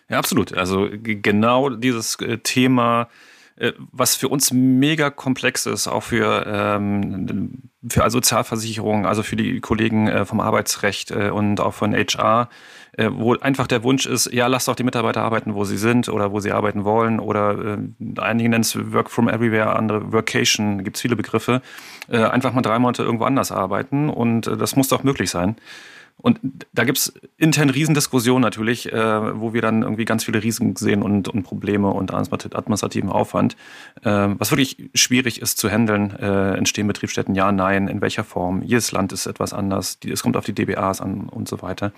Ja, 0.08 0.18
absolut. 0.18 0.56
Also 0.56 0.88
genau 0.90 1.68
dieses 1.70 2.16
äh, 2.20 2.38
Thema 2.38 3.08
äh, 3.56 3.72
was 3.90 4.14
für 4.14 4.28
uns 4.28 4.52
mega 4.52 5.10
komplex 5.10 5.66
ist, 5.66 5.88
auch 5.88 6.04
für, 6.04 6.46
ähm, 6.46 7.70
für 7.88 8.08
Sozialversicherungen, 8.08 9.04
also 9.04 9.24
für 9.24 9.34
die 9.34 9.60
Kollegen 9.60 10.06
äh, 10.06 10.24
vom 10.24 10.40
Arbeitsrecht 10.40 11.10
und 11.10 11.60
auch 11.60 11.74
von 11.74 11.92
HR, 11.94 12.48
wo 13.10 13.34
einfach 13.34 13.68
der 13.68 13.84
Wunsch 13.84 14.06
ist, 14.06 14.32
ja, 14.32 14.48
lasst 14.48 14.66
doch 14.66 14.74
die 14.74 14.82
Mitarbeiter 14.82 15.22
arbeiten, 15.22 15.54
wo 15.54 15.62
sie 15.62 15.78
sind 15.78 16.08
oder 16.08 16.32
wo 16.32 16.40
sie 16.40 16.50
arbeiten 16.50 16.82
wollen 16.82 17.20
oder 17.20 17.78
einige 18.16 18.48
nennen 18.48 18.62
es 18.62 18.76
Work 18.92 19.08
from 19.08 19.28
Everywhere, 19.28 19.76
andere 19.76 20.12
Workation, 20.12 20.82
gibt 20.82 20.96
es 20.96 21.02
viele 21.02 21.14
Begriffe, 21.14 21.62
einfach 22.08 22.52
mal 22.52 22.62
drei 22.62 22.80
Monate 22.80 23.04
irgendwo 23.04 23.24
anders 23.24 23.52
arbeiten 23.52 24.10
und 24.10 24.48
das 24.48 24.74
muss 24.74 24.88
doch 24.88 25.04
möglich 25.04 25.30
sein. 25.30 25.54
Und 26.20 26.40
da 26.72 26.84
gibt's 26.84 27.12
intern 27.36 27.70
Riesendiskussionen 27.70 28.42
natürlich, 28.42 28.92
äh, 28.92 29.40
wo 29.40 29.54
wir 29.54 29.62
dann 29.62 29.82
irgendwie 29.82 30.04
ganz 30.04 30.24
viele 30.24 30.42
Risiken 30.42 30.74
sehen 30.74 31.02
und, 31.02 31.28
und 31.28 31.44
Probleme 31.44 31.88
und 31.88 32.12
administrativen 32.12 33.08
Aufwand. 33.08 33.56
Äh, 34.02 34.28
was 34.36 34.50
wirklich 34.50 34.90
schwierig 34.94 35.40
ist 35.40 35.58
zu 35.58 35.70
handeln, 35.70 36.10
äh, 36.18 36.54
entstehen 36.54 36.88
Betriebsstätten, 36.88 37.36
ja, 37.36 37.52
nein, 37.52 37.86
in 37.86 38.00
welcher 38.00 38.24
Form. 38.24 38.62
Jedes 38.62 38.90
Land 38.90 39.12
ist 39.12 39.26
etwas 39.26 39.52
anders, 39.52 40.00
die, 40.00 40.10
es 40.10 40.22
kommt 40.22 40.36
auf 40.36 40.44
die 40.44 40.54
DBAs 40.54 41.00
an 41.00 41.28
und 41.28 41.48
so 41.48 41.62
weiter. 41.62 41.92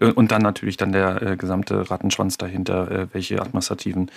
Äh, 0.00 0.06
und 0.06 0.32
dann 0.32 0.40
natürlich 0.40 0.78
dann 0.78 0.92
der 0.92 1.20
äh, 1.20 1.36
gesamte 1.36 1.90
Rattenschwanz 1.90 2.38
dahinter, 2.38 2.90
äh, 2.90 3.06
welche 3.12 3.42
administrativen 3.42 4.10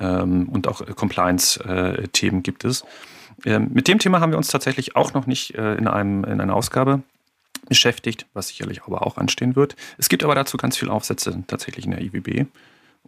ähm, 0.00 0.48
und 0.48 0.66
auch 0.66 0.84
Compliance-Themen 0.84 2.42
gibt 2.42 2.64
es. 2.64 2.84
Ähm, 3.44 3.70
mit 3.72 3.86
dem 3.86 4.00
Thema 4.00 4.20
haben 4.20 4.32
wir 4.32 4.38
uns 4.38 4.48
tatsächlich 4.48 4.96
auch 4.96 5.14
noch 5.14 5.26
nicht 5.26 5.50
in, 5.54 5.86
einem, 5.86 6.24
in 6.24 6.40
einer 6.40 6.54
Ausgabe 6.54 7.02
beschäftigt, 7.68 8.26
was 8.34 8.48
sicherlich 8.48 8.82
aber 8.84 9.06
auch 9.06 9.16
anstehen 9.16 9.56
wird. 9.56 9.76
Es 9.98 10.08
gibt 10.08 10.24
aber 10.24 10.34
dazu 10.34 10.56
ganz 10.56 10.76
viele 10.76 10.92
Aufsätze 10.92 11.44
tatsächlich 11.46 11.84
in 11.84 11.92
der 11.92 12.02
IWB. 12.02 12.46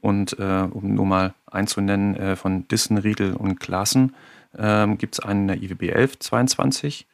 Und 0.01 0.39
äh, 0.39 0.69
um 0.71 0.95
nur 0.95 1.07
mal 1.07 1.35
einzunennen, 1.47 2.17
äh, 2.17 2.37
von 2.37 2.69
Dissen, 2.69 2.99
Riedel 2.99 3.35
und 3.35 3.59
Klassen 3.59 4.15
äh, 4.57 4.87
gibt 4.97 5.15
es 5.15 5.21
einen 5.21 5.43
in 5.43 5.49
der 5.49 5.57
IWB 5.63 5.91
1122. 5.91 7.07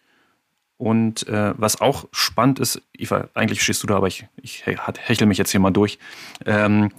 Und 0.78 1.28
äh, 1.28 1.54
was 1.56 1.80
auch 1.80 2.08
spannend 2.10 2.58
ist, 2.58 2.82
Eva, 2.92 3.28
eigentlich 3.34 3.62
stehst 3.62 3.84
du 3.84 3.86
da, 3.86 3.96
aber 3.96 4.08
ich, 4.08 4.26
ich 4.42 4.66
hechel 4.66 5.28
mich 5.28 5.38
jetzt 5.38 5.52
hier 5.52 5.60
mal 5.60 5.70
durch. 5.70 5.98
Ähm, 6.44 6.90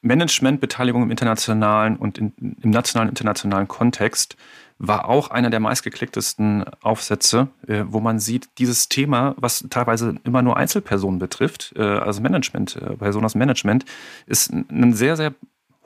Managementbeteiligung 0.00 1.02
im 1.02 1.10
internationalen 1.10 1.96
und 1.96 2.18
in, 2.18 2.32
im 2.62 2.70
nationalen 2.70 3.08
internationalen 3.10 3.68
Kontext 3.68 4.36
war 4.78 5.08
auch 5.08 5.30
einer 5.30 5.50
der 5.50 5.60
meistgeklicktesten 5.60 6.64
Aufsätze, 6.82 7.48
äh, 7.66 7.84
wo 7.86 8.00
man 8.00 8.20
sieht, 8.20 8.48
dieses 8.58 8.88
Thema, 8.88 9.34
was 9.36 9.66
teilweise 9.70 10.14
immer 10.24 10.42
nur 10.42 10.56
Einzelpersonen 10.56 11.18
betrifft, 11.18 11.74
äh, 11.76 11.82
also 11.82 12.20
Management, 12.20 12.76
äh, 12.76 12.96
Personen 12.96 13.24
aus 13.24 13.34
Management, 13.34 13.84
ist 14.26 14.52
ein 14.52 14.92
sehr, 14.94 15.16
sehr 15.16 15.34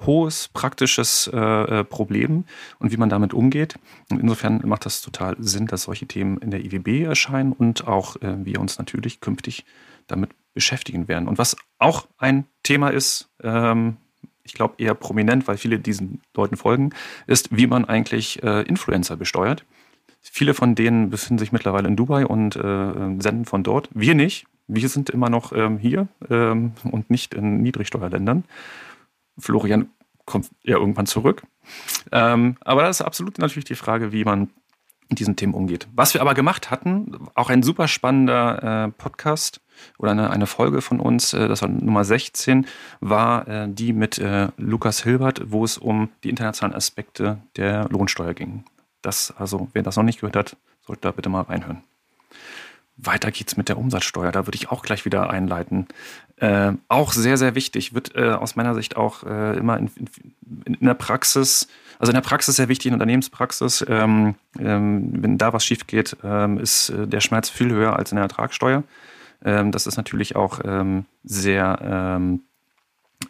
hohes 0.07 0.49
praktisches 0.49 1.29
äh, 1.29 1.85
Problem 1.85 2.45
und 2.79 2.93
wie 2.93 2.97
man 2.97 3.09
damit 3.09 3.33
umgeht. 3.33 3.77
Und 4.11 4.21
insofern 4.21 4.61
macht 4.65 4.85
das 4.85 5.01
total 5.01 5.37
Sinn, 5.39 5.67
dass 5.67 5.85
solche 5.85 6.07
Themen 6.07 6.39
in 6.39 6.51
der 6.51 6.65
IWB 6.65 7.05
erscheinen 7.05 7.53
und 7.53 7.87
auch 7.87 8.17
äh, 8.17 8.45
wir 8.45 8.61
uns 8.61 8.79
natürlich 8.79 9.21
künftig 9.21 9.65
damit 10.07 10.31
beschäftigen 10.55 11.09
werden. 11.09 11.29
Und 11.29 11.39
was 11.39 11.57
auch 11.79 12.07
ein 12.19 12.47
Thema 12.63 12.89
ist, 12.89 13.31
ähm, 13.43 13.97
ich 14.45 14.55
glaube 14.55 14.75
eher 14.79 14.95
prominent, 14.95 15.47
weil 15.49 15.57
viele 15.57 15.79
diesen 15.79 16.21
Leuten 16.35 16.57
folgen, 16.57 16.91
ist, 17.27 17.57
wie 17.57 17.67
man 17.67 17.85
eigentlich 17.85 18.43
äh, 18.43 18.63
Influencer 18.63 19.17
besteuert. 19.17 19.65
Viele 20.21 20.55
von 20.55 20.75
denen 20.75 21.11
befinden 21.11 21.39
sich 21.39 21.53
mittlerweile 21.53 21.89
in 21.89 21.97
Dubai 21.97 22.27
und 22.27 22.57
äh, 22.57 23.21
senden 23.21 23.45
von 23.45 23.63
dort. 23.63 23.89
Wir 23.93 24.15
nicht. 24.15 24.47
Wir 24.69 24.89
sind 24.89 25.11
immer 25.11 25.29
noch 25.29 25.53
ähm, 25.53 25.79
hier 25.79 26.07
ähm, 26.31 26.73
und 26.85 27.11
nicht 27.11 27.35
in 27.35 27.63
Niedrigsteuerländern. 27.63 28.45
Florian 29.39 29.91
kommt 30.25 30.51
ja 30.63 30.77
irgendwann 30.77 31.07
zurück. 31.07 31.43
Ähm, 32.13 32.57
aber 32.61 32.83
das 32.83 33.01
ist 33.01 33.07
absolut 33.07 33.39
natürlich 33.39 33.65
die 33.65 33.75
Frage, 33.75 34.13
wie 34.13 34.25
man 34.25 34.51
mit 35.09 35.19
diesen 35.19 35.37
Themen 35.37 35.55
umgeht. 35.55 35.89
Was 35.95 36.15
wir 36.15 36.21
aber 36.21 36.35
gemacht 36.35 36.71
hatten, 36.71 37.29
auch 37.35 37.51
ein 37.51 37.63
super 37.63 37.89
spannender 37.89 38.87
äh, 38.87 38.91
Podcast 38.91 39.61
oder 39.99 40.13
eine, 40.13 40.31
eine 40.31 40.47
Folge 40.47 40.81
von 40.81 41.01
uns, 41.01 41.33
äh, 41.33 41.49
das 41.49 41.63
war 41.63 41.69
Nummer 41.69 42.05
16, 42.05 42.67
war 43.01 43.47
äh, 43.49 43.69
die 43.69 43.93
mit 43.93 44.19
äh, 44.19 44.49
Lukas 44.57 45.03
Hilbert, 45.03 45.43
wo 45.53 45.65
es 45.65 45.79
um 45.79 46.11
die 46.25 46.31
internationalen 46.31 46.75
Aspekte 46.75 47.39
der 47.57 47.89
Lohnsteuer 47.89 48.35
ging. 48.35 48.65
Das, 49.03 49.35
also, 49.37 49.69
wer 49.73 49.83
das 49.83 49.97
noch 49.97 50.05
nicht 50.05 50.21
gehört 50.21 50.37
hat, 50.37 50.57
sollte 50.87 51.03
da 51.03 51.11
bitte 51.11 51.29
mal 51.29 51.43
reinhören. 51.43 51.83
Weiter 52.97 53.31
geht's 53.31 53.57
mit 53.57 53.69
der 53.69 53.79
Umsatzsteuer. 53.79 54.33
Da 54.33 54.47
würde 54.47 54.57
ich 54.57 54.71
auch 54.71 54.83
gleich 54.83 55.05
wieder 55.05 55.31
einleiten. 55.31 55.89
Äh, 56.37 56.73
auch 56.89 57.13
sehr, 57.13 57.37
sehr 57.37 57.55
wichtig, 57.55 57.95
wird 57.95 58.15
äh, 58.15 58.31
aus 58.31 58.55
meiner 58.55 58.75
Sicht 58.75 58.97
auch 58.97 59.25
äh, 59.25 59.57
immer 59.57 59.79
in, 59.79 59.91
in, 60.65 60.75
in, 60.75 60.87
der 60.87 60.95
Praxis, 60.95 61.69
also 62.03 62.11
in 62.11 62.15
der 62.15 62.29
Praxis 62.29 62.57
sehr 62.57 62.69
wichtig, 62.69 62.87
in 62.87 62.91
der 62.91 62.97
Unternehmenspraxis, 62.97 63.87
ähm, 63.89 64.35
ähm, 64.59 65.23
wenn 65.23 65.39
da 65.39 65.53
was 65.53 65.65
schief 65.65 65.87
geht, 65.87 66.17
ähm, 66.25 66.59
ist 66.59 66.89
äh, 66.91 67.07
der 67.07 67.21
Schmerz 67.21 67.49
viel 67.49 67.71
höher 67.71 67.97
als 67.97 68.11
in 68.11 68.17
der 68.17 68.25
Ertragssteuer. 68.25 68.83
Ähm, 69.45 69.71
das 69.71 69.87
ist 69.87 69.97
natürlich 69.97 70.35
auch 70.35 70.59
ähm, 70.65 71.07
sehr 71.23 71.79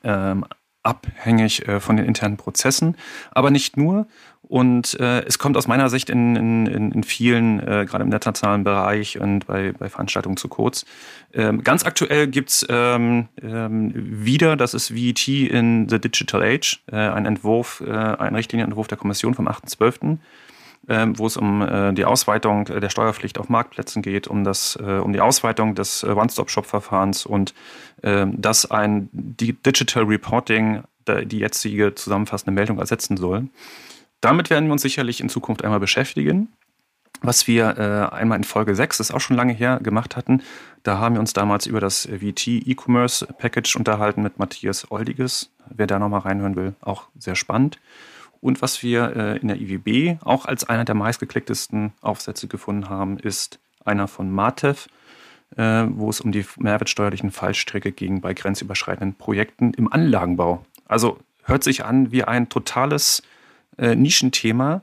ähm, 0.02 0.44
abhängig 0.82 1.68
äh, 1.68 1.80
von 1.80 1.98
den 1.98 2.06
internen 2.06 2.38
Prozessen, 2.38 2.96
aber 3.30 3.50
nicht 3.50 3.76
nur. 3.76 4.06
Und 4.48 4.98
äh, 5.00 5.24
es 5.24 5.38
kommt 5.38 5.56
aus 5.56 5.68
meiner 5.68 5.88
Sicht 5.88 6.10
in, 6.10 6.36
in, 6.36 6.92
in 6.92 7.04
vielen, 7.04 7.60
äh, 7.60 7.86
gerade 7.88 8.02
im 8.02 8.08
internationalen 8.08 8.64
Bereich 8.64 9.18
und 9.18 9.46
bei, 9.46 9.72
bei 9.72 9.88
Veranstaltungen 9.88 10.36
zu 10.36 10.48
kurz. 10.48 10.84
Ähm, 11.32 11.62
ganz 11.62 11.86
aktuell 11.86 12.26
gibt's 12.26 12.66
ähm, 12.68 13.28
ähm, 13.40 13.92
wieder, 13.94 14.56
das 14.56 14.74
ist 14.74 14.94
VET 14.94 15.26
in 15.28 15.88
the 15.88 16.00
Digital 16.00 16.42
Age, 16.42 16.82
äh, 16.90 16.96
ein 16.96 17.24
Entwurf, 17.24 17.82
äh, 17.86 17.90
ein 17.90 18.34
Richtlinienentwurf 18.34 18.88
der 18.88 18.98
Kommission 18.98 19.34
vom 19.34 19.48
8.12., 19.48 20.18
ähm, 20.88 21.16
wo 21.16 21.26
es 21.28 21.36
um 21.36 21.62
äh, 21.62 21.92
die 21.92 22.04
Ausweitung 22.04 22.64
der 22.64 22.90
Steuerpflicht 22.90 23.38
auf 23.38 23.48
Marktplätzen 23.48 24.02
geht, 24.02 24.26
um, 24.26 24.42
das, 24.42 24.76
äh, 24.82 24.98
um 24.98 25.12
die 25.12 25.20
Ausweitung 25.20 25.76
des 25.76 26.02
äh, 26.02 26.08
One-Stop-Shop-Verfahrens 26.08 27.24
und 27.24 27.54
ähm, 28.02 28.40
dass 28.40 28.68
ein 28.68 29.08
Digital 29.12 30.02
Reporting 30.02 30.82
die 31.24 31.38
jetzige 31.38 31.96
zusammenfassende 31.96 32.52
Meldung 32.52 32.78
ersetzen 32.78 33.16
soll. 33.16 33.48
Damit 34.22 34.50
werden 34.50 34.66
wir 34.66 34.72
uns 34.72 34.82
sicherlich 34.82 35.20
in 35.20 35.28
Zukunft 35.28 35.64
einmal 35.64 35.80
beschäftigen. 35.80 36.48
Was 37.22 37.46
wir 37.46 37.76
äh, 37.76 38.14
einmal 38.14 38.38
in 38.38 38.44
Folge 38.44 38.74
6, 38.74 38.98
das 38.98 39.10
ist 39.10 39.14
auch 39.14 39.20
schon 39.20 39.36
lange 39.36 39.52
her, 39.52 39.80
gemacht 39.82 40.16
hatten, 40.16 40.42
da 40.84 40.98
haben 40.98 41.16
wir 41.16 41.20
uns 41.20 41.32
damals 41.32 41.66
über 41.66 41.80
das 41.80 42.06
VT 42.06 42.46
E-Commerce 42.48 43.26
Package 43.38 43.76
unterhalten 43.76 44.22
mit 44.22 44.38
Matthias 44.38 44.90
Oldiges. 44.90 45.50
Wer 45.68 45.86
da 45.86 45.98
nochmal 45.98 46.20
reinhören 46.20 46.56
will, 46.56 46.74
auch 46.80 47.08
sehr 47.18 47.34
spannend. 47.34 47.78
Und 48.40 48.62
was 48.62 48.82
wir 48.82 49.14
äh, 49.16 49.38
in 49.38 49.48
der 49.48 49.60
IWB 49.60 50.18
auch 50.24 50.46
als 50.46 50.68
einer 50.68 50.84
der 50.84 50.94
meistgeklicktesten 50.94 51.92
Aufsätze 52.00 52.48
gefunden 52.48 52.88
haben, 52.88 53.18
ist 53.18 53.58
einer 53.84 54.08
von 54.08 54.30
Matev, 54.32 54.88
äh, 55.56 55.84
wo 55.88 56.10
es 56.10 56.20
um 56.20 56.30
die 56.30 56.44
mehrwertsteuerlichen 56.58 57.32
Fallstrecke 57.32 57.90
ging 57.90 58.20
bei 58.20 58.34
grenzüberschreitenden 58.34 59.16
Projekten 59.16 59.74
im 59.74 59.92
Anlagenbau. 59.92 60.64
Also 60.86 61.18
hört 61.44 61.64
sich 61.64 61.84
an 61.84 62.12
wie 62.12 62.24
ein 62.24 62.48
totales 62.48 63.22
äh, 63.78 63.94
Nischenthema, 63.94 64.82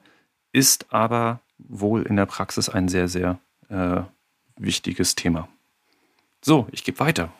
ist 0.52 0.92
aber 0.94 1.42
wohl 1.58 2.04
in 2.04 2.16
der 2.16 2.26
Praxis 2.26 2.70
ein 2.70 2.88
sehr, 2.88 3.08
sehr 3.08 3.40
äh, 3.70 4.02
wichtiges 4.58 5.16
Thema. 5.16 5.48
So, 6.42 6.68
ich 6.72 6.84
gebe 6.84 7.00
weiter. 7.00 7.32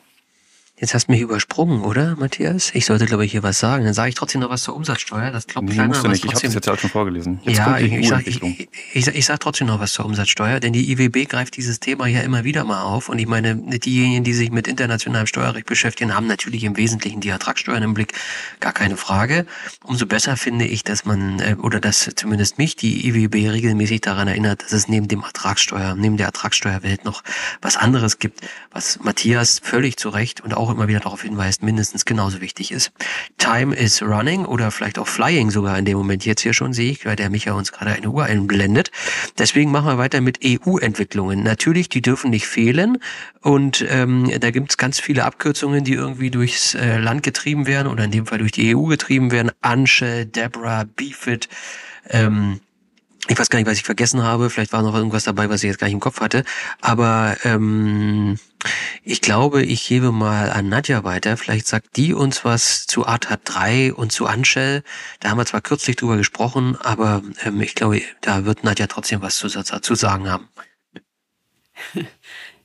Jetzt 0.80 0.94
hast 0.94 1.08
du 1.08 1.12
mich 1.12 1.20
übersprungen, 1.20 1.82
oder, 1.82 2.16
Matthias? 2.16 2.72
Ich 2.74 2.86
sollte, 2.86 3.06
glaube 3.06 3.26
ich, 3.26 3.32
hier 3.34 3.44
was 3.44 3.60
sagen. 3.60 3.84
Dann 3.84 3.94
sage 3.94 4.10
ich 4.10 4.16
trotzdem 4.16 4.40
noch 4.40 4.50
was 4.50 4.64
zur 4.64 4.78
Umsatzsteuer. 4.78 5.30
Das 5.30 5.46
glaubt 5.46 5.68
nee, 5.68 5.76
keiner, 5.76 5.90
musst 5.90 6.06
du 6.06 6.08
nicht. 6.08 6.24
Ich 6.24 6.32
habe 6.32 6.42
das 6.42 6.54
jetzt 6.54 6.66
ja 6.66 6.78
schon 6.78 6.90
vorgelesen. 6.90 7.42
Jetzt 7.44 7.58
ja, 7.58 7.78
ich, 7.78 7.92
ich, 7.92 8.08
sag, 8.08 8.26
ich, 8.26 8.42
ich, 8.94 9.08
ich 9.08 9.26
sage 9.26 9.40
trotzdem 9.40 9.68
noch 9.68 9.82
was 9.82 9.92
zur 9.92 10.06
Umsatzsteuer, 10.06 10.62
denn 10.62 10.72
die 10.72 10.90
IWB 10.90 11.26
greift 11.28 11.58
dieses 11.58 11.82
Thema 11.82 12.08
ja 12.08 12.22
immer 12.22 12.46
wieder 12.46 12.64
mal 12.64 12.84
auf. 12.84 13.10
Und 13.10 13.20
ich 13.20 13.28
meine, 13.28 13.58
diejenigen, 13.58 14.24
die 14.24 14.32
sich 14.32 14.52
mit 14.52 14.70
internationalem 14.70 15.28
Steuerrecht 15.28 15.66
beschäftigen, 15.66 16.16
haben 16.16 16.28
natürlich 16.28 16.64
im 16.64 16.78
Wesentlichen 16.78 17.20
die 17.20 17.30
Ertragssteuern 17.30 17.84
im 17.84 17.94
Blick. 17.94 18.14
Gar 18.62 18.72
keine 18.72 18.96
Frage. 18.96 19.46
Umso 19.84 20.06
besser 20.06 20.38
finde 20.38 20.64
ich, 20.64 20.86
dass 20.86 21.04
man, 21.04 21.42
äh, 21.42 21.58
oder 21.62 21.82
dass 21.82 22.10
zumindest 22.16 22.58
mich 22.58 22.78
die 22.78 23.06
IWB 23.06 23.50
regelmäßig 23.50 24.00
daran 24.00 24.30
erinnert, 24.30 24.64
dass 24.64 24.72
es 24.72 24.88
neben 24.88 25.10
dem 25.10 25.24
Ertragssteuer, 25.24 25.96
neben 25.96 26.16
der 26.16 26.28
Ertragssteuerwelt 26.28 27.04
noch 27.04 27.22
was 27.62 27.76
anderes 27.76 28.20
gibt, 28.20 28.40
was 28.72 29.00
Matthias 29.04 29.60
völlig 29.62 29.98
zu 29.98 30.08
Recht 30.08 30.40
und 30.40 30.54
auch 30.54 30.69
auch 30.70 30.76
immer 30.76 30.88
wieder 30.88 31.00
darauf 31.00 31.22
hinweist, 31.22 31.64
mindestens 31.64 32.06
genauso 32.06 32.42
wichtig 32.42 32.72
ist. 32.72 32.92
Time 33.38 33.76
is 33.76 34.02
running 34.02 34.46
oder 34.46 34.72
vielleicht 34.72 35.00
auch 35.00 35.08
flying 35.08 35.52
sogar 35.52 35.78
in 35.78 35.86
dem 35.86 35.98
Moment 35.98 36.26
jetzt 36.26 36.42
hier 36.42 36.54
schon 36.54 36.74
sehe 36.74 36.92
ich, 36.92 37.06
weil 37.06 37.16
der 37.16 37.30
Micha 37.30 37.54
uns 37.54 37.72
gerade 37.72 37.92
eine 37.92 38.10
Uhr 38.10 38.26
einblendet. 38.26 38.92
Deswegen 39.38 39.72
machen 39.72 39.88
wir 39.88 39.98
weiter 39.98 40.22
mit 40.22 40.40
EU-Entwicklungen. 40.44 41.44
Natürlich, 41.44 41.90
die 41.90 42.02
dürfen 42.02 42.30
nicht 42.30 42.48
fehlen 42.48 43.00
und 43.42 43.86
ähm, 43.90 44.32
da 44.40 44.52
gibt 44.52 44.72
es 44.72 44.78
ganz 44.78 45.00
viele 45.00 45.26
Abkürzungen, 45.26 45.84
die 45.84 45.94
irgendwie 45.94 46.30
durchs 46.30 46.76
äh, 46.76 46.98
Land 46.98 47.24
getrieben 47.24 47.68
werden 47.68 47.88
oder 47.88 48.04
in 48.04 48.12
dem 48.12 48.26
Fall 48.26 48.38
durch 48.38 48.52
die 48.52 48.76
EU 48.76 48.84
getrieben 48.84 49.32
werden. 49.32 49.52
Anche, 49.62 50.26
Debra, 50.26 50.86
Beefit, 50.96 51.50
ähm, 52.10 52.60
ich 53.28 53.38
weiß 53.38 53.50
gar 53.50 53.60
nicht, 53.60 53.68
was 53.68 53.78
ich 53.78 53.84
vergessen 53.84 54.24
habe. 54.24 54.50
Vielleicht 54.50 54.74
war 54.74 54.82
noch 54.82 54.96
irgendwas 54.96 55.24
dabei, 55.24 55.50
was 55.50 55.64
ich 55.64 55.68
jetzt 55.68 55.78
gar 55.78 55.88
nicht 55.88 55.94
im 55.94 56.00
Kopf 56.00 56.20
hatte. 56.20 56.44
Aber 56.82 57.38
ähm, 57.44 58.38
ich 59.04 59.22
glaube, 59.22 59.64
ich 59.64 59.88
gebe 59.88 60.12
mal 60.12 60.52
an 60.52 60.70
Nadja 60.70 61.04
weiter. 61.04 61.38
Vielleicht 61.38 61.68
sagt 61.68 61.96
die 61.96 62.14
uns 62.14 62.44
was 62.44 62.86
zu 62.86 63.06
ATAT 63.06 63.42
3 63.46 63.94
und 63.94 64.12
zu 64.12 64.26
Anshell. 64.26 64.84
Da 65.20 65.30
haben 65.30 65.38
wir 65.38 65.46
zwar 65.46 65.62
kürzlich 65.62 65.96
drüber 65.96 66.18
gesprochen, 66.18 66.78
aber 66.82 67.22
ähm, 67.44 67.62
ich 67.62 67.76
glaube, 67.76 68.02
da 68.22 68.46
wird 68.46 68.64
Nadja 68.64 68.88
trotzdem 68.88 69.22
was 69.22 69.38
zu, 69.38 69.48
zu 69.48 69.96
sagen 69.96 70.30
haben. 70.30 70.48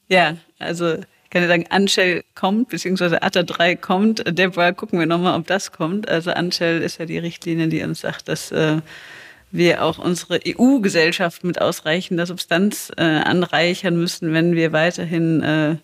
Ja, 0.06 0.36
also 0.58 0.96
ich 0.96 1.30
kann 1.30 1.40
ja 1.40 1.48
sagen, 1.48 1.64
Anshell 1.70 2.24
kommt, 2.34 2.68
beziehungsweise 2.68 3.22
ATA 3.22 3.42
3 3.42 3.76
kommt. 3.76 4.22
Deborah, 4.26 4.72
gucken 4.72 4.98
wir 4.98 5.06
nochmal, 5.06 5.38
ob 5.38 5.46
das 5.46 5.72
kommt. 5.72 6.06
Also 6.08 6.30
Anshell 6.30 6.82
ist 6.82 6.98
ja 6.98 7.06
die 7.06 7.16
Richtlinie, 7.16 7.68
die 7.68 7.82
uns 7.82 8.00
sagt, 8.00 8.28
dass 8.28 8.52
äh, 8.52 8.82
wir 9.54 9.84
auch 9.84 9.98
unsere 9.98 10.40
EU-Gesellschaft 10.46 11.44
mit 11.44 11.60
ausreichender 11.60 12.26
Substanz 12.26 12.90
äh, 12.96 13.02
anreichern 13.02 13.96
müssen, 13.96 14.32
wenn 14.32 14.54
wir 14.54 14.72
weiterhin 14.72 15.42
äh, 15.42 15.76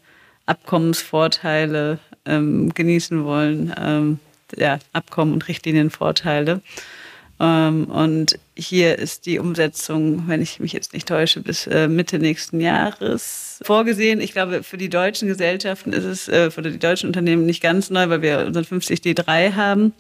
Abkommensvorteile 0.47 2.01
ähm, 2.27 2.75
genießen 2.75 3.25
wollen, 3.25 3.73
ähm, 3.81 4.19
ja, 4.57 4.81
Abkommen 4.93 5.33
und 5.33 5.47
Richtlinienvorteile. 5.47 6.63
Ähm, 7.39 7.85
und 7.85 8.41
hier 8.57 8.99
ist 8.99 9.27
die 9.27 9.39
Umsetzung, 9.39 10.25
wenn 10.27 10.43
ich 10.43 10.59
mich 10.59 10.73
jetzt 10.73 10.93
nicht 10.93 11.07
täusche, 11.07 11.41
bis 11.41 11.69
äh, 11.69 11.87
Mitte 11.87 12.19
nächsten 12.19 12.61
Jahres 12.61 13.61
vorgesehen. 13.63 14.21
Ich 14.21 14.33
glaube, 14.33 14.65
für 14.65 14.79
die 14.79 14.89
deutschen 14.89 15.29
Gesellschaften 15.29 15.93
ist 15.93 16.05
es, 16.05 16.29
äh, 16.29 16.51
für 16.51 16.63
die 16.63 16.79
deutschen 16.79 17.07
Unternehmen 17.07 17.47
nicht 17.47 17.63
ganz 17.63 17.89
neu, 17.89 18.09
weil 18.09 18.23
wir 18.23 18.47
unseren 18.47 18.65
50 18.65 18.99
D3 19.01 19.55
haben, 19.55 19.93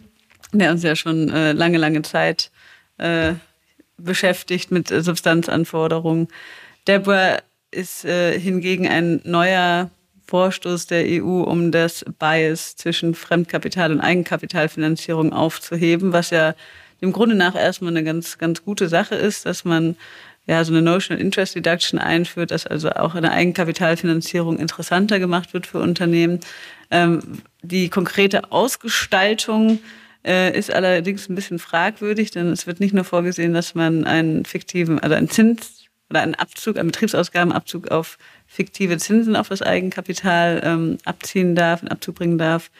der 0.52 0.72
uns 0.72 0.82
ja 0.82 0.96
schon 0.96 1.30
äh, 1.30 1.52
lange, 1.52 1.78
lange 1.78 2.02
Zeit 2.02 2.50
äh, 2.98 3.34
beschäftigt 4.04 4.70
mit 4.70 4.90
äh, 4.90 5.02
Substanzanforderungen. 5.02 6.28
Deborah 6.86 7.38
ist 7.70 8.04
äh, 8.04 8.38
hingegen 8.38 8.88
ein 8.88 9.20
neuer 9.24 9.90
Vorstoß 10.26 10.86
der 10.86 11.04
EU, 11.06 11.42
um 11.42 11.72
das 11.72 12.04
Bias 12.18 12.76
zwischen 12.76 13.14
Fremdkapital 13.14 13.90
und 13.90 14.00
Eigenkapitalfinanzierung 14.00 15.32
aufzuheben, 15.32 16.12
was 16.12 16.30
ja 16.30 16.54
dem 17.00 17.12
Grunde 17.12 17.34
nach 17.34 17.54
erstmal 17.54 17.90
eine 17.90 18.04
ganz, 18.04 18.38
ganz 18.38 18.64
gute 18.64 18.88
Sache 18.88 19.16
ist, 19.16 19.46
dass 19.46 19.64
man 19.64 19.96
ja 20.46 20.64
so 20.64 20.72
eine 20.72 20.82
Notional 20.82 21.20
Interest 21.20 21.54
Deduction 21.54 21.98
einführt, 21.98 22.50
dass 22.50 22.66
also 22.66 22.90
auch 22.90 23.14
eine 23.14 23.32
Eigenkapitalfinanzierung 23.32 24.58
interessanter 24.58 25.18
gemacht 25.18 25.52
wird 25.52 25.66
für 25.66 25.78
Unternehmen. 25.78 26.40
Ähm, 26.90 27.42
die 27.62 27.88
konkrete 27.88 28.52
Ausgestaltung 28.52 29.80
äh, 30.24 30.56
ist 30.56 30.72
allerdings 30.72 31.28
ein 31.28 31.34
bisschen 31.34 31.58
fragwürdig, 31.58 32.30
denn 32.30 32.48
es 32.48 32.66
wird 32.66 32.80
nicht 32.80 32.94
nur 32.94 33.04
vorgesehen, 33.04 33.54
dass 33.54 33.74
man 33.74 34.04
einen 34.04 34.44
fiktiven, 34.44 34.98
also 34.98 35.14
einen 35.14 35.30
Zins 35.30 35.86
oder 36.10 36.22
einen 36.22 36.34
Abzug, 36.34 36.76
einen 36.76 36.88
Betriebsausgabenabzug 36.88 37.88
auf 37.88 38.18
fiktive 38.46 38.98
Zinsen 38.98 39.36
auf 39.36 39.48
das 39.48 39.62
Eigenkapital 39.62 40.60
ähm, 40.64 40.98
abziehen 41.04 41.54
darf, 41.54 41.80
einen 41.80 41.88
Abzug 41.88 42.16
bringen 42.16 42.36
darf, 42.36 42.70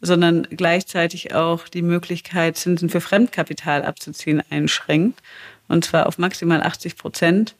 sondern 0.00 0.42
gleichzeitig 0.50 1.34
auch 1.34 1.66
die 1.66 1.82
Möglichkeit, 1.82 2.58
Zinsen 2.58 2.90
für 2.90 3.00
Fremdkapital 3.00 3.84
abzuziehen, 3.84 4.42
einschränkt. 4.50 5.20
Und 5.66 5.86
zwar 5.86 6.06
auf 6.06 6.18
maximal 6.18 6.62
80 6.62 6.96
Prozent. 6.96 7.54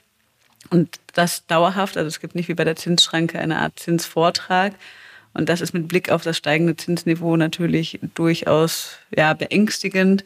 Und 0.70 1.00
das 1.14 1.46
dauerhaft, 1.46 1.96
also 1.96 2.08
es 2.08 2.20
gibt 2.20 2.34
nicht 2.34 2.48
wie 2.48 2.54
bei 2.54 2.64
der 2.64 2.76
Zinsschranke 2.76 3.38
eine 3.38 3.58
Art 3.58 3.78
Zinsvortrag, 3.78 4.74
und 5.34 5.48
das 5.48 5.60
ist 5.60 5.74
mit 5.74 5.88
Blick 5.88 6.10
auf 6.10 6.22
das 6.22 6.36
steigende 6.36 6.76
Zinsniveau 6.76 7.36
natürlich 7.36 7.98
durchaus 8.14 8.98
ja, 9.14 9.34
beängstigend. 9.34 10.24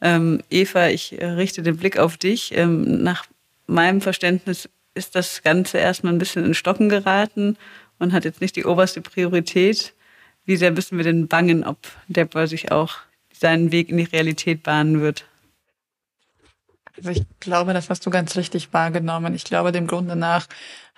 Ähm, 0.00 0.42
Eva, 0.50 0.88
ich 0.88 1.16
richte 1.20 1.62
den 1.62 1.78
Blick 1.78 1.98
auf 1.98 2.18
dich. 2.18 2.56
Ähm, 2.56 3.02
nach 3.02 3.24
meinem 3.66 4.00
Verständnis 4.00 4.68
ist 4.94 5.14
das 5.14 5.42
Ganze 5.42 5.78
erstmal 5.78 6.12
ein 6.12 6.18
bisschen 6.18 6.44
in 6.44 6.54
Stocken 6.54 6.90
geraten 6.90 7.56
und 7.98 8.12
hat 8.12 8.24
jetzt 8.24 8.40
nicht 8.40 8.56
die 8.56 8.64
oberste 8.64 9.00
Priorität. 9.00 9.94
Wie 10.44 10.56
sehr 10.56 10.70
müssen 10.70 10.98
wir 10.98 11.04
denn 11.04 11.28
bangen, 11.28 11.64
ob 11.64 11.78
der 12.08 12.26
bei 12.26 12.46
sich 12.46 12.70
auch 12.72 12.96
seinen 13.32 13.72
Weg 13.72 13.88
in 13.88 13.96
die 13.96 14.04
Realität 14.04 14.62
bahnen 14.62 15.00
wird? 15.00 15.24
Also 16.96 17.10
ich 17.10 17.22
glaube, 17.40 17.72
das 17.72 17.88
hast 17.88 18.04
du 18.04 18.10
ganz 18.10 18.36
richtig 18.36 18.72
wahrgenommen. 18.72 19.34
Ich 19.34 19.44
glaube, 19.44 19.72
dem 19.72 19.86
Grunde 19.86 20.14
nach 20.14 20.46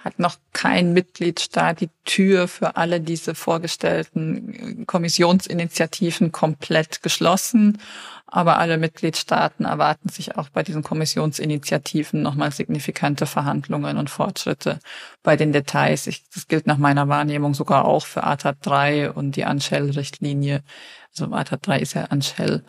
hat 0.05 0.18
noch 0.18 0.36
kein 0.52 0.92
Mitgliedstaat 0.92 1.80
die 1.80 1.88
Tür 2.05 2.46
für 2.46 2.76
alle 2.76 3.00
diese 3.00 3.34
vorgestellten 3.34 4.82
äh, 4.82 4.84
Kommissionsinitiativen 4.84 6.30
komplett 6.30 7.02
geschlossen. 7.02 7.78
Aber 8.26 8.59
alle 8.59 8.78
Mitgliedstaaten 8.78 9.64
erwarten 9.64 10.09
sich 10.09 10.36
auch 10.36 10.48
bei 10.48 10.62
diesen 10.62 10.82
Kommissionsinitiativen 10.82 12.20
nochmal 12.20 12.50
signifikante 12.50 13.26
Verhandlungen 13.26 13.96
und 13.96 14.11
Fortschritte 14.11 14.80
bei 15.22 15.36
den 15.36 15.52
Details. 15.52 16.07
Ich, 16.07 16.24
das 16.34 16.48
gilt 16.48 16.66
nach 16.66 16.78
meiner 16.78 17.09
Wahrnehmung 17.09 17.55
sogar 17.55 17.84
auch 17.84 18.05
für 18.05 18.24
ATAT 18.24 18.57
3 18.62 19.12
und 19.12 19.36
die 19.36 19.44
Anshell-Richtlinie. 19.44 20.62
Also 21.11 21.32
ATAT 21.32 21.66
3 21.66 21.78
ist 21.78 21.94
ja 21.94 22.05
Anshell 22.07 22.64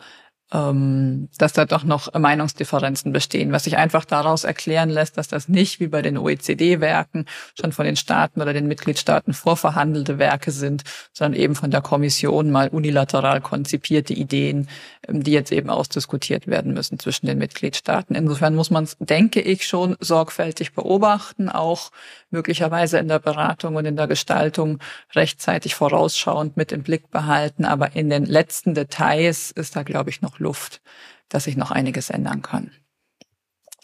ähm, 0.52 1.28
dass 1.38 1.52
da 1.52 1.64
doch 1.64 1.82
noch 1.82 2.12
Meinungsdifferenzen 2.14 3.12
bestehen, 3.12 3.52
was 3.52 3.64
sich 3.64 3.76
einfach 3.76 4.04
daraus 4.04 4.44
erklären 4.44 4.90
lässt, 4.90 5.18
dass 5.18 5.26
das 5.26 5.48
nicht 5.48 5.80
wie 5.80 5.88
bei 5.88 6.02
den 6.02 6.16
OECD-Werken 6.16 7.26
schon 7.58 7.72
von 7.72 7.84
den 7.84 7.96
Staaten 7.96 8.40
oder 8.40 8.52
den 8.52 8.68
Mitgliedstaaten 8.68 9.34
vorverhandelte 9.34 10.18
Werke 10.18 10.52
sind, 10.52 10.84
sondern 11.12 11.40
eben 11.40 11.56
von 11.56 11.70
der 11.70 11.80
Kommission 11.80 12.50
mal 12.50 12.68
unilateral 12.68 13.40
konzipierte 13.40 14.12
Ideen, 14.14 14.68
ähm, 15.08 15.24
die 15.24 15.32
jetzt 15.32 15.50
eben 15.50 15.68
ausdiskutiert 15.68 16.46
werden 16.46 16.74
müssen 16.74 16.98
zwischen 17.00 17.26
den 17.26 17.38
Mitgliedstaaten. 17.38 18.14
Insofern 18.14 18.54
muss 18.54 18.70
man 18.70 18.84
es, 18.84 18.96
denke 19.00 19.40
ich, 19.40 19.66
schon 19.66 19.96
sorgfältig 19.98 20.74
beobachten, 20.74 21.48
auch 21.48 21.90
möglicherweise 22.30 22.98
in 22.98 23.08
der 23.08 23.18
Beratung 23.18 23.76
und 23.76 23.84
in 23.84 23.96
der 23.96 24.06
Gestaltung 24.06 24.78
rechtzeitig 25.14 25.74
vorausschauend 25.74 26.56
mit 26.56 26.70
im 26.70 26.82
Blick 26.82 27.10
behalten. 27.10 27.64
Aber 27.64 27.96
in 27.96 28.10
den 28.10 28.26
letzten 28.26 28.74
Details 28.74 29.50
ist 29.50 29.74
da, 29.74 29.82
glaube 29.82 30.10
ich, 30.10 30.22
noch 30.22 30.38
Luft, 30.46 30.80
dass 31.28 31.44
sich 31.44 31.56
noch 31.56 31.70
einiges 31.70 32.10
ändern 32.10 32.42
kann. 32.42 32.70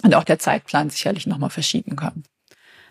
Und 0.02 0.14
auch 0.14 0.24
der 0.24 0.38
Zeitplan 0.38 0.90
sicherlich 0.90 1.26
nochmal 1.26 1.50
verschieben 1.50 1.96
kann. 1.96 2.24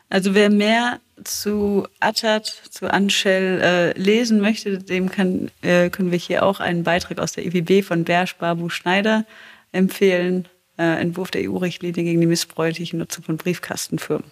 Also 0.10 0.36
wer 0.36 0.50
mehr 0.50 1.00
zu 1.24 1.88
Attat, 2.02 2.46
zu 2.48 2.92
Anshell 2.92 3.62
äh, 3.62 4.00
lesen 4.00 4.42
möchte, 4.42 4.78
dem 4.78 5.10
kann, 5.10 5.50
äh, 5.62 5.90
können 5.90 6.12
wir 6.12 6.18
hier 6.18 6.44
auch 6.44 6.60
einen 6.60 6.84
Beitrag 6.84 7.20
aus 7.20 7.32
der 7.32 7.46
EWB 7.46 7.82
von 7.84 8.04
Bersch 8.04 8.36
Babu 8.36 8.70
Schneider 8.70 9.26
empfehlen. 9.72 10.48
Äh, 10.78 11.00
Entwurf 11.00 11.32
der 11.32 11.50
EU-Richtlinie 11.50 12.04
gegen 12.04 12.20
die 12.20 12.28
missbräuchliche 12.28 12.98
Nutzung 12.98 13.24
von 13.24 13.38
Briefkastenfirmen. 13.38 14.30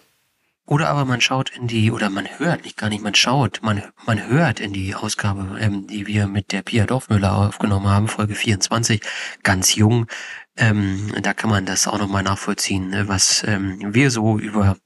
Oder 0.70 0.88
aber 0.88 1.04
man 1.04 1.20
schaut 1.20 1.50
in 1.50 1.66
die, 1.66 1.90
oder 1.90 2.10
man 2.10 2.28
hört, 2.38 2.62
nicht 2.62 2.76
gar 2.76 2.88
nicht, 2.90 3.02
man 3.02 3.16
schaut, 3.16 3.58
man, 3.60 3.82
man 4.06 4.28
hört 4.28 4.60
in 4.60 4.72
die 4.72 4.94
Ausgabe, 4.94 5.58
ähm, 5.60 5.88
die 5.88 6.06
wir 6.06 6.28
mit 6.28 6.52
der 6.52 6.62
Pia 6.62 6.86
Dorfmüller 6.86 7.34
aufgenommen 7.36 7.88
haben, 7.88 8.06
Folge 8.06 8.36
24, 8.36 9.02
ganz 9.42 9.74
jung. 9.74 10.06
Ähm, 10.56 11.12
da 11.22 11.34
kann 11.34 11.50
man 11.50 11.66
das 11.66 11.88
auch 11.88 11.98
nochmal 11.98 12.22
nachvollziehen, 12.22 12.88
ne, 12.88 13.08
was 13.08 13.42
ähm, 13.48 13.80
wir 13.92 14.12
so 14.12 14.38
über 14.38 14.76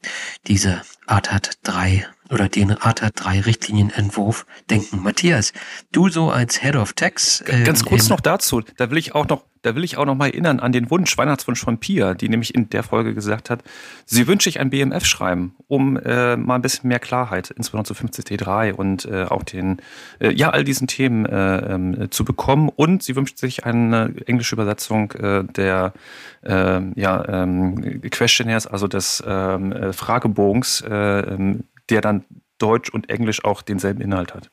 diese 0.46 0.80
ATAT 1.06 1.58
3 1.64 2.06
oder 2.30 2.48
den 2.48 2.70
ATAT 2.70 3.12
3 3.16 3.40
Richtlinienentwurf 3.42 4.46
denken. 4.70 5.02
Matthias, 5.02 5.52
du 5.92 6.08
so 6.08 6.30
als 6.30 6.62
Head 6.62 6.76
of 6.76 6.94
Tax. 6.94 7.42
Äh, 7.42 7.62
Ganz 7.64 7.84
kurz 7.84 8.08
noch 8.08 8.22
dazu, 8.22 8.62
da 8.78 8.90
will 8.90 8.96
ich 8.96 9.14
auch 9.14 9.28
noch 9.28 9.44
da 9.64 9.74
will 9.74 9.82
ich 9.82 9.96
auch 9.96 10.04
noch 10.04 10.14
mal 10.14 10.26
erinnern 10.26 10.60
an 10.60 10.72
den 10.72 10.90
Wunsch, 10.90 11.16
Weihnachtswunsch 11.16 11.60
von 11.62 11.78
Pia, 11.78 12.14
die 12.14 12.28
nämlich 12.28 12.54
in 12.54 12.68
der 12.68 12.82
Folge 12.82 13.14
gesagt 13.14 13.48
hat, 13.48 13.62
sie 14.04 14.26
wünscht 14.26 14.44
sich 14.44 14.60
ein 14.60 14.68
BMF-Schreiben, 14.68 15.56
um 15.68 15.96
äh, 15.96 16.36
mal 16.36 16.56
ein 16.56 16.62
bisschen 16.62 16.88
mehr 16.88 16.98
Klarheit, 16.98 17.50
insbesondere 17.50 17.94
zu 17.94 18.04
50T3 18.04 18.72
und 18.74 19.06
äh, 19.06 19.24
auch 19.24 19.42
den, 19.42 19.78
äh, 20.20 20.32
ja, 20.32 20.50
all 20.50 20.64
diesen 20.64 20.86
Themen 20.86 21.24
äh, 21.24 21.74
ähm, 21.74 22.10
zu 22.10 22.24
bekommen. 22.26 22.68
Und 22.68 23.02
sie 23.02 23.16
wünscht 23.16 23.38
sich 23.38 23.64
eine 23.64 24.14
englische 24.26 24.54
Übersetzung 24.54 25.12
äh, 25.12 25.44
der 25.44 25.94
äh, 26.42 26.80
ja, 26.94 27.42
ähm, 27.42 28.02
Questionnaires, 28.10 28.66
also 28.66 28.86
des 28.86 29.24
ähm, 29.26 29.72
äh, 29.72 29.92
Fragebogens, 29.94 30.82
äh, 30.82 30.94
ähm, 30.94 31.64
der 31.88 32.02
dann 32.02 32.24
Deutsch 32.58 32.90
und 32.90 33.08
Englisch 33.08 33.44
auch 33.44 33.62
denselben 33.62 34.02
Inhalt 34.02 34.34
hat. 34.34 34.50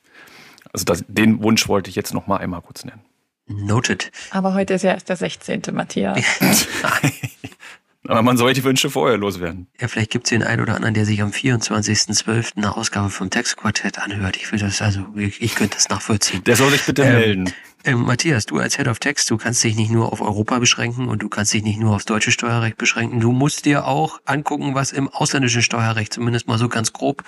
Also 0.71 0.85
das, 0.85 1.03
den 1.07 1.43
Wunsch 1.43 1.67
wollte 1.67 1.89
ich 1.89 1.97
jetzt 1.97 2.13
noch 2.13 2.27
mal 2.27 2.37
einmal 2.37 2.61
kurz 2.61 2.85
nennen. 2.85 3.01
Noted. 3.57 4.11
Aber 4.31 4.53
heute 4.53 4.73
ist 4.75 4.83
ja 4.83 4.91
erst 4.91 5.09
der 5.09 5.15
16. 5.17 5.61
Matthias. 5.73 6.19
Aber 8.07 8.23
man 8.23 8.35
sollte 8.35 8.61
die 8.61 8.63
Wünsche 8.65 8.89
vorher 8.89 9.17
loswerden. 9.17 9.67
Ja, 9.79 9.87
vielleicht 9.87 10.09
gibt 10.11 10.25
es 10.25 10.29
den 10.31 10.41
einen 10.43 10.61
oder 10.61 10.75
anderen, 10.75 10.95
der 10.95 11.05
sich 11.05 11.21
am 11.21 11.29
24.12. 11.29 12.57
eine 12.57 12.75
Ausgabe 12.75 13.09
vom 13.11 13.29
Textquartett 13.29 13.99
anhört. 13.99 14.37
Ich 14.37 14.51
will 14.51 14.59
das, 14.59 14.81
also 14.81 15.05
ich, 15.15 15.41
ich 15.41 15.53
könnte 15.55 15.75
das 15.75 15.87
nachvollziehen. 15.89 16.43
Der 16.45 16.55
soll 16.55 16.71
sich 16.71 16.83
bitte 16.83 17.03
Ähm, 17.03 17.13
melden. 17.13 17.53
Ähm, 17.83 18.01
Matthias, 18.03 18.45
du 18.45 18.59
als 18.59 18.77
Head 18.77 18.87
of 18.87 18.99
Text, 18.99 19.29
du 19.31 19.37
kannst 19.37 19.63
dich 19.63 19.75
nicht 19.75 19.89
nur 19.89 20.13
auf 20.13 20.21
Europa 20.21 20.59
beschränken 20.59 21.07
und 21.07 21.23
du 21.23 21.29
kannst 21.29 21.53
dich 21.53 21.63
nicht 21.63 21.79
nur 21.79 21.95
aufs 21.95 22.05
deutsche 22.05 22.31
Steuerrecht 22.31 22.77
beschränken. 22.77 23.19
Du 23.19 23.31
musst 23.31 23.65
dir 23.65 23.87
auch 23.87 24.19
angucken, 24.25 24.75
was 24.75 24.91
im 24.91 25.07
ausländischen 25.09 25.63
Steuerrecht 25.63 26.13
zumindest 26.13 26.47
mal 26.47 26.59
so 26.59 26.69
ganz 26.69 26.93
grob 26.93 27.23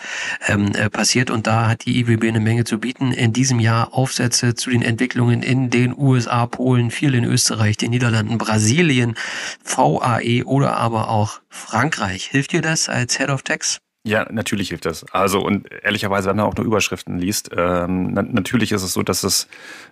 ähm, 0.48 0.74
äh, 0.76 0.92
passiert. 0.92 1.32
Und 1.32 1.48
da 1.48 1.68
hat 1.68 1.86
die 1.86 2.00
IWB 2.00 2.28
eine 2.28 2.40
Menge 2.40 2.66
zu 2.66 2.80
bieten. 2.80 3.12
In 3.12 3.34
diesem 3.34 3.60
Jahr 3.60 3.94
Aufsätze 3.94 4.54
zu 4.54 4.70
den 4.70 4.84
Entwicklungen 4.84 5.42
in 5.42 5.72
den 5.72 5.98
USA, 5.98 6.46
Polen, 6.46 6.92
viel 6.92 7.16
in 7.16 7.24
Österreich, 7.24 7.78
den 7.78 7.90
Niederlanden, 7.90 8.38
Brasilien, 8.38 9.16
VAE 9.64 10.44
oder 10.46 10.78
aber 10.78 11.10
auch 11.10 11.42
Frankreich. 11.50 12.26
Hilft 12.26 12.52
dir 12.52 12.62
das 12.62 12.90
als 12.90 13.18
Head 13.18 13.30
of 13.30 13.42
Text? 13.42 13.80
Ja, 14.06 14.28
natürlich 14.30 14.70
hilft 14.70 14.86
das. 14.86 15.06
Also 15.14 15.42
und 15.42 15.72
ehrlicherweise, 15.72 16.30
wenn 16.30 16.36
man 16.36 16.46
auch 16.46 16.56
nur 16.56 16.66
Überschriften 16.66 17.20
liest, 17.20 17.52
ähm, 17.56 18.14
na 18.14 18.22
natürlich 18.22 18.74
ist 18.74 18.84
es 18.84 18.94
so, 18.94 19.02
dass 19.02 19.24
es 19.24 19.48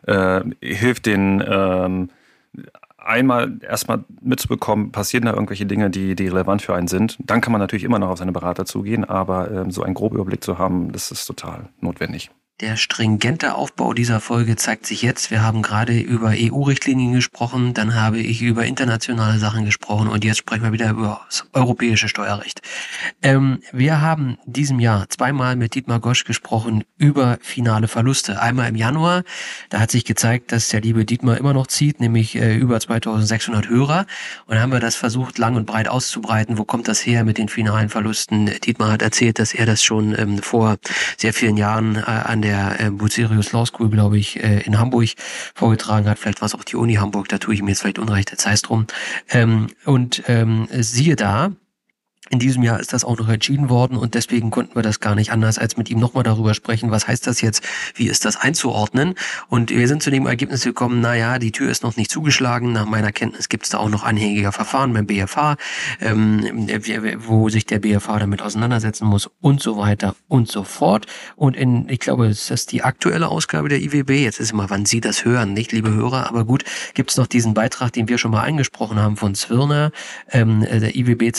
äh, 0.06 0.42
hilft, 0.62 1.06
den 1.06 1.42
ähm, 1.48 2.10
einmal 2.98 3.58
erstmal 3.62 4.04
mitzubekommen, 4.22 4.92
passieren 4.92 5.26
da 5.26 5.34
irgendwelche 5.34 5.66
Dinge, 5.66 5.90
die, 5.90 6.16
die 6.16 6.28
relevant 6.28 6.62
für 6.62 6.76
einen 6.76 6.88
sind. 6.88 7.18
Dann 7.20 7.40
kann 7.40 7.54
man 7.54 7.62
natürlich 7.62 7.86
immer 7.86 8.00
noch 8.00 8.10
auf 8.10 8.20
seine 8.20 8.34
Berater 8.34 8.66
zugehen, 8.66 9.06
aber 9.06 9.50
ähm, 9.50 9.72
so 9.72 9.82
einen 9.84 9.94
groben 9.94 10.16
Überblick 10.16 10.44
zu 10.44 10.58
haben, 10.58 10.92
das 10.92 11.12
ist 11.12 11.26
total 11.26 11.70
notwendig. 11.80 12.32
Der 12.62 12.78
stringente 12.78 13.56
Aufbau 13.56 13.92
dieser 13.94 14.20
Folge 14.20 14.56
zeigt 14.56 14.86
sich 14.86 15.02
jetzt. 15.02 15.32
Wir 15.32 15.42
haben 15.42 15.64
gerade 15.64 15.98
über 15.98 16.34
EU-Richtlinien 16.36 17.12
gesprochen, 17.12 17.74
dann 17.74 17.96
habe 17.96 18.20
ich 18.20 18.44
über 18.44 18.66
internationale 18.66 19.40
Sachen 19.40 19.66
gesprochen 19.66 20.08
und 20.08 20.24
jetzt 20.24 20.38
sprechen 20.38 20.62
wir 20.62 20.72
wieder 20.72 20.92
über 20.92 21.22
das 21.26 21.48
europäische 21.54 22.08
Steuerrecht. 22.08 22.62
Ähm, 23.24 23.64
wir 23.72 24.00
haben 24.02 24.38
diesem 24.46 24.80
Jahr 24.80 25.10
zweimal 25.10 25.56
mit 25.56 25.74
Dietmar 25.74 26.00
Gosch 26.00 26.24
gesprochen 26.24 26.84
über 27.00 27.40
finale 27.42 27.88
Verluste. 27.88 28.40
Einmal 28.40 28.70
im 28.70 28.76
Januar, 28.76 29.24
da 29.70 29.80
hat 29.80 29.90
sich 29.90 30.06
gezeigt, 30.06 30.52
dass 30.52 30.70
der 30.70 30.82
liebe 30.82 31.04
Dietmar 31.04 31.40
immer 31.40 31.54
noch 31.54 31.66
zieht, 31.66 32.00
nämlich 32.00 32.36
äh, 32.36 32.56
über 32.56 32.80
2600 32.80 33.70
Hörer. 33.70 34.06
Und 34.46 34.54
dann 34.54 34.62
haben 34.62 34.72
wir 34.72 34.80
das 34.80 34.96
versucht, 34.96 35.40
lang 35.40 35.56
und 35.56 35.66
breit 35.66 35.88
auszubreiten. 35.88 36.60
Wo 36.60 36.64
kommt 36.64 36.88
das 36.88 37.04
her 37.04 37.24
mit 37.24 37.40
den 37.40 37.50
finalen 37.50 37.90
Verlusten? 37.90 38.52
Dietmar 38.64 38.92
hat 38.92 39.02
erzählt, 39.02 39.40
dass 39.40 39.56
er 39.56 39.66
das 39.66 39.84
schon 39.84 40.14
ähm, 40.16 40.38
vor 40.38 40.78
sehr 41.18 41.34
vielen 41.34 41.58
Jahren 41.58 41.96
äh, 41.96 42.02
an 42.02 42.44
der 42.44 42.51
äh, 42.52 42.90
Bucerius 42.92 43.52
Law 43.52 43.66
School, 43.66 43.90
glaube 43.90 44.18
ich, 44.18 44.42
äh, 44.42 44.62
in 44.62 44.80
Hamburg 44.80 45.10
vorgetragen 45.56 46.08
hat. 46.08 46.20
Vielleicht 46.20 46.42
war 46.42 46.46
es 46.46 46.56
auch 46.56 46.64
die 46.64 46.76
Uni 46.76 46.96
Hamburg, 46.96 47.28
da 47.30 47.38
tue 47.38 47.54
ich 47.54 47.62
mir 47.62 47.70
jetzt 47.70 47.82
vielleicht 47.82 48.00
unrecht, 48.00 48.32
jetzt 48.32 48.46
heißt 48.46 48.70
drum. 48.70 48.88
Ähm, 49.30 49.68
und 49.86 50.24
ähm, 50.28 50.68
siehe 50.72 51.16
da, 51.16 51.52
in 52.32 52.40
diesem 52.40 52.64
Jahr 52.64 52.80
ist 52.80 52.94
das 52.94 53.04
auch 53.04 53.18
noch 53.18 53.28
entschieden 53.28 53.70
worden 53.70 53.98
und 53.98 54.14
deswegen 54.14 54.52
konnten 54.52 54.76
wir 54.76 54.82
das 54.82 55.02
gar 55.02 55.16
nicht 55.16 55.32
anders, 55.32 55.58
als 55.58 55.76
mit 55.76 55.90
ihm 55.90 56.00
nochmal 56.00 56.24
darüber 56.24 56.54
sprechen, 56.54 56.90
was 56.90 57.08
heißt 57.08 57.28
das 57.28 57.42
jetzt, 57.42 57.62
wie 57.94 58.08
ist 58.08 58.24
das 58.24 58.38
einzuordnen. 58.38 59.16
Und 59.50 59.70
wir 59.70 59.88
sind 59.88 60.02
zu 60.02 60.12
dem 60.12 60.26
Ergebnis 60.26 60.64
gekommen, 60.64 61.02
na 61.02 61.14
ja, 61.14 61.40
die 61.40 61.52
Tür 61.52 61.70
ist 61.70 61.84
noch 61.84 61.98
nicht 61.98 62.10
zugeschlagen. 62.10 62.72
Nach 62.72 62.86
meiner 62.86 63.12
Kenntnis 63.12 63.50
gibt 63.50 63.66
es 63.66 63.70
da 63.72 63.80
auch 63.80 63.90
noch 63.90 64.04
anhängiger 64.04 64.54
Verfahren 64.54 64.94
beim 64.94 65.08
BFH, 65.08 65.58
ähm, 66.00 66.70
wo 67.18 67.50
sich 67.50 67.66
der 67.66 67.80
BFH 67.80 68.20
damit 68.20 68.42
auseinandersetzen 68.42 69.08
muss 69.08 69.30
und 69.42 69.62
so 69.62 69.78
weiter 69.78 70.16
und 70.30 70.48
so 70.48 70.64
fort. 70.64 71.08
Und 71.36 71.58
in, 71.58 71.90
ich 71.90 72.00
glaube, 72.00 72.28
es 72.28 72.50
ist 72.50 72.72
die 72.72 72.82
aktuelle 72.82 73.28
Ausgabe 73.28 73.68
der 73.68 73.82
IWB. 73.82 74.24
Jetzt 74.24 74.40
ist 74.40 74.54
immer, 74.54 74.70
wann 74.70 74.86
Sie 74.86 75.02
das 75.02 75.26
hören, 75.26 75.54
nicht, 75.54 75.74
liebe 75.74 75.94
Hörer. 75.94 76.30
Aber 76.30 76.46
gut, 76.46 76.64
gibt 76.94 77.12
es 77.12 77.18
noch 77.18 77.28
diesen 77.28 77.54
Beitrag, 77.54 77.92
den 77.92 78.08
wir 78.08 78.18
schon 78.18 78.32
mal 78.32 78.44
eingesprochen 78.44 79.00
haben 79.00 79.18
von 79.18 79.36
Zwirner, 79.36 79.92
ähm, 80.32 80.62
der 80.62 80.96
IWB 80.96 81.34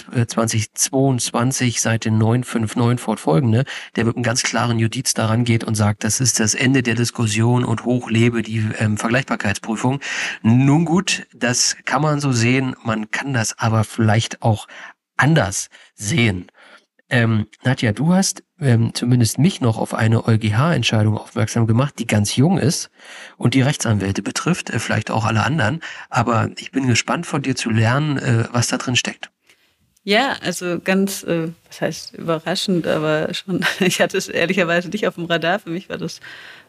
2022, 0.83 1.81
Seite 1.81 2.11
959 2.11 3.01
fortfolgende, 3.01 3.65
der 3.97 4.05
mit 4.05 4.17
einem 4.17 4.23
ganz 4.23 4.43
klaren 4.43 4.79
Judiz 4.79 5.15
daran 5.15 5.45
geht 5.45 5.65
und 5.65 5.75
sagt, 5.75 6.05
das 6.05 6.21
ist 6.21 6.41
das 6.41 6.55
Ende 6.55 6.83
der 6.83 6.95
Diskussion 6.95 7.65
und 7.65 7.85
hochlebe 7.85 8.43
die 8.43 8.69
ähm, 8.79 8.97
Vergleichbarkeitsprüfung. 8.97 10.01
Nun 10.43 10.85
gut, 10.85 11.27
das 11.35 11.77
kann 11.85 12.03
man 12.03 12.21
so 12.21 12.33
sehen, 12.33 12.77
man 12.85 13.11
kann 13.11 13.33
das 13.33 13.59
aber 13.59 13.85
vielleicht 13.85 14.43
auch 14.43 14.67
anders 15.17 15.69
sehen. 15.95 16.51
Ähm, 17.13 17.47
Nadja, 17.63 17.93
du 17.93 18.15
hast 18.15 18.43
ähm, 18.59 18.95
zumindest 18.95 19.39
mich 19.39 19.61
noch 19.61 19.77
auf 19.77 19.93
eine 19.93 20.27
EuGH-Entscheidung 20.27 21.19
aufmerksam 21.19 21.67
gemacht, 21.67 21.99
die 21.99 22.07
ganz 22.07 22.37
jung 22.37 22.57
ist 22.57 22.91
und 23.37 23.53
die 23.53 23.61
Rechtsanwälte 23.61 24.23
betrifft, 24.23 24.71
äh, 24.71 24.79
vielleicht 24.79 25.11
auch 25.11 25.27
alle 25.27 25.45
anderen. 25.45 25.81
Aber 26.09 26.49
ich 26.57 26.71
bin 26.71 26.87
gespannt 26.87 27.27
von 27.27 27.43
dir 27.43 27.55
zu 27.55 27.69
lernen, 27.69 28.17
äh, 28.17 28.45
was 28.53 28.69
da 28.69 28.79
drin 28.79 28.97
steckt. 28.97 29.31
Ja, 30.05 30.37
also 30.41 30.81
ganz, 30.81 31.23
äh, 31.23 31.49
was 31.69 31.81
heißt 31.81 32.15
überraschend, 32.15 32.87
aber 32.87 33.33
schon, 33.35 33.65
ich 33.81 34.01
hatte 34.01 34.19
es 34.19 34.29
ehrlicherweise 34.29 34.89
nicht 34.89 35.07
auf 35.07 35.15
dem 35.15 35.27
Radar. 35.27 35.61
Für 35.61 35.71
mich 35.71 35.89
war 35.89 35.99
das, 35.99 36.21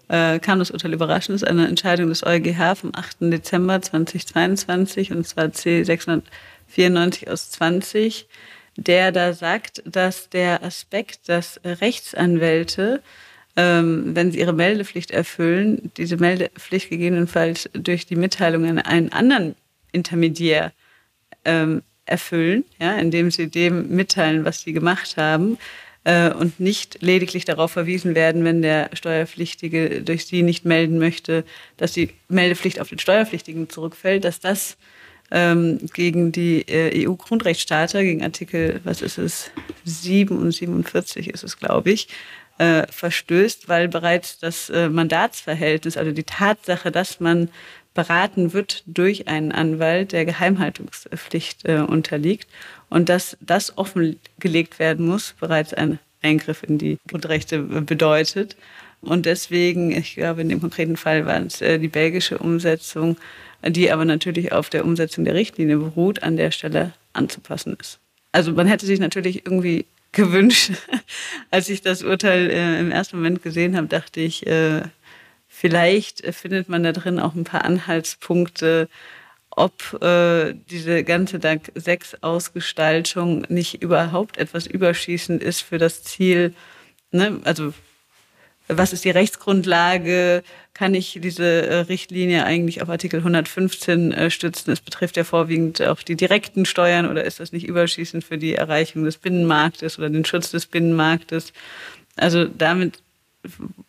äh, 0.07 0.39
kam 0.39 0.59
das 0.59 0.71
Urteil 0.71 0.93
überraschend. 0.93 1.35
Das 1.35 1.41
ist 1.43 1.47
eine 1.47 1.67
Entscheidung 1.67 2.09
des 2.09 2.23
EuGH 2.23 2.75
vom 2.75 2.91
8. 2.93 3.17
Dezember 3.21 3.81
2022 3.81 5.11
und 5.11 5.27
zwar 5.27 5.45
C694 5.45 7.29
aus 7.29 7.49
20 7.51 8.27
der 8.75 9.11
da 9.11 9.33
sagt, 9.33 9.83
dass 9.85 10.29
der 10.29 10.63
Aspekt, 10.63 11.29
dass 11.29 11.59
Rechtsanwälte, 11.63 13.01
ähm, 13.55 14.15
wenn 14.15 14.31
sie 14.31 14.39
ihre 14.39 14.53
Meldepflicht 14.53 15.11
erfüllen, 15.11 15.91
diese 15.97 16.17
Meldepflicht 16.17 16.89
gegebenenfalls 16.89 17.69
durch 17.73 18.05
die 18.05 18.15
Mitteilung 18.15 18.65
an 18.65 18.79
einen 18.79 19.11
anderen 19.11 19.55
Intermediär 19.91 20.71
ähm, 21.45 21.83
erfüllen, 22.05 22.65
ja, 22.79 22.97
indem 22.97 23.31
sie 23.31 23.47
dem 23.47 23.89
mitteilen, 23.89 24.45
was 24.45 24.61
sie 24.61 24.73
gemacht 24.73 25.17
haben 25.17 25.57
äh, 26.03 26.31
und 26.31 26.59
nicht 26.59 27.01
lediglich 27.01 27.45
darauf 27.45 27.71
verwiesen 27.71 28.15
werden, 28.15 28.43
wenn 28.43 28.61
der 28.61 28.89
Steuerpflichtige 28.93 30.01
durch 30.01 30.25
sie 30.25 30.41
nicht 30.43 30.65
melden 30.65 30.99
möchte, 30.99 31.43
dass 31.77 31.93
die 31.93 32.09
Meldepflicht 32.27 32.79
auf 32.79 32.89
den 32.89 32.99
Steuerpflichtigen 32.99 33.69
zurückfällt, 33.69 34.25
dass 34.25 34.39
das 34.39 34.77
ähm, 35.31 35.79
gegen 35.93 36.31
die 36.31 36.67
äh, 36.67 37.07
EU-Grundrechtscharta, 37.07 38.01
gegen 38.01 38.23
Artikel, 38.23 38.81
was 38.83 39.01
ist 39.01 39.17
es, 39.17 39.51
7 39.85 40.37
und 40.37 40.51
47 40.51 41.29
ist 41.29 41.43
es, 41.43 41.57
glaube 41.57 41.91
ich, 41.91 42.07
äh, 42.59 42.85
verstößt, 42.89 43.67
weil 43.67 43.87
bereits 43.87 44.39
das 44.39 44.69
äh, 44.69 44.89
Mandatsverhältnis, 44.89 45.97
also 45.97 46.11
die 46.11 46.23
Tatsache, 46.23 46.91
dass 46.91 47.19
man 47.19 47.49
beraten 47.93 48.53
wird 48.53 48.83
durch 48.87 49.27
einen 49.27 49.51
Anwalt, 49.51 50.11
der 50.11 50.25
Geheimhaltungspflicht 50.25 51.65
äh, 51.65 51.79
unterliegt 51.79 52.47
und 52.89 53.09
dass 53.09 53.37
das 53.39 53.77
offengelegt 53.77 54.79
werden 54.79 55.05
muss, 55.05 55.35
bereits 55.39 55.73
ein 55.73 55.99
Eingriff 56.21 56.63
in 56.63 56.77
die 56.77 56.97
Grundrechte 57.07 57.59
bedeutet. 57.59 58.55
Und 59.01 59.25
deswegen, 59.25 59.91
ich 59.91 60.15
glaube, 60.15 60.41
in 60.41 60.49
dem 60.49 60.61
konkreten 60.61 60.95
Fall 60.95 61.25
war 61.25 61.41
es 61.41 61.61
äh, 61.61 61.77
die 61.77 61.89
belgische 61.89 62.37
Umsetzung, 62.37 63.17
die 63.65 63.91
aber 63.91 64.05
natürlich 64.05 64.51
auf 64.51 64.69
der 64.69 64.85
Umsetzung 64.85 65.25
der 65.25 65.35
Richtlinie 65.35 65.77
beruht, 65.77 66.23
an 66.23 66.37
der 66.37 66.51
Stelle 66.51 66.93
anzupassen 67.13 67.77
ist. 67.79 67.99
Also 68.31 68.51
man 68.53 68.67
hätte 68.67 68.85
sich 68.85 68.99
natürlich 68.99 69.45
irgendwie 69.45 69.85
gewünscht, 70.11 70.71
als 71.51 71.69
ich 71.69 71.81
das 71.81 72.03
Urteil 72.03 72.49
äh, 72.49 72.79
im 72.79 72.91
ersten 72.91 73.17
Moment 73.17 73.43
gesehen 73.43 73.75
habe, 73.75 73.87
dachte 73.87 74.21
ich, 74.21 74.47
äh, 74.47 74.81
vielleicht 75.63 76.25
findet 76.35 76.67
man 76.67 76.83
da 76.83 76.91
drin 76.91 77.21
auch 77.21 77.35
ein 77.35 77.45
paar 77.45 77.63
Anhaltspunkte, 77.63 78.89
ob 79.49 79.93
äh, 80.03 80.53
diese 80.69 81.05
ganze 81.05 81.39
Dank 81.39 81.71
6 81.73 82.17
Ausgestaltung 82.21 83.45
nicht 83.47 83.81
überhaupt 83.81 84.37
etwas 84.37 84.67
überschießend 84.67 85.41
ist 85.41 85.61
für 85.61 85.77
das 85.77 86.03
Ziel, 86.03 86.53
ne? 87.11 87.39
also 87.45 87.73
was 88.67 88.91
ist 88.91 89.05
die 89.05 89.09
Rechtsgrundlage? 89.09 90.43
Kann 90.73 90.95
ich 90.95 91.19
diese 91.21 91.65
äh, 91.65 91.75
Richtlinie 91.79 92.43
eigentlich 92.43 92.81
auf 92.81 92.89
Artikel 92.89 93.19
115 93.19 94.11
äh, 94.11 94.29
stützen? 94.31 94.71
Es 94.71 94.81
betrifft 94.81 95.15
ja 95.15 95.23
vorwiegend 95.23 95.81
auch 95.81 96.01
die 96.01 96.17
direkten 96.17 96.65
Steuern 96.65 97.09
oder 97.09 97.23
ist 97.23 97.39
das 97.39 97.53
nicht 97.53 97.67
überschießend 97.67 98.23
für 98.25 98.37
die 98.37 98.55
Erreichung 98.55 99.05
des 99.05 99.17
Binnenmarktes 99.17 99.97
oder 99.97 100.09
den 100.09 100.25
Schutz 100.25 100.51
des 100.51 100.65
Binnenmarktes? 100.65 101.53
Also 102.17 102.45
damit 102.45 103.02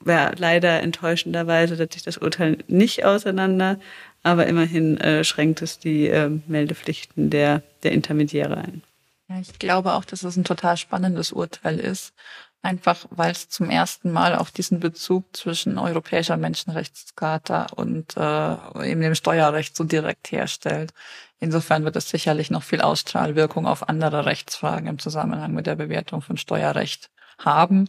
ja, 0.07 0.33
leider 0.37 0.81
enttäuschenderweise 0.83 1.77
setzt 1.77 1.95
sich 1.95 2.03
das 2.03 2.19
Urteil 2.19 2.59
nicht 2.69 3.05
auseinander. 3.05 3.79
aber 4.23 4.47
immerhin 4.47 4.99
äh, 4.99 5.23
schränkt 5.23 5.63
es 5.63 5.79
die 5.79 6.09
äh, 6.09 6.31
Meldepflichten 6.47 7.31
der, 7.31 7.63
der 7.83 7.93
Intermediäre 7.93 8.57
ein. 8.57 8.83
Ja, 9.29 9.39
ich 9.39 9.59
glaube 9.59 9.95
auch, 9.95 10.05
dass 10.05 10.23
es 10.23 10.37
ein 10.37 10.45
total 10.45 10.77
spannendes 10.77 11.33
Urteil 11.33 11.79
ist, 11.79 12.15
einfach 12.63 13.07
weil 13.11 13.33
es 13.33 13.49
zum 13.49 13.71
ersten 13.71 14.11
Mal 14.11 14.35
auch 14.35 14.51
diesen 14.51 14.81
Bezug 14.81 15.25
zwischen 15.37 15.79
europäischer 15.79 16.37
Menschenrechtscharta 16.37 17.67
und 17.77 18.17
äh, 18.17 18.91
eben 18.91 19.03
dem 19.03 19.15
Steuerrecht 19.15 19.77
so 19.77 19.85
direkt 19.85 20.33
herstellt. 20.33 20.93
Insofern 21.41 21.85
wird 21.85 21.97
es 21.97 22.09
sicherlich 22.09 22.51
noch 22.51 22.63
viel 22.63 22.81
Ausstrahlwirkung 22.81 23.67
auf 23.67 23.89
andere 23.89 24.25
Rechtsfragen 24.25 24.89
im 24.89 24.99
Zusammenhang 24.99 25.53
mit 25.53 25.67
der 25.67 25.77
Bewertung 25.77 26.23
von 26.23 26.39
Steuerrecht 26.39 27.11
haben. 27.39 27.89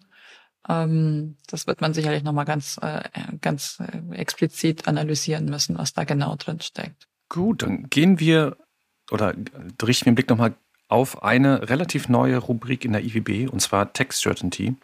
Ähm, 0.68 1.38
das 1.48 1.68
wird 1.68 1.82
man 1.82 1.94
sicherlich 1.94 2.24
nochmal 2.24 2.46
ganz, 2.46 2.80
äh, 2.82 3.02
ganz 3.42 3.80
äh, 3.80 4.16
explizit 4.16 4.88
analysieren 4.88 5.46
müssen, 5.46 5.78
was 5.78 5.94
da 5.94 6.04
genau 6.04 6.36
drin 6.36 6.62
steckt. 6.62 7.08
Gut, 7.30 7.62
dann 7.64 7.90
gehen 7.90 8.20
wir 8.20 8.58
oder 9.12 9.36
richten 9.84 10.06
wir 10.06 10.12
den 10.12 10.16
Blick 10.16 10.30
nochmal 10.30 10.56
auf 10.88 11.24
eine 11.24 11.70
relativ 11.70 12.10
neue 12.10 12.38
Rubrik 12.38 12.86
in 12.86 12.94
der 12.94 13.04
IWB, 13.04 13.48
und 13.48 13.60
zwar 13.60 13.94
Text 13.94 14.22
Certainty, 14.22 14.76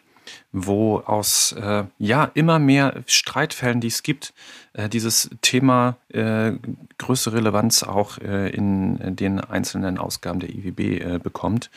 wo 0.52 0.98
aus 0.98 1.52
äh, 1.52 1.84
ja 1.98 2.30
immer 2.34 2.58
mehr 2.58 3.02
Streitfällen, 3.06 3.80
die 3.80 3.88
es 3.88 4.02
gibt, 4.02 4.34
äh, 4.74 4.88
dieses 4.88 5.30
Thema 5.40 5.96
äh, 6.08 6.52
größere 6.98 7.36
Relevanz 7.36 7.82
auch 7.82 8.18
äh, 8.18 8.50
in, 8.50 9.16
den 9.16 9.40
einzelnen 9.40 9.98
Ausgaben 9.98 10.40
der 10.40 10.50
IWB 10.50 10.80
äh, 10.80 11.18
bekommt, 11.22 11.70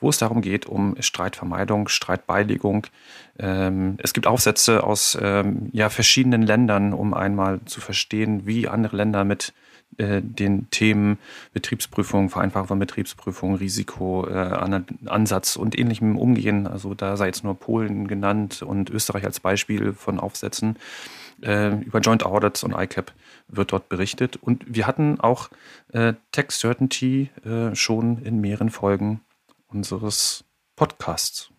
wo 0.00 0.08
es 0.08 0.18
darum 0.18 0.42
geht, 0.42 0.66
um 0.66 0.96
Streitvermeidung, 1.00 1.88
Streitbeilegung. 1.88 2.86
Ähm, 3.38 3.96
es 4.02 4.12
gibt 4.12 4.26
Aufsätze 4.26 4.84
aus 4.84 5.18
ähm, 5.20 5.68
ja, 5.72 5.90
verschiedenen 5.90 6.42
Ländern, 6.42 6.92
um 6.92 7.14
einmal 7.14 7.60
zu 7.64 7.80
verstehen, 7.80 8.46
wie 8.46 8.68
andere 8.68 8.96
Länder 8.96 9.24
mit 9.24 9.52
äh, 9.98 10.22
den 10.22 10.70
Themen 10.70 11.18
Betriebsprüfung, 11.52 12.30
Vereinfachung 12.30 12.68
von 12.68 12.78
Betriebsprüfung, 12.78 13.56
Risikoansatz 13.56 15.56
äh, 15.56 15.58
und 15.58 15.78
ähnlichem 15.78 16.16
umgehen. 16.16 16.66
Also 16.66 16.94
da 16.94 17.16
sei 17.16 17.26
jetzt 17.26 17.44
nur 17.44 17.58
Polen 17.58 18.08
genannt 18.08 18.62
und 18.62 18.90
Österreich 18.90 19.24
als 19.24 19.40
Beispiel 19.40 19.92
von 19.92 20.20
Aufsätzen. 20.20 20.76
Äh, 21.42 21.80
über 21.80 22.00
Joint 22.00 22.24
Audits 22.24 22.62
und 22.62 22.72
ICAP 22.72 23.12
wird 23.48 23.72
dort 23.72 23.88
berichtet. 23.88 24.36
Und 24.36 24.64
wir 24.66 24.86
hatten 24.86 25.20
auch 25.20 25.50
äh, 25.92 26.14
Tax 26.32 26.60
Certainty 26.60 27.30
äh, 27.44 27.74
schon 27.74 28.22
in 28.22 28.40
mehreren 28.40 28.70
Folgen 28.70 29.20
unseres 29.68 30.44
Podcasts. 30.76 31.50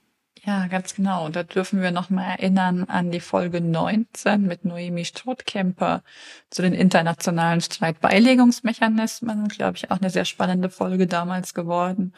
Ja, 0.44 0.66
ganz 0.66 0.96
genau. 0.96 1.30
Da 1.30 1.44
dürfen 1.44 1.84
wir 1.84 1.92
nochmal 1.92 2.32
erinnern 2.32 2.86
an 2.86 3.12
die 3.12 3.20
Folge 3.20 3.62
19 3.62 4.42
mit 4.42 4.66
Noemi 4.66 5.06
Strothkemper 5.06 6.02
zu 6.50 6.64
den 6.64 6.74
internationalen 6.74 7.62
Streitbeilegungsmechanismen. 7.62 9.50
Glaube 9.50 9.78
ich, 9.78 9.92
auch 9.92 10.02
eine 10.02 10.10
sehr 10.10 10.26
spannende 10.26 10.72
Folge 10.72 11.06
damals 11.06 11.54
geworden. 11.54 12.16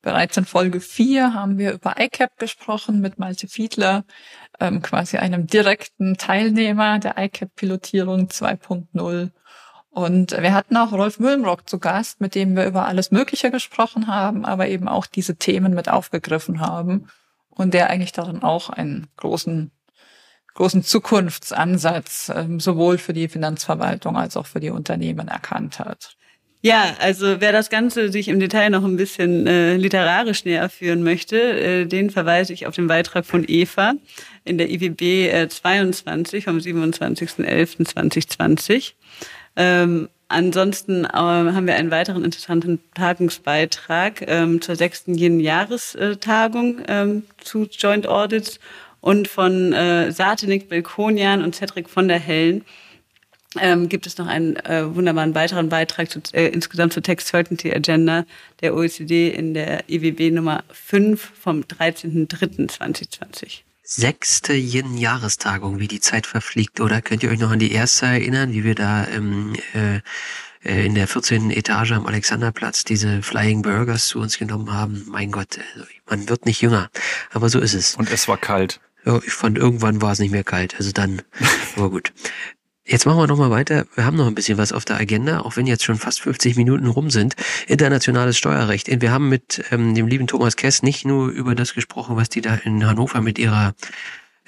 Bereits 0.00 0.38
in 0.38 0.46
Folge 0.46 0.80
4 0.80 1.34
haben 1.34 1.58
wir 1.58 1.72
über 1.72 1.96
ICAP 1.98 2.38
gesprochen 2.38 3.00
mit 3.02 3.18
Malte 3.18 3.46
Fiedler, 3.46 4.04
ähm, 4.58 4.80
quasi 4.80 5.18
einem 5.18 5.46
direkten 5.46 6.16
Teilnehmer 6.16 6.98
der 6.98 7.18
ICAP-Pilotierung 7.18 8.28
2.0. 8.28 9.32
Und 9.90 10.30
wir 10.32 10.54
hatten 10.54 10.78
auch 10.78 10.92
Rolf 10.92 11.18
Mühlenrock 11.18 11.68
zu 11.68 11.78
Gast, 11.78 12.22
mit 12.22 12.34
dem 12.34 12.56
wir 12.56 12.64
über 12.64 12.86
alles 12.86 13.10
Mögliche 13.10 13.50
gesprochen 13.50 14.06
haben, 14.06 14.46
aber 14.46 14.68
eben 14.68 14.88
auch 14.88 15.04
diese 15.04 15.36
Themen 15.36 15.74
mit 15.74 15.90
aufgegriffen 15.90 16.60
haben 16.60 17.08
und 17.56 17.74
der 17.74 17.90
eigentlich 17.90 18.12
darin 18.12 18.42
auch 18.42 18.70
einen 18.70 19.08
großen, 19.16 19.70
großen 20.54 20.82
Zukunftsansatz 20.82 22.32
ähm, 22.34 22.58
sowohl 22.60 22.96
für 22.98 23.12
die 23.12 23.28
Finanzverwaltung 23.28 24.16
als 24.16 24.36
auch 24.36 24.46
für 24.46 24.60
die 24.60 24.70
Unternehmen 24.70 25.28
erkannt 25.28 25.80
hat. 25.80 26.16
Ja, 26.62 26.96
also 26.98 27.40
wer 27.40 27.52
das 27.52 27.68
Ganze 27.70 28.10
sich 28.10 28.26
im 28.28 28.40
Detail 28.40 28.70
noch 28.70 28.82
ein 28.82 28.96
bisschen 28.96 29.46
äh, 29.46 29.76
literarisch 29.76 30.44
näher 30.44 30.68
führen 30.68 31.04
möchte, 31.04 31.38
äh, 31.38 31.86
den 31.86 32.10
verweise 32.10 32.52
ich 32.52 32.66
auf 32.66 32.74
den 32.74 32.88
Beitrag 32.88 33.24
von 33.24 33.44
Eva 33.46 33.94
in 34.44 34.58
der 34.58 34.68
IWB 34.70 35.28
äh, 35.28 35.48
22 35.48 36.42
vom 36.44 36.58
27.11.2020. 36.58 38.94
Ähm, 39.54 40.08
Ansonsten 40.28 41.04
äh, 41.04 41.08
haben 41.08 41.66
wir 41.66 41.76
einen 41.76 41.92
weiteren 41.92 42.24
interessanten 42.24 42.80
Tagungsbeitrag 42.94 44.24
ähm, 44.26 44.60
zur 44.60 44.74
sechsten 44.74 45.14
Jahrestagung 45.14 46.80
ähm, 46.88 47.22
zu 47.38 47.68
Joint 47.70 48.08
Audits 48.08 48.58
und 49.00 49.28
von 49.28 49.72
äh, 49.72 50.10
Satinik 50.10 50.68
Belkonian 50.68 51.44
und 51.44 51.54
Cedric 51.54 51.88
von 51.88 52.08
der 52.08 52.18
Hellen. 52.18 52.64
Ähm, 53.60 53.88
gibt 53.88 54.06
es 54.06 54.18
noch 54.18 54.26
einen 54.26 54.56
äh, 54.56 54.92
wunderbaren 54.94 55.36
weiteren 55.36 55.68
Beitrag 55.68 56.10
zu, 56.10 56.20
äh, 56.32 56.48
insgesamt 56.48 56.92
zur 56.92 57.04
Text 57.04 57.28
Certainty 57.28 57.72
Agenda 57.72 58.26
der 58.60 58.74
OECD 58.74 59.30
in 59.30 59.54
der 59.54 59.88
IWB 59.88 60.32
Nummer 60.32 60.64
5 60.72 61.32
vom 61.40 61.60
13.03.2020 61.60 63.65
sechste 63.86 64.52
Yin-Jahrestagung, 64.52 65.78
wie 65.78 65.86
die 65.86 66.00
Zeit 66.00 66.26
verfliegt, 66.26 66.80
oder? 66.80 67.00
Könnt 67.00 67.22
ihr 67.22 67.30
euch 67.30 67.38
noch 67.38 67.52
an 67.52 67.60
die 67.60 67.70
erste 67.70 68.06
erinnern, 68.06 68.52
wie 68.52 68.64
wir 68.64 68.74
da 68.74 69.06
ähm, 69.06 69.54
äh, 69.74 70.00
äh 70.64 70.86
in 70.86 70.96
der 70.96 71.06
14. 71.06 71.52
Etage 71.52 71.92
am 71.92 72.06
Alexanderplatz 72.06 72.82
diese 72.82 73.22
Flying 73.22 73.62
Burgers 73.62 74.08
zu 74.08 74.18
uns 74.18 74.38
genommen 74.38 74.72
haben? 74.72 75.04
Mein 75.08 75.30
Gott, 75.30 75.60
also 75.74 75.86
man 76.10 76.28
wird 76.28 76.46
nicht 76.46 76.60
jünger, 76.60 76.90
aber 77.32 77.48
so 77.48 77.60
ist 77.60 77.74
es. 77.74 77.94
Und 77.94 78.10
es 78.10 78.26
war 78.26 78.38
kalt. 78.38 78.80
Ja, 79.04 79.20
ich 79.24 79.32
fand, 79.32 79.56
irgendwann 79.56 80.02
war 80.02 80.10
es 80.10 80.18
nicht 80.18 80.32
mehr 80.32 80.42
kalt, 80.42 80.74
also 80.76 80.90
dann, 80.90 81.22
aber 81.76 81.90
gut. 81.90 82.12
Jetzt 82.88 83.04
machen 83.04 83.18
wir 83.18 83.26
nochmal 83.26 83.50
weiter. 83.50 83.84
Wir 83.96 84.04
haben 84.04 84.16
noch 84.16 84.28
ein 84.28 84.36
bisschen 84.36 84.58
was 84.58 84.72
auf 84.72 84.84
der 84.84 84.96
Agenda, 84.96 85.40
auch 85.40 85.56
wenn 85.56 85.66
jetzt 85.66 85.82
schon 85.82 85.96
fast 85.96 86.20
50 86.20 86.54
Minuten 86.54 86.86
rum 86.86 87.10
sind. 87.10 87.34
Internationales 87.66 88.38
Steuerrecht. 88.38 88.88
Wir 89.00 89.10
haben 89.10 89.28
mit 89.28 89.64
ähm, 89.72 89.96
dem 89.96 90.06
lieben 90.06 90.28
Thomas 90.28 90.54
Kess 90.54 90.84
nicht 90.84 91.04
nur 91.04 91.28
über 91.28 91.56
das 91.56 91.74
gesprochen, 91.74 92.14
was 92.14 92.28
die 92.28 92.42
da 92.42 92.54
in 92.54 92.86
Hannover 92.86 93.22
mit 93.22 93.40
ihrer 93.40 93.74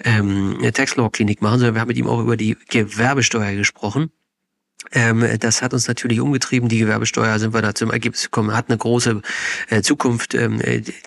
ähm, 0.04 0.56
Tax 0.72 0.94
Law 0.94 1.10
Klinik 1.10 1.42
machen, 1.42 1.58
sondern 1.58 1.74
wir 1.74 1.80
haben 1.80 1.88
mit 1.88 1.96
ihm 1.96 2.06
auch 2.06 2.20
über 2.20 2.36
die 2.36 2.56
Gewerbesteuer 2.68 3.54
gesprochen. 3.56 4.12
Ähm, 4.92 5.24
das 5.40 5.62
hat 5.62 5.72
uns 5.72 5.88
natürlich 5.88 6.20
umgetrieben. 6.20 6.68
Die 6.68 6.78
Gewerbesteuer 6.78 7.38
sind 7.38 7.54
wir 7.54 7.62
da 7.62 7.74
zum 7.74 7.90
Ergebnis 7.90 8.24
gekommen, 8.24 8.54
hat 8.56 8.68
eine 8.68 8.78
große 8.78 9.22
äh, 9.68 9.82
Zukunft, 9.82 10.34
ähm, 10.34 10.60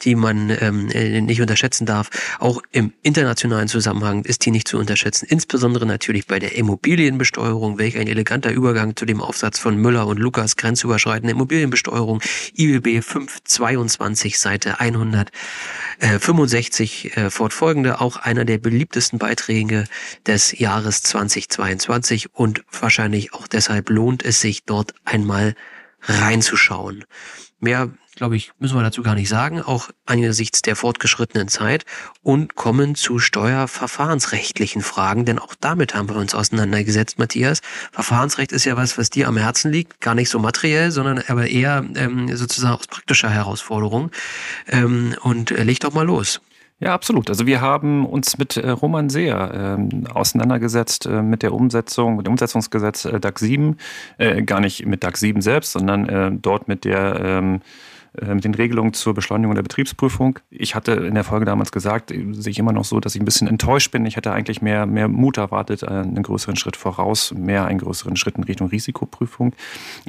die 0.03 0.15
man 0.15 0.55
ähm, 0.61 0.89
äh, 0.91 1.19
nicht 1.21 1.41
unterschätzen 1.41 1.86
darf. 1.86 2.09
Auch 2.39 2.61
im 2.71 2.93
internationalen 3.01 3.67
Zusammenhang 3.67 4.23
ist 4.23 4.45
die 4.45 4.51
nicht 4.51 4.67
zu 4.67 4.77
unterschätzen. 4.77 5.25
Insbesondere 5.29 5.86
natürlich 5.86 6.27
bei 6.27 6.39
der 6.39 6.55
Immobilienbesteuerung. 6.55 7.77
Welch 7.77 7.97
ein 7.97 8.07
eleganter 8.07 8.51
Übergang 8.51 8.95
zu 8.95 9.05
dem 9.05 9.21
Aufsatz 9.21 9.59
von 9.59 9.75
Müller 9.77 10.07
und 10.07 10.17
Lukas 10.19 10.55
grenzüberschreitende 10.57 11.32
Immobilienbesteuerung. 11.32 12.21
IWB 12.55 13.01
522 13.01 14.39
Seite 14.39 14.79
165 14.79 17.17
äh, 17.17 17.29
fortfolgende. 17.29 17.99
Auch 18.01 18.17
einer 18.17 18.45
der 18.45 18.57
beliebtesten 18.57 19.19
Beiträge 19.19 19.86
des 20.27 20.57
Jahres 20.57 21.03
2022 21.03 22.34
und 22.34 22.63
wahrscheinlich 22.71 23.34
auch 23.34 23.47
deshalb 23.47 23.70
Deshalb 23.72 23.89
lohnt 23.89 24.26
es 24.26 24.41
sich, 24.41 24.65
dort 24.65 24.93
einmal 25.05 25.55
reinzuschauen. 26.01 27.05
Mehr, 27.61 27.89
glaube 28.17 28.36
ich, 28.36 28.51
müssen 28.59 28.76
wir 28.76 28.84
dazu 28.84 29.01
gar 29.01 29.15
nicht 29.15 29.30
sagen, 29.30 29.61
auch 29.61 29.89
angesichts 30.05 30.61
der 30.61 30.76
fortgeschrittenen 30.76 31.47
Zeit 31.47 31.86
und 32.22 32.55
kommen 32.55 32.95
zu 32.95 33.17
steuerverfahrensrechtlichen 33.19 34.82
Fragen, 34.82 35.24
denn 35.24 35.39
auch 35.39 35.55
damit 35.57 35.95
haben 35.95 36.09
wir 36.09 36.17
uns 36.17 36.36
auseinandergesetzt, 36.36 37.17
Matthias. 37.17 37.61
Verfahrensrecht 37.93 38.51
ist 38.51 38.65
ja 38.65 38.76
was, 38.76 38.97
was 38.97 39.09
dir 39.09 39.30
am 39.30 39.38
Herzen 39.38 39.72
liegt, 39.72 40.01
gar 40.01 40.15
nicht 40.15 40.30
so 40.30 40.39
materiell, 40.39 40.91
sondern 40.91 41.24
aber 41.30 41.47
eher 41.47 41.86
ähm, 41.95 42.36
sozusagen 42.36 42.76
aus 42.76 42.88
praktischer 42.88 43.30
Herausforderung. 43.30 44.11
Ähm, 44.67 45.15
und 45.22 45.51
äh, 45.51 45.63
leg 45.63 45.80
doch 45.80 45.93
mal 45.93 46.05
los. 46.05 46.41
Ja, 46.82 46.95
absolut. 46.95 47.29
Also 47.29 47.45
wir 47.45 47.61
haben 47.61 48.07
uns 48.07 48.39
mit 48.39 48.57
äh, 48.57 48.71
Roman 48.71 49.11
Seer 49.11 49.77
äh, 49.77 50.09
auseinandergesetzt 50.11 51.05
äh, 51.05 51.21
mit 51.21 51.43
der 51.43 51.53
Umsetzung, 51.53 52.15
mit 52.15 52.25
dem 52.25 52.32
Umsetzungsgesetz 52.32 53.05
äh, 53.05 53.19
DAX 53.19 53.41
7, 53.41 53.77
äh, 54.17 54.41
gar 54.41 54.59
nicht 54.59 54.88
mit 54.88 55.03
DAX 55.03 55.19
7 55.19 55.41
selbst, 55.41 55.73
sondern 55.73 56.09
äh, 56.09 56.32
dort 56.32 56.67
mit 56.67 56.84
der 56.84 57.21
ähm, 57.23 57.61
äh, 58.19 58.34
mit 58.34 58.43
den 58.45 58.55
Regelungen 58.55 58.93
zur 58.93 59.13
Beschleunigung 59.13 59.53
der 59.53 59.61
Betriebsprüfung. 59.61 60.39
Ich 60.49 60.73
hatte 60.73 60.93
in 60.93 61.13
der 61.13 61.23
Folge 61.23 61.45
damals 61.45 61.71
gesagt, 61.71 62.09
äh, 62.09 62.25
sehe 62.32 62.49
ich 62.49 62.57
immer 62.57 62.73
noch 62.73 62.84
so, 62.84 62.99
dass 62.99 63.13
ich 63.13 63.21
ein 63.21 63.25
bisschen 63.25 63.47
enttäuscht 63.47 63.91
bin. 63.91 64.03
Ich 64.07 64.17
hätte 64.17 64.32
eigentlich 64.32 64.63
mehr, 64.63 64.88
mehr 64.88 65.07
Mut 65.07 65.38
erwartet, 65.38 65.88
einen 65.88 66.23
größeren 66.23 66.55
Schritt 66.55 66.77
voraus, 66.77 67.32
mehr 67.32 67.65
einen 67.65 67.77
größeren 67.77 68.15
Schritt 68.15 68.38
in 68.38 68.43
Richtung 68.43 68.69
Risikoprüfung. 68.69 69.53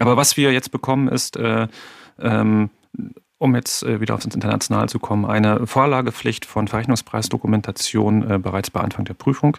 Aber 0.01 0.17
was 0.17 0.39
wir 0.39 0.53
jetzt 0.53 0.73
bekommen 0.73 1.09
ist, 1.09 1.37
äh, 1.37 1.69
ähm, 2.19 2.71
um 3.43 3.57
jetzt 3.57 3.83
äh, 3.83 4.01
wieder 4.01 4.15
aufs 4.15 4.25
International 4.25 4.89
zu 4.89 5.01
kommen, 5.01 5.25
eine 5.25 5.67
Vorlagepflicht 5.67 6.47
von 6.47 6.69
Verrechnungspreisdokumentation 6.69 8.31
äh, 8.31 8.39
bereits 8.39 8.71
bei 8.71 8.81
Anfang 8.81 9.05
der 9.05 9.15
Prüfung, 9.15 9.57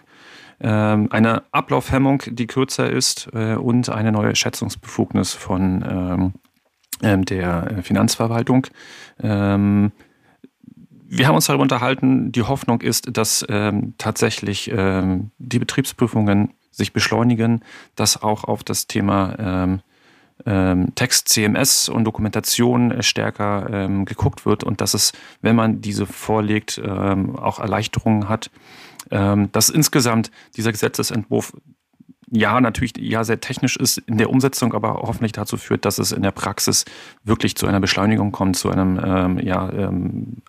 ähm, 0.60 1.08
eine 1.10 1.42
Ablaufhemmung, 1.52 2.22
die 2.26 2.46
kürzer 2.46 2.90
ist 2.90 3.28
äh, 3.34 3.56
und 3.56 3.90
eine 3.90 4.10
neue 4.10 4.34
Schätzungsbefugnis 4.34 5.34
von 5.34 5.84
ähm, 5.86 6.32
ähm 7.02 7.24
der 7.26 7.82
Finanzverwaltung. 7.82 8.66
Wir 9.18 9.28
haben 11.28 11.34
uns 11.34 11.46
darüber 11.46 11.62
unterhalten, 11.62 12.32
die 12.32 12.42
Hoffnung 12.42 12.80
ist, 12.80 13.16
dass 13.16 13.44
tatsächlich 13.98 14.72
die 14.72 15.58
Betriebsprüfungen 15.58 16.54
sich 16.70 16.92
beschleunigen, 16.92 17.62
dass 17.94 18.22
auch 18.22 18.44
auf 18.44 18.64
das 18.64 18.86
Thema 18.86 19.80
ähm, 20.46 20.94
Text, 20.94 21.28
CMS 21.28 21.88
und 21.88 22.04
Dokumentation 22.04 22.90
äh, 22.90 23.02
stärker 23.02 23.68
ähm, 23.70 24.04
geguckt 24.04 24.46
wird 24.46 24.64
und 24.64 24.80
dass 24.80 24.94
es, 24.94 25.12
wenn 25.40 25.56
man 25.56 25.80
diese 25.80 26.06
vorlegt, 26.06 26.80
ähm, 26.84 27.36
auch 27.36 27.60
Erleichterungen 27.60 28.28
hat. 28.28 28.50
Ähm, 29.10 29.52
dass 29.52 29.68
insgesamt 29.68 30.30
dieser 30.56 30.72
Gesetzesentwurf 30.72 31.52
ja 32.30 32.60
natürlich 32.60 32.94
ja 32.98 33.22
sehr 33.22 33.40
technisch 33.40 33.76
ist 33.76 33.98
in 33.98 34.18
der 34.18 34.30
Umsetzung, 34.30 34.74
aber 34.74 34.94
hoffentlich 34.94 35.32
dazu 35.32 35.56
führt, 35.56 35.84
dass 35.84 35.98
es 35.98 36.10
in 36.10 36.22
der 36.22 36.30
Praxis 36.30 36.84
wirklich 37.22 37.54
zu 37.56 37.66
einer 37.66 37.80
Beschleunigung 37.80 38.32
kommt, 38.32 38.56
zu 38.56 38.70
einem 38.70 38.98
ähm, 39.04 39.38
ja, 39.38 39.70
ähm, 39.72 40.42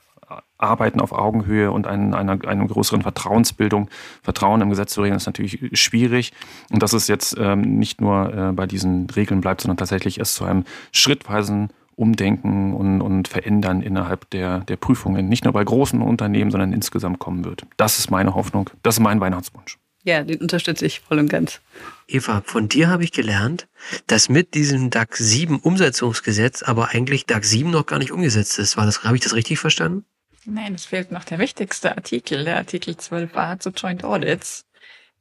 Arbeiten 0.58 1.02
auf 1.02 1.12
Augenhöhe 1.12 1.72
und 1.72 1.88
ein, 1.88 2.14
einer, 2.14 2.38
einer 2.48 2.68
größeren 2.68 3.02
Vertrauensbildung. 3.02 3.90
Vertrauen 4.24 4.62
im 4.62 4.70
Gesetz 4.70 4.94
zu 4.94 5.02
regeln 5.02 5.18
ist 5.18 5.26
natürlich 5.26 5.60
schwierig. 5.74 6.34
Und 6.72 6.82
dass 6.82 6.94
es 6.94 7.08
jetzt 7.08 7.36
ähm, 7.40 7.62
nicht 7.78 8.02
nur 8.02 8.34
äh, 8.34 8.52
bei 8.54 8.66
diesen 8.66 9.10
Regeln 9.10 9.42
bleibt, 9.42 9.62
sondern 9.62 9.78
tatsächlich 9.78 10.20
es 10.20 10.34
zu 10.34 10.46
einem 10.46 10.64
schrittweisen 10.92 11.70
Umdenken 11.96 12.74
und, 12.74 13.02
und 13.02 13.28
Verändern 13.28 13.82
innerhalb 13.82 14.30
der, 14.32 14.60
der 14.62 14.76
Prüfungen, 14.76 15.30
nicht 15.30 15.46
nur 15.46 15.54
bei 15.54 15.64
großen 15.64 16.02
Unternehmen, 16.02 16.52
sondern 16.52 16.74
insgesamt 16.74 17.20
kommen 17.20 17.46
wird. 17.46 17.66
Das 17.78 18.00
ist 18.00 18.12
meine 18.12 18.36
Hoffnung, 18.36 18.70
das 18.84 18.96
ist 18.96 19.00
mein 19.00 19.22
Weihnachtswunsch. 19.22 19.78
Ja, 20.04 20.24
den 20.24 20.40
unterstütze 20.40 20.86
ich 20.86 21.00
voll 21.00 21.18
und 21.18 21.30
ganz. 21.30 21.62
Eva, 22.08 22.44
von 22.46 22.70
dir 22.70 22.90
habe 22.90 23.04
ich 23.04 23.12
gelernt, 23.12 23.68
dass 24.06 24.30
mit 24.30 24.54
diesem 24.54 24.92
DAX 24.92 25.18
7 25.18 25.58
Umsetzungsgesetz 25.58 26.62
aber 26.62 26.90
eigentlich 26.90 27.26
DAX 27.26 27.50
7 27.50 27.72
noch 27.72 27.88
gar 27.88 27.98
nicht 27.98 28.12
umgesetzt 28.12 28.60
ist. 28.60 28.78
War 28.78 28.86
das, 28.86 29.04
habe 29.04 29.16
ich 29.16 29.24
das 29.24 29.34
richtig 29.34 29.58
verstanden? 29.58 30.06
Nein, 30.46 30.76
es 30.76 30.86
fehlt 30.86 31.12
noch 31.12 31.24
der 31.24 31.40
wichtigste 31.40 31.96
Artikel, 31.96 32.46
der 32.46 32.58
Artikel 32.58 32.94
12a 32.94 33.60
zu 33.60 33.72
Joint 33.72 34.04
Audits. 34.04 34.66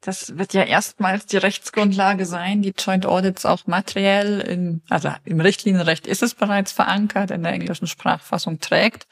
Das 0.03 0.37
wird 0.37 0.53
ja 0.53 0.65
erstmals 0.65 1.25
die 1.25 1.39
Rechtsgrundlage 1.39 2.27
sein, 2.27 2.61
die 2.61 2.75
Joint 2.77 3.07
Audits 3.07 3.47
auch 3.47 3.67
materiell 3.67 4.41
in, 4.41 4.83
also 4.91 5.11
im 5.25 5.41
Richtlinienrecht 5.41 6.07
ist 6.07 6.23
es 6.23 6.35
bereits 6.35 6.73
verankert, 6.73 7.31
in 7.31 7.43
der 7.43 7.53
englischen 7.53 7.87
Sprachfassung 7.87 8.61
trägt 8.61 9.07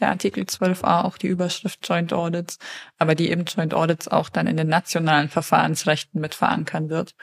der 0.00 0.10
Artikel 0.10 0.44
12a 0.44 1.04
auch 1.04 1.16
die 1.16 1.28
Überschrift 1.28 1.88
Joint 1.88 2.12
Audits, 2.12 2.58
aber 2.98 3.14
die 3.14 3.30
eben 3.30 3.44
Joint 3.44 3.72
Audits 3.72 4.08
auch 4.08 4.28
dann 4.28 4.46
in 4.46 4.56
den 4.56 4.68
nationalen 4.68 5.28
Verfahrensrechten 5.30 6.20
mit 6.20 6.34
verankern 6.34 6.90
wird. 6.90 7.14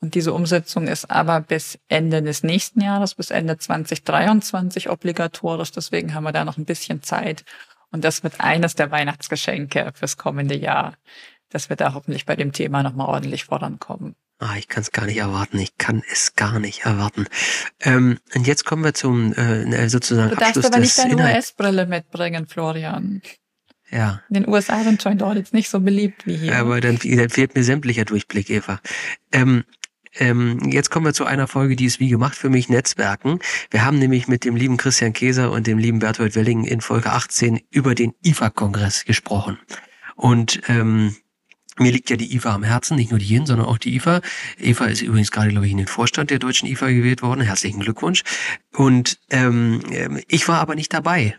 Und 0.00 0.14
diese 0.14 0.34
Umsetzung 0.34 0.88
ist 0.88 1.10
aber 1.10 1.40
bis 1.40 1.78
Ende 1.88 2.22
des 2.22 2.42
nächsten 2.42 2.82
Jahres, 2.82 3.14
bis 3.14 3.30
Ende 3.30 3.56
2023 3.56 4.90
obligatorisch. 4.90 5.72
Deswegen 5.72 6.12
haben 6.12 6.24
wir 6.24 6.32
da 6.32 6.44
noch 6.44 6.58
ein 6.58 6.66
bisschen 6.66 7.02
Zeit. 7.02 7.44
Und 7.92 8.04
das 8.04 8.22
wird 8.22 8.40
eines 8.40 8.74
der 8.74 8.90
Weihnachtsgeschenke 8.90 9.92
fürs 9.94 10.16
kommende 10.16 10.56
Jahr, 10.56 10.96
dass 11.50 11.68
wir 11.68 11.76
da 11.76 11.94
hoffentlich 11.94 12.26
bei 12.26 12.36
dem 12.36 12.52
Thema 12.52 12.82
nochmal 12.82 13.08
ordentlich 13.08 13.44
vorankommen. 13.44 14.16
Ah, 14.38 14.56
ich 14.58 14.68
kann 14.68 14.82
es 14.82 14.92
gar 14.92 15.06
nicht 15.06 15.16
erwarten. 15.16 15.58
Ich 15.58 15.78
kann 15.78 16.02
es 16.12 16.34
gar 16.34 16.58
nicht 16.58 16.84
erwarten. 16.84 17.26
Ähm, 17.80 18.18
und 18.34 18.46
jetzt 18.46 18.66
kommen 18.66 18.84
wir 18.84 18.92
zum 18.92 19.32
äh, 19.32 19.88
sozusagen 19.88 20.30
Du 20.30 20.36
darfst 20.36 20.64
aber 20.64 20.78
nicht 20.78 20.98
deine 20.98 21.16
US-Brille 21.16 21.86
mitbringen, 21.86 22.46
Florian. 22.46 23.22
Ja. 23.90 24.20
In 24.28 24.34
den 24.34 24.48
USA 24.48 24.82
sind 24.82 25.02
Joint 25.02 25.22
Audits 25.22 25.52
nicht 25.52 25.70
so 25.70 25.80
beliebt 25.80 26.26
wie 26.26 26.36
hier. 26.36 26.56
Aber 26.56 26.80
dann, 26.80 26.98
dann 27.02 27.30
fehlt 27.30 27.54
mir 27.54 27.62
sämtlicher 27.62 28.04
Durchblick, 28.04 28.50
Eva. 28.50 28.80
Ähm, 29.32 29.64
ähm, 30.18 30.58
jetzt 30.70 30.90
kommen 30.90 31.06
wir 31.06 31.14
zu 31.14 31.24
einer 31.24 31.46
Folge, 31.46 31.76
die 31.76 31.84
ist 31.84 32.00
wie 32.00 32.08
gemacht 32.08 32.36
für 32.36 32.50
mich, 32.50 32.68
Netzwerken. 32.68 33.38
Wir 33.70 33.84
haben 33.84 33.98
nämlich 33.98 34.28
mit 34.28 34.44
dem 34.44 34.56
lieben 34.56 34.76
Christian 34.76 35.12
Käser 35.12 35.50
und 35.50 35.66
dem 35.66 35.78
lieben 35.78 35.98
Berthold 35.98 36.34
Welling 36.34 36.64
in 36.64 36.80
Folge 36.80 37.12
18 37.12 37.60
über 37.70 37.94
den 37.94 38.14
IFA-Kongress 38.24 39.04
gesprochen. 39.04 39.58
Und 40.14 40.60
ähm, 40.68 41.16
mir 41.78 41.92
liegt 41.92 42.08
ja 42.08 42.16
die 42.16 42.34
IFA 42.34 42.54
am 42.54 42.62
Herzen, 42.62 42.96
nicht 42.96 43.10
nur 43.10 43.18
die 43.18 43.26
JIN, 43.26 43.46
sondern 43.46 43.66
auch 43.66 43.78
die 43.78 43.94
IFA. 43.96 44.22
Eva 44.58 44.86
ist 44.86 45.02
übrigens 45.02 45.30
gerade, 45.30 45.50
glaube 45.50 45.66
ich, 45.66 45.72
in 45.72 45.78
den 45.78 45.86
Vorstand 45.86 46.30
der 46.30 46.38
deutschen 46.38 46.68
IFA 46.68 46.88
gewählt 46.88 47.22
worden. 47.22 47.42
Herzlichen 47.42 47.80
Glückwunsch. 47.80 48.22
Und 48.72 49.18
ähm, 49.30 49.82
ich 50.28 50.48
war 50.48 50.60
aber 50.60 50.74
nicht 50.74 50.94
dabei. 50.94 51.36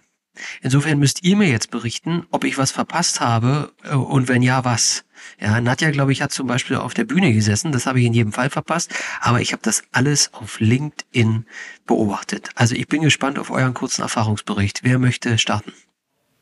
Insofern 0.61 0.99
müsst 0.99 1.23
ihr 1.23 1.35
mir 1.35 1.49
jetzt 1.49 1.71
berichten, 1.71 2.27
ob 2.29 2.43
ich 2.43 2.59
was 2.59 2.71
verpasst 2.71 3.19
habe 3.19 3.73
äh, 3.83 3.95
und 3.95 4.27
wenn 4.27 4.43
ja, 4.43 4.63
was. 4.63 5.05
Ja, 5.39 5.59
Nadja, 5.61 5.91
glaube 5.91 6.11
ich, 6.11 6.21
hat 6.21 6.31
zum 6.31 6.47
Beispiel 6.47 6.77
auf 6.77 6.93
der 6.93 7.05
Bühne 7.05 7.33
gesessen. 7.33 7.71
Das 7.71 7.85
habe 7.85 7.99
ich 7.99 8.05
in 8.05 8.13
jedem 8.13 8.33
Fall 8.33 8.49
verpasst. 8.49 8.93
Aber 9.21 9.41
ich 9.41 9.53
habe 9.53 9.61
das 9.63 9.83
alles 9.91 10.33
auf 10.33 10.59
LinkedIn 10.59 11.45
beobachtet. 11.85 12.49
Also 12.55 12.75
ich 12.75 12.87
bin 12.87 13.01
gespannt 13.01 13.39
auf 13.39 13.49
euren 13.49 13.73
kurzen 13.73 14.01
Erfahrungsbericht. 14.01 14.81
Wer 14.83 14.99
möchte 14.99 15.37
starten? 15.37 15.73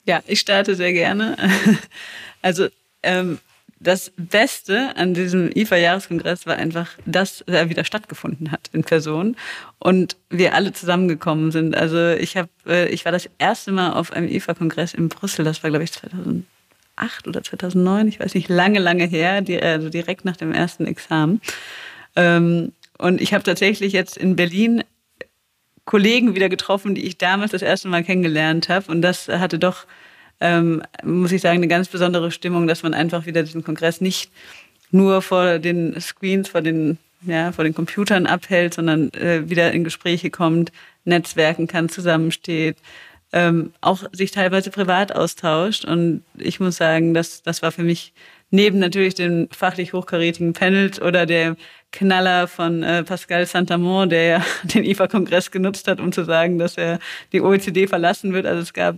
Ja, 0.06 0.22
ich 0.28 0.40
starte 0.40 0.76
sehr 0.76 0.94
gerne. 0.94 1.38
Also 2.42 2.68
ähm, 3.02 3.40
das 3.80 4.12
Beste 4.18 4.96
an 4.96 5.14
diesem 5.14 5.52
IFA-Jahreskongress 5.54 6.46
war 6.46 6.56
einfach, 6.56 6.92
dass 7.06 7.42
er 7.42 7.70
wieder 7.70 7.84
stattgefunden 7.84 8.52
hat 8.52 8.70
in 8.72 8.84
Person 8.84 9.36
und 9.80 10.16
wir 10.30 10.54
alle 10.54 10.72
zusammengekommen 10.72 11.52
sind. 11.52 11.76
Also 11.76 12.12
ich 12.12 12.38
habe, 12.38 12.50
äh, 12.68 12.88
ich 12.90 13.04
war 13.04 13.12
das 13.12 13.30
erste 13.38 13.72
Mal 13.72 13.94
auf 13.94 14.12
einem 14.12 14.28
IFA-Kongress 14.28 14.94
in 14.94 15.10
Brüssel. 15.10 15.44
Das 15.44 15.64
war 15.64 15.70
glaube 15.70 15.84
ich 15.84 15.92
2008 16.98 17.28
oder 17.28 17.44
2009. 17.44 18.08
Ich 18.08 18.20
weiß 18.20 18.34
nicht, 18.34 18.50
lange, 18.50 18.80
lange 18.80 19.06
her, 19.06 19.44
also 19.62 19.90
direkt 19.90 20.26
nach 20.26 20.38
dem 20.38 20.52
ersten 20.52 20.86
Examen. 20.86 21.42
Ähm, 22.16 22.72
und 22.98 23.22
ich 23.22 23.34
habe 23.34 23.44
tatsächlich 23.44 23.94
jetzt 23.94 24.18
in 24.18 24.36
Berlin 24.36 24.84
Kollegen 25.84 26.34
wieder 26.34 26.50
getroffen, 26.50 26.96
die 26.96 27.06
ich 27.06 27.18
damals 27.18 27.52
das 27.52 27.62
erste 27.62 27.88
Mal 27.88 28.04
kennengelernt 28.04 28.70
habe. 28.70 28.92
Und 28.92 29.02
das 29.02 29.28
hatte 29.28 29.60
doch 29.60 29.86
ähm, 30.42 30.82
muss 31.04 31.32
ich 31.32 31.42
sagen, 31.42 31.58
eine 31.58 31.68
ganz 31.68 31.88
besondere 31.88 32.32
Stimmung, 32.32 32.68
dass 32.68 32.84
man 32.84 32.94
einfach 32.94 33.26
wieder 33.26 33.44
diesen 33.44 33.64
Kongress 33.64 34.02
nicht 34.02 34.32
nur 34.92 35.22
vor 35.22 35.60
den 35.60 36.00
Screens, 36.00 36.50
vor 36.50 36.62
den, 36.62 36.98
ja, 37.22 37.52
vor 37.52 37.64
den 37.64 37.74
Computern 37.74 38.26
abhält, 38.26 38.74
sondern 38.74 39.12
äh, 39.14 39.50
wieder 39.50 39.72
in 39.72 39.84
Gespräche 39.84 40.30
kommt, 40.30 40.72
netzwerken 41.06 41.68
kann, 41.68 41.90
zusammensteht, 41.90 42.78
ähm, 43.34 43.74
auch 43.82 44.04
sich 44.12 44.32
teilweise 44.32 44.72
privat 44.72 45.16
austauscht. 45.16 45.86
Und 45.86 46.24
ich 46.38 46.60
muss 46.60 46.78
sagen, 46.78 47.14
das, 47.14 47.44
das 47.44 47.62
war 47.62 47.72
für 47.72 47.84
mich 47.84 48.14
neben 48.52 48.80
natürlich 48.80 49.16
den 49.16 49.50
fachlich 49.52 49.94
hochkarätigen 49.94 50.54
Panels 50.54 51.02
oder 51.02 51.26
der 51.26 51.56
Knaller 51.92 52.48
von 52.48 52.84
äh, 52.84 53.04
Pascal 53.04 53.46
Santamont, 53.46 54.12
der 54.12 54.24
ja 54.24 54.46
den 54.64 54.84
IFA-Kongress 54.84 55.52
genutzt 55.52 55.88
hat, 55.88 56.00
um 56.00 56.12
zu 56.12 56.24
sagen, 56.24 56.60
dass 56.60 56.78
er 56.78 57.00
die 57.32 57.42
OECD 57.42 57.88
verlassen 57.88 58.34
wird. 58.34 58.46
Also 58.46 58.62
es 58.62 58.74
gab 58.74 58.98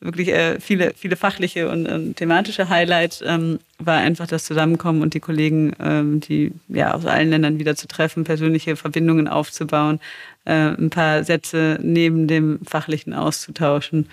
wirklich 0.00 0.28
äh, 0.28 0.60
viele, 0.60 0.92
viele 0.94 1.16
fachliche 1.16 1.68
und, 1.68 1.86
und 1.86 2.16
thematische 2.16 2.68
Highlights 2.68 3.22
ähm, 3.24 3.58
war 3.78 3.98
einfach 3.98 4.26
das 4.26 4.44
Zusammenkommen 4.44 5.02
und 5.02 5.14
die 5.14 5.20
Kollegen, 5.20 5.72
ähm, 5.80 6.20
die 6.20 6.52
ja 6.68 6.94
aus 6.94 7.04
allen 7.04 7.30
Ländern 7.30 7.58
wieder 7.58 7.74
zu 7.74 7.88
treffen, 7.88 8.24
persönliche 8.24 8.76
Verbindungen 8.76 9.26
aufzubauen, 9.26 10.00
äh, 10.44 10.52
ein 10.52 10.90
paar 10.90 11.24
Sätze 11.24 11.78
neben 11.82 12.28
dem 12.28 12.60
fachlichen 12.64 13.12
auszutauschen. 13.12 14.08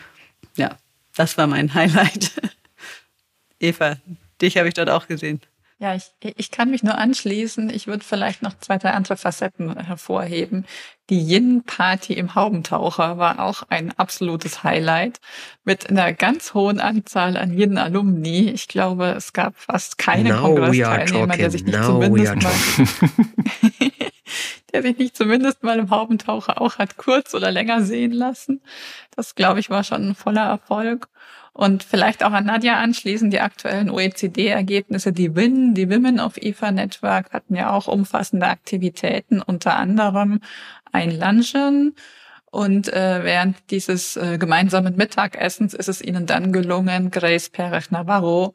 Ja, 0.55 0.77
das 1.15 1.38
war 1.38 1.47
mein 1.47 1.73
Highlight. 1.73 2.31
Eva, 3.59 3.97
dich 4.41 4.57
habe 4.57 4.67
ich 4.67 4.73
dort 4.73 4.89
auch 4.89 5.07
gesehen. 5.07 5.39
Ja, 5.77 5.93
ich, 5.93 6.11
ich 6.21 6.51
kann 6.51 6.71
mich 6.71 6.83
nur 6.83 6.97
anschließen. 6.97 7.69
Ich 7.69 7.86
würde 7.86 8.03
vielleicht 8.03 8.41
noch 8.41 8.57
zwei, 8.59 8.77
drei 8.77 8.91
andere 8.91 9.17
Facetten 9.17 9.77
hervorheben. 9.77 10.65
Die 11.10 11.20
Yin-Party 11.20 12.14
im 12.14 12.34
Haubentaucher 12.34 13.20
war 13.20 13.39
auch 13.39 13.64
ein 13.70 13.93
absolutes 13.97 14.64
Highlight 14.64 15.20
mit 15.64 15.88
einer 15.89 16.14
ganz 16.14 16.56
hohen 16.56 16.80
Anzahl 16.80 17.38
an 17.38 17.56
Yin-Alumni. 17.56 18.49
Ich 18.49 18.68
glaube, 18.68 19.14
es 19.16 19.32
gab 19.32 19.56
fast 19.56 19.99
keinen 19.99 20.36
Kongressteilnehmer, 20.36 21.38
der 21.38 21.51
sich 21.51 21.64
nicht 21.64 21.78
Now 21.78 22.01
zumindest 22.01 22.36
mal 22.36 22.51
der 24.74 24.82
sich 24.82 24.97
nicht 24.97 25.16
zumindest 25.16 25.64
mal 25.64 25.78
im 25.78 25.91
Haubentaucher 25.91 26.60
auch 26.60 26.80
hat 26.80 26.97
kurz 26.97 27.36
oder 27.36 27.51
länger 27.51 27.84
sehen 27.84 28.12
lassen. 28.12 28.62
Das, 29.16 29.36
glaube 29.36 29.60
ich, 29.60 29.70
war 29.70 29.84
schon 29.84 30.10
ein 30.10 30.16
voller 30.16 30.45
Erfolg. 30.45 31.08
Und 31.58 31.84
vielleicht 31.84 32.22
auch 32.22 32.34
an 32.34 32.47
Nadja 32.47 32.80
anschließend 32.80 33.32
die 33.32 33.39
aktuellen 33.39 33.89
OECD-Ergebnisse. 33.89 35.14
Die 35.14 35.38
WIN, 35.38 35.74
die 35.74 35.89
Women 35.89 36.20
of 36.20 36.36
IFA 36.36 36.72
Network 36.72 37.32
hatten 37.32 37.56
ja 37.56 37.72
auch 37.72 37.88
umfassende 37.88 38.47
Aktivitäten, 38.47 39.41
unter 39.41 39.78
anderem 39.78 40.41
ein 40.91 41.18
Luncheon. 41.18 41.93
Und 42.51 42.91
äh, 42.91 43.24
während 43.24 43.56
dieses 43.72 44.18
äh, 44.18 44.38
gemeinsamen 44.38 44.97
Mittagessens 44.97 45.74
ist 45.74 45.88
es 45.88 46.01
ihnen 46.01 46.26
dann 46.26 46.51
gelungen, 46.51 47.10
Grace 47.10 47.49
Perez 47.49 47.89
Navarro 47.89 48.53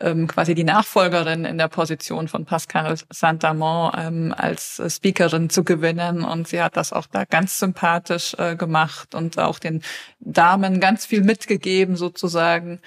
ähm, 0.00 0.26
quasi 0.26 0.54
die 0.54 0.64
Nachfolgerin 0.64 1.44
in 1.44 1.58
der 1.58 1.68
Position 1.68 2.28
von 2.28 2.44
Pascal 2.44 2.96
Saint-Amand 3.10 3.94
ähm, 3.98 4.34
als 4.36 4.80
Speakerin 4.88 5.50
zu 5.50 5.64
gewinnen. 5.64 6.24
Und 6.24 6.48
sie 6.48 6.62
hat 6.62 6.76
das 6.76 6.92
auch 6.92 7.06
da 7.06 7.24
ganz 7.24 7.58
sympathisch 7.58 8.34
äh, 8.38 8.56
gemacht 8.56 9.14
und 9.14 9.38
auch 9.38 9.58
den 9.58 9.82
Damen 10.20 10.80
ganz 10.80 11.06
viel 11.06 11.22
mitgegeben 11.22 11.96
sozusagen 11.96 12.80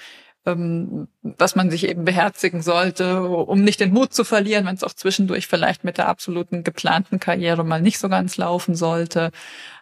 ähm, 0.44 1.08
dass 1.22 1.54
man 1.54 1.70
sich 1.70 1.88
eben 1.88 2.04
beherzigen 2.04 2.62
sollte, 2.62 3.22
um 3.22 3.62
nicht 3.62 3.80
den 3.80 3.92
Mut 3.92 4.12
zu 4.12 4.24
verlieren, 4.24 4.66
wenn 4.66 4.74
es 4.74 4.82
auch 4.82 4.92
zwischendurch 4.92 5.46
vielleicht 5.46 5.84
mit 5.84 5.98
der 5.98 6.08
absoluten 6.08 6.64
geplanten 6.64 7.20
Karriere 7.20 7.64
mal 7.64 7.80
nicht 7.80 7.98
so 7.98 8.08
ganz 8.08 8.36
laufen 8.36 8.74
sollte. 8.74 9.30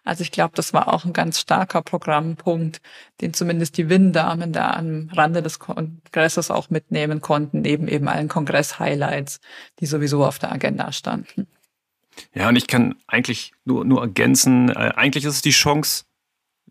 Also 0.04 0.22
ich 0.22 0.32
glaube, 0.32 0.52
das 0.54 0.72
war 0.72 0.92
auch 0.92 1.04
ein 1.04 1.12
ganz 1.12 1.40
starker 1.40 1.82
Programmpunkt, 1.82 2.80
den 3.20 3.32
zumindest 3.32 3.78
die 3.78 3.88
Win-Damen 3.88 4.52
da 4.52 4.70
am 4.72 5.10
Rande 5.12 5.42
des 5.42 5.58
Kongresses 5.58 6.50
auch 6.50 6.68
mitnehmen 6.68 7.20
konnten, 7.20 7.62
neben 7.62 7.88
eben 7.88 8.08
allen 8.08 8.28
Kongress-Highlights, 8.28 9.40
die 9.80 9.86
sowieso 9.86 10.24
auf 10.24 10.38
der 10.38 10.52
Agenda 10.52 10.92
standen. 10.92 11.46
Ja, 12.34 12.48
und 12.48 12.56
ich 12.56 12.66
kann 12.66 12.96
eigentlich 13.06 13.52
nur, 13.64 13.84
nur 13.84 14.02
ergänzen, 14.02 14.68
äh, 14.68 14.92
eigentlich 14.94 15.24
ist 15.24 15.36
es 15.36 15.42
die 15.42 15.50
Chance, 15.50 16.04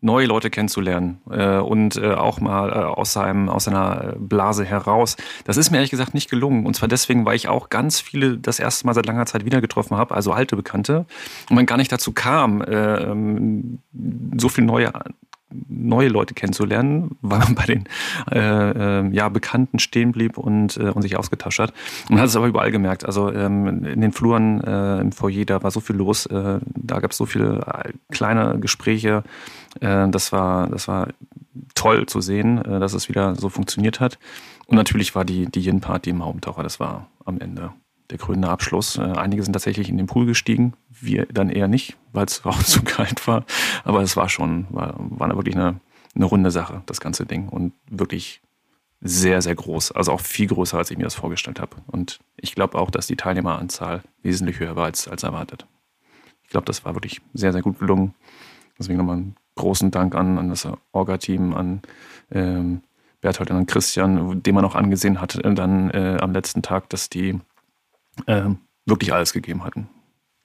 neue 0.02 0.26
Leute 0.28 0.50
kennenzulernen 0.50 1.22
äh, 1.30 1.58
und 1.58 1.98
äh, 1.98 2.14
auch 2.14 2.40
mal 2.40 2.70
äh, 2.70 2.74
aus, 2.74 3.14
seinem, 3.14 3.50
aus 3.50 3.66
seiner 3.66 4.16
Blase 4.18 4.66
heraus. 4.66 5.18
Das 5.46 5.58
ist 5.58 5.72
mir 5.72 5.78
ehrlich 5.78 5.92
gesagt 5.92 6.14
nicht 6.14 6.30
gelungen. 6.30 6.66
Und 6.66 6.76
zwar 6.76 6.88
deswegen, 6.88 7.26
weil 7.26 7.36
ich 7.36 7.48
auch 7.48 7.70
ganz 7.70 8.00
viele 8.00 8.38
das 8.38 8.60
erste 8.60 8.86
Mal 8.86 8.94
seit 8.94 9.06
langer 9.06 9.26
Zeit 9.26 9.46
wieder 9.46 9.62
getroffen 9.62 9.98
habe, 9.98 10.16
also 10.16 10.32
alte 10.32 10.56
Bekannte, 10.56 11.06
und 11.50 11.56
man 11.56 11.66
gar 11.66 11.78
nicht 11.78 11.92
dazu 11.92 12.14
kam, 12.14 12.62
äh, 12.62 13.04
ähm, 13.04 13.80
so 14.38 14.50
viel 14.50 14.64
neue 14.64 14.94
neue 15.68 16.10
Leute 16.10 16.34
kennenzulernen, 16.34 17.18
weil 17.22 17.40
man 17.40 17.56
bei 17.56 17.66
den 17.66 17.86
äh, 18.32 19.00
äh, 19.00 19.10
ja, 19.12 19.30
Bekannten 19.30 19.80
stehen 19.80 20.12
blieb 20.12 20.38
und, 20.38 20.78
äh, 20.78 20.90
und 20.90 21.02
sich 21.02 21.18
ausgetauscht 21.18 21.60
hat. 21.60 21.74
Man 22.10 22.20
hat 22.20 22.28
es 22.28 22.36
aber 22.36 22.48
überall 22.48 22.72
gemerkt. 22.72 23.06
Also 23.06 23.32
ähm, 23.34 23.86
in 23.86 24.02
den 24.02 24.12
Fluren 24.12 24.62
äh, 24.62 25.00
im 25.00 25.12
Foyer, 25.12 25.46
da 25.46 25.64
war 25.64 25.72
so 25.72 25.80
viel 25.80 25.96
los, 25.96 26.26
äh, 26.28 26.60
da 26.66 27.00
gab 27.00 27.12
es 27.12 27.18
so 27.18 27.26
viele 27.26 27.62
äh, 27.62 27.94
kleine 28.12 28.60
Gespräche. 28.60 29.24
Das, 29.80 30.32
war, 30.32 30.68
das 30.68 30.88
war 30.88 31.10
toll 31.76 32.08
zu 32.08 32.22
sehen, 32.22 32.56
dass 32.64 32.94
es 32.94 33.08
wieder 33.08 33.36
so 33.36 33.50
funktioniert 33.50 34.00
hat. 34.00 34.18
Und 34.66 34.78
natürlich 34.78 35.14
war 35.14 35.26
die, 35.26 35.46
die 35.46 35.62
Yin-Party 35.62 36.10
im 36.10 36.26
Haupentaucher, 36.26 36.64
das 36.64 36.80
war 36.80 37.08
am 37.24 37.40
Ende 37.40 37.72
der 38.10 38.18
krönende 38.18 38.50
Abschluss. 38.50 38.98
Äh, 38.98 39.02
einige 39.02 39.44
sind 39.44 39.54
tatsächlich 39.54 39.90
in 39.90 39.98
den 39.98 40.08
Pool 40.08 40.26
gestiegen, 40.26 40.74
wir 40.90 41.26
dann 41.28 41.50
eher 41.50 41.68
nicht, 41.68 41.98
weil 42.14 42.26
es 42.26 42.46
auch 42.46 42.62
zu 42.64 42.84
kalt 42.84 43.28
war. 43.28 43.46
Aber 43.84 44.02
es 44.02 44.18
war 44.18 44.30
schon, 44.30 44.68
war, 44.70 44.96
war 44.98 45.36
wirklich 45.36 45.56
eine, 45.56 45.80
eine 46.16 46.26
runde 46.26 46.52
Sache, 46.52 46.82
das 46.86 47.00
ganze 47.00 47.26
Ding. 47.26 47.50
Und 47.50 47.74
wirklich 47.90 48.42
sehr, 49.02 49.42
sehr 49.42 49.56
groß. 49.56 49.94
Also 49.94 50.12
auch 50.12 50.22
viel 50.22 50.48
größer, 50.48 50.78
als 50.78 50.92
ich 50.92 50.98
mir 50.98 51.06
das 51.06 51.16
vorgestellt 51.16 51.60
habe. 51.60 51.78
Und 51.88 52.20
ich 52.36 52.56
glaube 52.56 52.78
auch, 52.78 52.92
dass 52.92 53.08
die 53.08 53.16
Teilnehmeranzahl 53.16 54.02
wesentlich 54.22 54.60
höher 54.60 54.76
war 54.76 54.86
als, 54.86 55.08
als 55.08 55.24
erwartet. 55.24 55.66
Ich 56.44 56.50
glaube, 56.50 56.66
das 56.66 56.84
war 56.84 56.96
wirklich 56.96 57.22
sehr, 57.34 57.54
sehr 57.54 57.62
gut 57.62 57.80
gelungen. 57.80 58.14
Deswegen 58.78 58.98
nochmal 58.98 59.18
einen 59.18 59.36
großen 59.56 59.92
Dank 59.92 60.16
an, 60.16 60.38
an 60.38 60.50
das 60.50 60.68
Orga-Team, 60.92 61.54
an 61.54 61.82
ähm, 62.32 62.82
Berthold 63.22 63.52
und 63.52 63.58
an 63.58 63.66
Christian, 63.66 64.42
dem 64.42 64.56
man 64.56 64.66
auch 64.66 64.76
angesehen 64.76 65.22
hat, 65.22 65.36
äh, 65.36 65.54
dann 65.54 65.92
äh, 65.92 66.18
am 66.20 66.32
letzten 66.32 66.62
Tag, 66.62 66.90
dass 66.90 67.10
die 67.10 67.40
äh, 68.28 68.50
wirklich 68.86 69.14
alles 69.14 69.34
gegeben 69.34 69.64
hatten. 69.64 69.90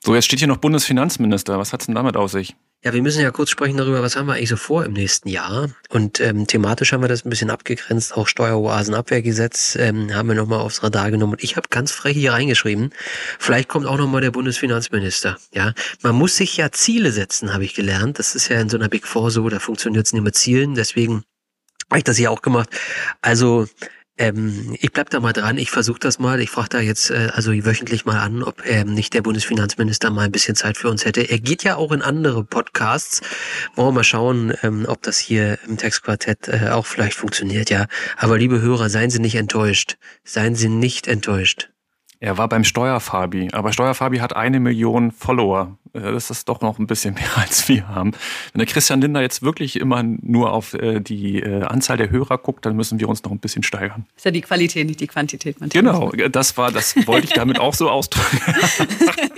So, 0.05 0.14
jetzt 0.14 0.27
steht 0.27 0.41
hier 0.41 0.49
noch 0.49 0.59
Bundesfinanzminister. 0.59 1.59
Was 1.59 1.72
hat's 1.72 1.87
denn 1.87 1.95
damit 1.95 2.16
aus 2.16 2.33
sich? 2.33 2.55
Ja, 2.85 2.93
wir 2.93 3.01
müssen 3.01 3.22
ja 3.22 3.31
kurz 3.31 3.49
sprechen 3.49 3.79
darüber, 3.79 4.03
was 4.03 4.14
haben 4.14 4.27
wir 4.27 4.35
eigentlich 4.35 4.51
so 4.51 4.59
vor 4.59 4.85
im 4.85 4.93
nächsten 4.93 5.31
Jahr. 5.31 5.70
Und 5.89 6.20
ähm, 6.20 6.47
thematisch 6.47 6.93
haben 6.93 7.03
wir 7.03 7.09
das 7.09 7.25
ein 7.25 7.31
bisschen 7.31 7.49
abgegrenzt. 7.49 8.14
Auch 8.14 8.29
Steueroasenabwehrgesetz 8.29 9.77
ähm, 9.77 10.14
haben 10.14 10.29
wir 10.29 10.35
nochmal 10.35 10.61
aufs 10.61 10.83
Radar 10.83 11.11
genommen. 11.11 11.33
Und 11.33 11.43
ich 11.43 11.57
habe 11.57 11.68
ganz 11.70 11.93
frech 11.93 12.14
hier 12.14 12.35
reingeschrieben, 12.35 12.91
vielleicht 13.39 13.70
kommt 13.70 13.87
auch 13.87 13.97
nochmal 13.97 14.20
der 14.20 14.33
Bundesfinanzminister. 14.33 15.39
Ja, 15.55 15.72
Man 16.03 16.14
muss 16.14 16.37
sich 16.37 16.59
ja 16.59 16.70
Ziele 16.72 17.11
setzen, 17.11 17.55
habe 17.55 17.64
ich 17.64 17.72
gelernt. 17.72 18.18
Das 18.18 18.35
ist 18.35 18.49
ja 18.49 18.61
in 18.61 18.68
so 18.68 18.77
einer 18.77 18.91
Big 18.91 19.07
Four 19.07 19.31
so, 19.31 19.49
da 19.49 19.61
funktioniert 19.61 20.05
es 20.05 20.12
nicht 20.12 20.22
mit 20.22 20.37
Zielen. 20.37 20.75
Deswegen 20.75 21.25
habe 21.89 21.99
ich 22.01 22.05
das 22.05 22.18
hier 22.18 22.31
auch 22.31 22.43
gemacht. 22.43 22.68
Also 23.22 23.66
ähm, 24.17 24.77
ich 24.81 24.93
bleib 24.93 25.11
da 25.11 25.19
mal 25.19 25.33
dran, 25.33 25.59
ich 25.59 25.71
versuche 25.71 25.99
das 25.99 26.19
mal. 26.19 26.41
Ich 26.41 26.51
frage 26.51 26.69
da 26.71 26.81
jetzt 26.81 27.11
äh, 27.11 27.31
also 27.33 27.53
wöchentlich 27.53 28.05
mal 28.05 28.21
an, 28.21 28.43
ob 28.43 28.65
ähm, 28.67 28.95
nicht 28.95 29.12
der 29.12 29.23
Bundesfinanzminister 29.23 30.11
mal 30.11 30.27
ein 30.27 30.33
bisschen 30.33 30.55
Zeit 30.55 30.77
für 30.77 30.89
uns 30.89 31.05
hätte. 31.05 31.23
Er 31.23 31.41
geht 31.41 31.65
ja 31.65 31.77
auch 31.77 31.91
in 31.91 32.03
andere 32.03 32.45
Podcasts. 32.45 33.23
Wollen 33.75 33.89
wir 33.89 33.93
mal 33.93 34.05
schauen, 34.05 34.55
ähm, 34.62 34.87
ob 34.89 35.03
das 35.03 35.19
hier 35.19 35.59
im 35.67 35.79
Textquartett 35.79 36.49
äh, 36.49 36.69
auch 36.71 36.87
vielleicht 36.87 37.17
funktioniert, 37.17 37.71
ja. 37.71 37.87
Aber 38.17 38.39
liebe 38.39 38.61
Hörer, 38.61 38.89
seien 38.89 39.11
Sie 39.11 39.21
nicht 39.21 39.35
enttäuscht. 39.35 39.97
Seien 40.23 40.55
Sie 40.55 40.69
nicht 40.69 41.09
enttäuscht. 41.09 41.74
Er 42.25 42.39
war 42.39 42.49
beim 42.49 42.64
Steuerfabi, 42.64 43.51
aber 43.53 43.75
Steuerfabi 43.75 44.16
hat 44.16 44.35
eine 44.35 44.59
Million 44.59 45.11
Follower. 45.11 45.77
Äh, 45.93 46.01
das 46.01 46.31
ist 46.31 46.49
doch 46.49 46.62
noch 46.62 46.79
ein 46.79 46.87
bisschen 46.87 47.12
mehr 47.20 47.37
als 47.37 47.68
wir 47.68 47.87
haben. 47.87 48.12
Wenn 48.53 48.61
der 48.61 48.66
Christian 48.66 49.03
Linder 49.03 49.20
jetzt 49.20 49.43
wirklich 49.43 49.79
immer 49.79 50.03
nur 50.03 50.51
auf 50.55 50.72
äh, 50.72 51.01
die 51.01 51.41
äh, 51.41 51.64
Anzahl 51.64 51.99
der 51.99 52.09
Hörer 52.09 52.39
guckt, 52.39 52.64
dann 52.64 52.77
müssen 52.77 52.99
wir 52.99 53.11
uns 53.11 53.22
noch 53.25 53.31
ein 53.31 53.41
bisschen 53.41 53.62
steigern. 53.62 54.07
ist 54.16 54.25
ja 54.25 54.31
die 54.31 54.41
Qualität, 54.41 54.87
nicht 54.87 55.01
die 55.01 55.07
Quantität. 55.07 55.57
Genau, 55.68 56.12
das 56.12 56.57
war, 56.57 56.72
das 56.72 56.97
wollte 57.07 57.27
ich 57.27 57.35
damit 57.35 57.61
auch 57.61 57.75
so 57.75 57.91
ausdrücken. 57.91 58.41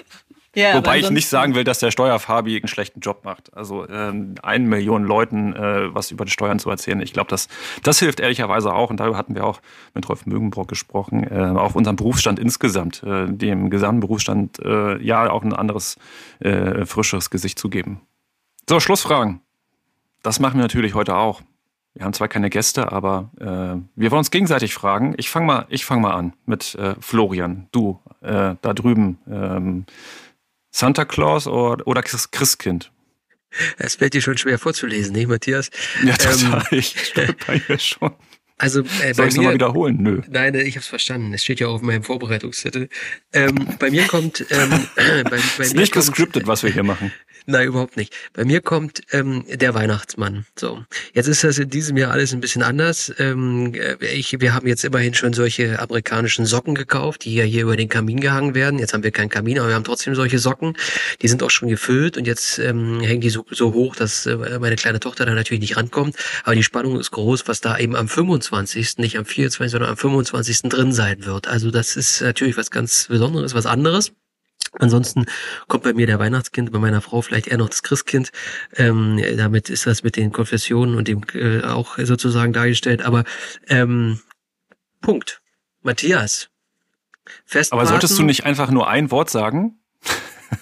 Ja, 0.56 0.74
Wobei 0.74 0.98
ich 0.98 1.10
nicht 1.10 1.28
sagen 1.28 1.54
will, 1.54 1.64
dass 1.64 1.80
der 1.80 1.90
Steuerfabi 1.90 2.56
einen 2.56 2.66
schlechten 2.66 3.00
Job 3.00 3.26
macht. 3.26 3.54
Also 3.54 3.86
ähm, 3.90 4.36
eine 4.42 4.64
Million 4.64 5.04
Leuten 5.04 5.52
äh, 5.52 5.94
was 5.94 6.10
über 6.10 6.24
die 6.24 6.30
Steuern 6.30 6.58
zu 6.58 6.70
erzählen, 6.70 6.98
ich 7.02 7.12
glaube, 7.12 7.28
das, 7.28 7.48
das 7.82 7.98
hilft 7.98 8.20
ehrlicherweise 8.20 8.72
auch. 8.72 8.88
Und 8.88 8.98
darüber 8.98 9.18
hatten 9.18 9.34
wir 9.34 9.44
auch 9.44 9.60
mit 9.92 10.08
Rolf 10.08 10.24
Mögenbrock 10.24 10.66
gesprochen, 10.66 11.24
äh, 11.30 11.40
auf 11.40 11.76
unserem 11.76 11.96
Berufsstand 11.96 12.38
insgesamt, 12.38 13.02
äh, 13.02 13.26
dem 13.26 13.68
gesamten 13.68 14.00
Berufsstand 14.00 14.58
äh, 14.60 14.96
ja 15.02 15.30
auch 15.30 15.42
ein 15.42 15.52
anderes, 15.52 15.98
äh, 16.40 16.86
frischeres 16.86 17.28
Gesicht 17.28 17.58
zu 17.58 17.68
geben. 17.68 18.00
So, 18.66 18.80
Schlussfragen. 18.80 19.42
Das 20.22 20.40
machen 20.40 20.56
wir 20.56 20.62
natürlich 20.62 20.94
heute 20.94 21.16
auch. 21.16 21.42
Wir 21.92 22.06
haben 22.06 22.14
zwar 22.14 22.28
keine 22.28 22.48
Gäste, 22.48 22.92
aber 22.92 23.30
äh, 23.38 23.44
wir 23.94 24.10
wollen 24.10 24.20
uns 24.20 24.30
gegenseitig 24.30 24.72
fragen. 24.72 25.14
Ich 25.18 25.28
fange 25.28 25.46
mal, 25.46 25.66
ich 25.68 25.84
fang 25.84 26.00
mal 26.00 26.14
an 26.14 26.32
mit 26.46 26.74
äh, 26.76 26.94
Florian. 27.00 27.68
Du, 27.72 28.00
äh, 28.22 28.54
da 28.60 28.74
drüben. 28.74 29.18
Ähm, 29.30 29.84
Santa 30.76 31.06
Claus 31.06 31.46
oder, 31.46 31.86
oder 31.86 32.02
Christkind? 32.02 32.92
Es 33.78 33.94
fällt 33.94 34.12
dir 34.12 34.20
schon 34.20 34.36
schwer 34.36 34.58
vorzulesen, 34.58 35.14
nicht, 35.14 35.26
Matthias? 35.26 35.70
Ja, 36.04 36.14
total. 36.18 36.66
Ähm, 36.70 36.78
ich 36.78 37.06
stolper 37.06 37.54
hier 37.54 37.78
schon. 37.78 38.14
Also, 38.58 38.80
äh, 39.02 39.12
Soll 39.12 39.26
ich 39.26 39.32
es 39.32 39.36
nochmal 39.36 39.54
wiederholen? 39.54 39.98
Nö. 40.00 40.22
Nein, 40.30 40.54
ich 40.54 40.76
habe 40.76 40.80
es 40.80 40.86
verstanden. 40.86 41.34
Es 41.34 41.44
steht 41.44 41.60
ja 41.60 41.66
auf 41.66 41.82
meinem 41.82 42.02
Vorbereitungszettel. 42.02 42.88
Ähm, 43.34 43.68
bei 43.78 43.90
mir 43.90 44.06
kommt... 44.06 44.46
Ähm, 44.48 44.70
bei, 44.96 45.24
bei 45.30 45.36
ist 45.36 45.74
mir 45.74 45.80
nicht 45.80 45.92
kommt, 45.92 46.06
gescriptet, 46.06 46.46
was 46.46 46.62
wir 46.62 46.70
hier 46.70 46.82
machen. 46.82 47.12
Nein, 47.44 47.68
überhaupt 47.68 47.98
nicht. 47.98 48.14
Bei 48.32 48.44
mir 48.44 48.62
kommt 48.62 49.02
ähm, 49.12 49.44
der 49.46 49.74
Weihnachtsmann. 49.74 50.46
So, 50.58 50.82
jetzt 51.12 51.28
ist 51.28 51.44
das 51.44 51.58
in 51.58 51.68
diesem 51.68 51.98
Jahr 51.98 52.10
alles 52.10 52.32
ein 52.32 52.40
bisschen 52.40 52.62
anders. 52.62 53.12
Ähm, 53.18 53.72
ich, 54.00 54.40
wir 54.40 54.54
haben 54.54 54.66
jetzt 54.66 54.84
immerhin 54.84 55.12
schon 55.14 55.34
solche 55.34 55.78
amerikanischen 55.78 56.46
Socken 56.46 56.74
gekauft, 56.74 57.24
die 57.24 57.34
ja 57.34 57.44
hier 57.44 57.62
über 57.62 57.76
den 57.76 57.88
Kamin 57.88 58.20
gehangen 58.20 58.54
werden. 58.54 58.80
Jetzt 58.80 58.94
haben 58.94 59.04
wir 59.04 59.12
keinen 59.12 59.28
Kamin, 59.28 59.58
aber 59.58 59.68
wir 59.68 59.74
haben 59.74 59.84
trotzdem 59.84 60.14
solche 60.14 60.38
Socken. 60.38 60.76
Die 61.20 61.28
sind 61.28 61.42
auch 61.42 61.50
schon 61.50 61.68
gefüllt 61.68 62.16
und 62.16 62.26
jetzt 62.26 62.58
ähm, 62.58 63.00
hängen 63.00 63.20
die 63.20 63.30
so, 63.30 63.44
so 63.50 63.74
hoch, 63.74 63.94
dass 63.94 64.24
äh, 64.26 64.58
meine 64.58 64.76
kleine 64.76 64.98
Tochter 64.98 65.26
da 65.26 65.34
natürlich 65.34 65.60
nicht 65.60 65.76
rankommt. 65.76 66.16
Aber 66.42 66.56
die 66.56 66.64
Spannung 66.64 66.98
ist 66.98 67.10
groß, 67.10 67.46
was 67.46 67.60
da 67.60 67.78
eben 67.78 67.94
am 67.94 68.08
25., 68.08 68.45
nicht 68.98 69.18
am 69.18 69.24
24., 69.24 69.70
sondern 69.70 69.90
am 69.90 69.96
25. 69.96 70.62
drin 70.62 70.92
sein 70.92 71.24
wird. 71.24 71.48
Also 71.48 71.70
das 71.70 71.96
ist 71.96 72.20
natürlich 72.20 72.56
was 72.56 72.70
ganz 72.70 73.06
Besonderes, 73.08 73.54
was 73.54 73.66
anderes. 73.66 74.12
Ansonsten 74.78 75.26
kommt 75.68 75.84
bei 75.84 75.94
mir 75.94 76.06
der 76.06 76.18
Weihnachtskind, 76.18 76.70
bei 76.70 76.78
meiner 76.78 77.00
Frau 77.00 77.22
vielleicht 77.22 77.46
eher 77.46 77.58
noch 77.58 77.68
das 77.68 77.82
Christkind. 77.82 78.30
Ähm, 78.74 79.20
damit 79.36 79.70
ist 79.70 79.86
das 79.86 80.02
mit 80.02 80.16
den 80.16 80.32
Konfessionen 80.32 80.96
und 80.96 81.08
dem 81.08 81.22
äh, 81.34 81.62
auch 81.62 81.98
sozusagen 81.98 82.52
dargestellt. 82.52 83.02
Aber 83.02 83.24
ähm, 83.68 84.20
Punkt. 85.00 85.40
Matthias. 85.82 86.48
Festbraten. 87.44 87.80
Aber 87.80 87.88
solltest 87.88 88.18
du 88.18 88.22
nicht 88.22 88.44
einfach 88.44 88.70
nur 88.70 88.88
ein 88.88 89.10
Wort 89.10 89.30
sagen? 89.30 89.78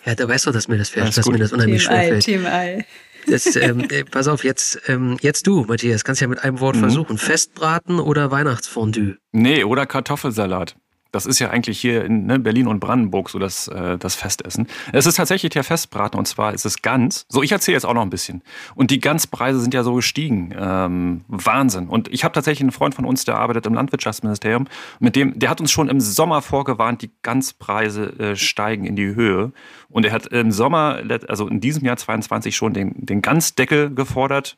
Ja, 0.05 0.15
da 0.15 0.29
weißt 0.29 0.47
du, 0.47 0.51
dass 0.51 0.69
mir 0.69 0.79
das, 0.79 0.89
fällt, 0.91 1.17
dass 1.17 1.27
mir 1.27 1.39
das 1.39 1.53
unheimlich 1.53 1.83
Team 1.83 1.91
schwer 1.91 2.09
fällt. 2.09 2.25
Team 2.25 2.47
I. 2.47 2.85
Das, 3.27 3.57
ähm, 3.57 3.81
äh, 3.91 4.05
pass 4.05 4.29
auf, 4.29 4.45
jetzt, 4.45 4.81
ähm, 4.89 5.17
jetzt 5.21 5.47
du, 5.47 5.65
Matthias, 5.65 6.05
kannst 6.05 6.21
ja 6.21 6.29
mit 6.29 6.43
einem 6.43 6.61
Wort 6.61 6.77
mhm. 6.77 6.81
versuchen. 6.81 7.19
Festbraten 7.19 8.01
oder 8.01 8.31
Weihnachtsfondue? 8.31 9.17
Nee, 9.33 9.65
oder 9.65 9.87
Kartoffelsalat. 9.87 10.77
Das 11.15 11.27
ist 11.27 11.39
ja 11.39 11.51
eigentlich 11.51 11.81
hier 11.81 12.05
in 12.05 12.27
ne, 12.27 12.41
Berlin 12.41 12.67
und 12.67 12.81
Brandenburg 12.81 13.31
so 13.31 13.39
das, 13.39 13.69
äh, 13.69 13.97
das 13.99 14.17
Festessen. 14.17 14.67
Es 14.93 15.07
ist 15.07 15.15
tatsächlich 15.15 15.51
der 15.51 15.63
Festbraten 15.63 16.19
und 16.19 16.27
zwar 16.27 16.53
ist 16.53 16.65
es 16.65 16.83
Gans. 16.83 17.25
So, 17.29 17.43
ich 17.43 17.53
erzähle 17.53 17.77
jetzt 17.77 17.87
auch 17.87 17.95
noch 17.95 18.03
ein 18.03 18.11
bisschen. 18.11 18.43
Und 18.75 18.91
die 18.91 18.99
Ganzpreise 18.99 19.61
sind 19.61 19.75
ja 19.75 19.85
so 19.85 19.95
gestiegen. 19.95 20.53
Ähm, 20.59 21.25
Wahnsinn. 21.29 21.89
Und 21.89 22.09
ich 22.09 22.25
habe 22.25 22.35
tatsächlich 22.35 22.63
einen 22.63 22.73
Freund 22.73 22.97
von 22.97 23.05
uns, 23.05 23.25
der 23.25 23.37
arbeitet 23.37 23.65
im 23.67 23.75
Landwirtschaftsministerium. 23.75 24.67
Mit 24.99 25.15
dem, 25.15 25.39
der 25.39 25.51
hat 25.51 25.61
uns 25.61 25.71
schon 25.71 25.89
im 25.89 26.01
Sommer 26.01 26.43
vorgewarnt, 26.43 27.03
die 27.03 27.11
Ganzpreise 27.23 28.19
äh, 28.19 28.37
steigen 28.37 28.85
in 28.85 28.97
die 28.97 29.15
Höhe. 29.15 29.53
Und 29.89 30.05
er 30.05 30.11
hat 30.11 30.27
im 30.27 30.51
Sommer, 30.51 31.01
also 31.29 31.47
in 31.47 31.61
diesem 31.61 31.85
Jahr 31.85 31.97
22 31.97 32.57
schon 32.57 32.75
den, 32.75 33.07
den 33.07 33.23
Ganzdeckel 33.23 33.95
gefordert 33.95 34.57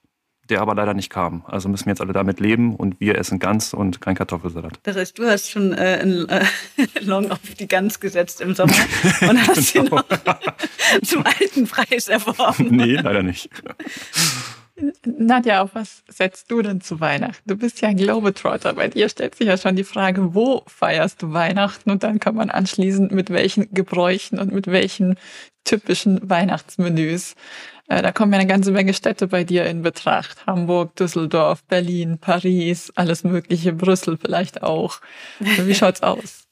der 0.48 0.60
aber 0.60 0.74
leider 0.74 0.94
nicht 0.94 1.10
kam. 1.10 1.44
Also 1.46 1.68
müssen 1.68 1.86
wir 1.86 1.92
jetzt 1.92 2.00
alle 2.00 2.12
damit 2.12 2.40
leben 2.40 2.74
und 2.74 3.00
wir 3.00 3.18
essen 3.18 3.38
Gans 3.38 3.74
und 3.74 4.00
kein 4.00 4.14
Kartoffelsalat. 4.14 4.78
Das 4.82 4.96
heißt, 4.96 5.18
du 5.18 5.26
hast 5.26 5.50
schon 5.50 5.72
äh, 5.72 5.98
einen 6.02 6.28
äh, 6.28 6.44
Long 7.00 7.30
auf 7.30 7.40
die 7.58 7.68
Gans 7.68 8.00
gesetzt 8.00 8.40
im 8.40 8.54
Sommer 8.54 8.74
und 9.28 9.46
hast 9.46 9.72
genau. 9.72 9.84
ihn 9.84 9.90
noch 9.90 10.04
zum 11.02 11.24
alten 11.24 11.66
Preis 11.66 12.08
erworben. 12.08 12.68
Nee, 12.70 12.96
leider 12.96 13.22
nicht. 13.22 13.50
Nadja, 15.04 15.62
auf 15.62 15.74
was 15.74 16.02
setzt 16.08 16.50
du 16.50 16.60
denn 16.60 16.82
zu 16.82 17.00
Weihnachten? 17.00 17.48
Du 17.48 17.56
bist 17.56 17.80
ja 17.80 17.88
ein 17.88 17.96
Globetrotter. 17.96 18.74
Bei 18.74 18.88
dir 18.88 19.08
stellt 19.08 19.34
sich 19.34 19.46
ja 19.46 19.56
schon 19.56 19.74
die 19.74 19.84
Frage, 19.84 20.34
wo 20.34 20.62
feierst 20.66 21.22
du 21.22 21.32
Weihnachten? 21.32 21.90
Und 21.90 22.02
dann 22.02 22.20
kann 22.20 22.34
man 22.34 22.50
anschließend 22.50 23.10
mit 23.10 23.30
welchen 23.30 23.72
Gebräuchen 23.72 24.38
und 24.38 24.52
mit 24.52 24.66
welchen 24.66 25.16
typischen 25.64 26.28
Weihnachtsmenüs. 26.28 27.36
Äh, 27.88 28.02
da 28.02 28.12
kommen 28.12 28.32
ja 28.32 28.38
eine 28.38 28.48
ganze 28.48 28.72
Menge 28.72 28.94
Städte 28.94 29.28
bei 29.28 29.44
dir 29.44 29.66
in 29.66 29.82
Betracht. 29.82 30.46
Hamburg, 30.46 30.96
Düsseldorf, 30.96 31.62
Berlin, 31.64 32.18
Paris, 32.18 32.92
alles 32.94 33.24
Mögliche, 33.24 33.72
Brüssel 33.72 34.18
vielleicht 34.18 34.62
auch. 34.62 35.00
Wie 35.38 35.74
schaut's 35.76 36.02
aus? 36.02 36.46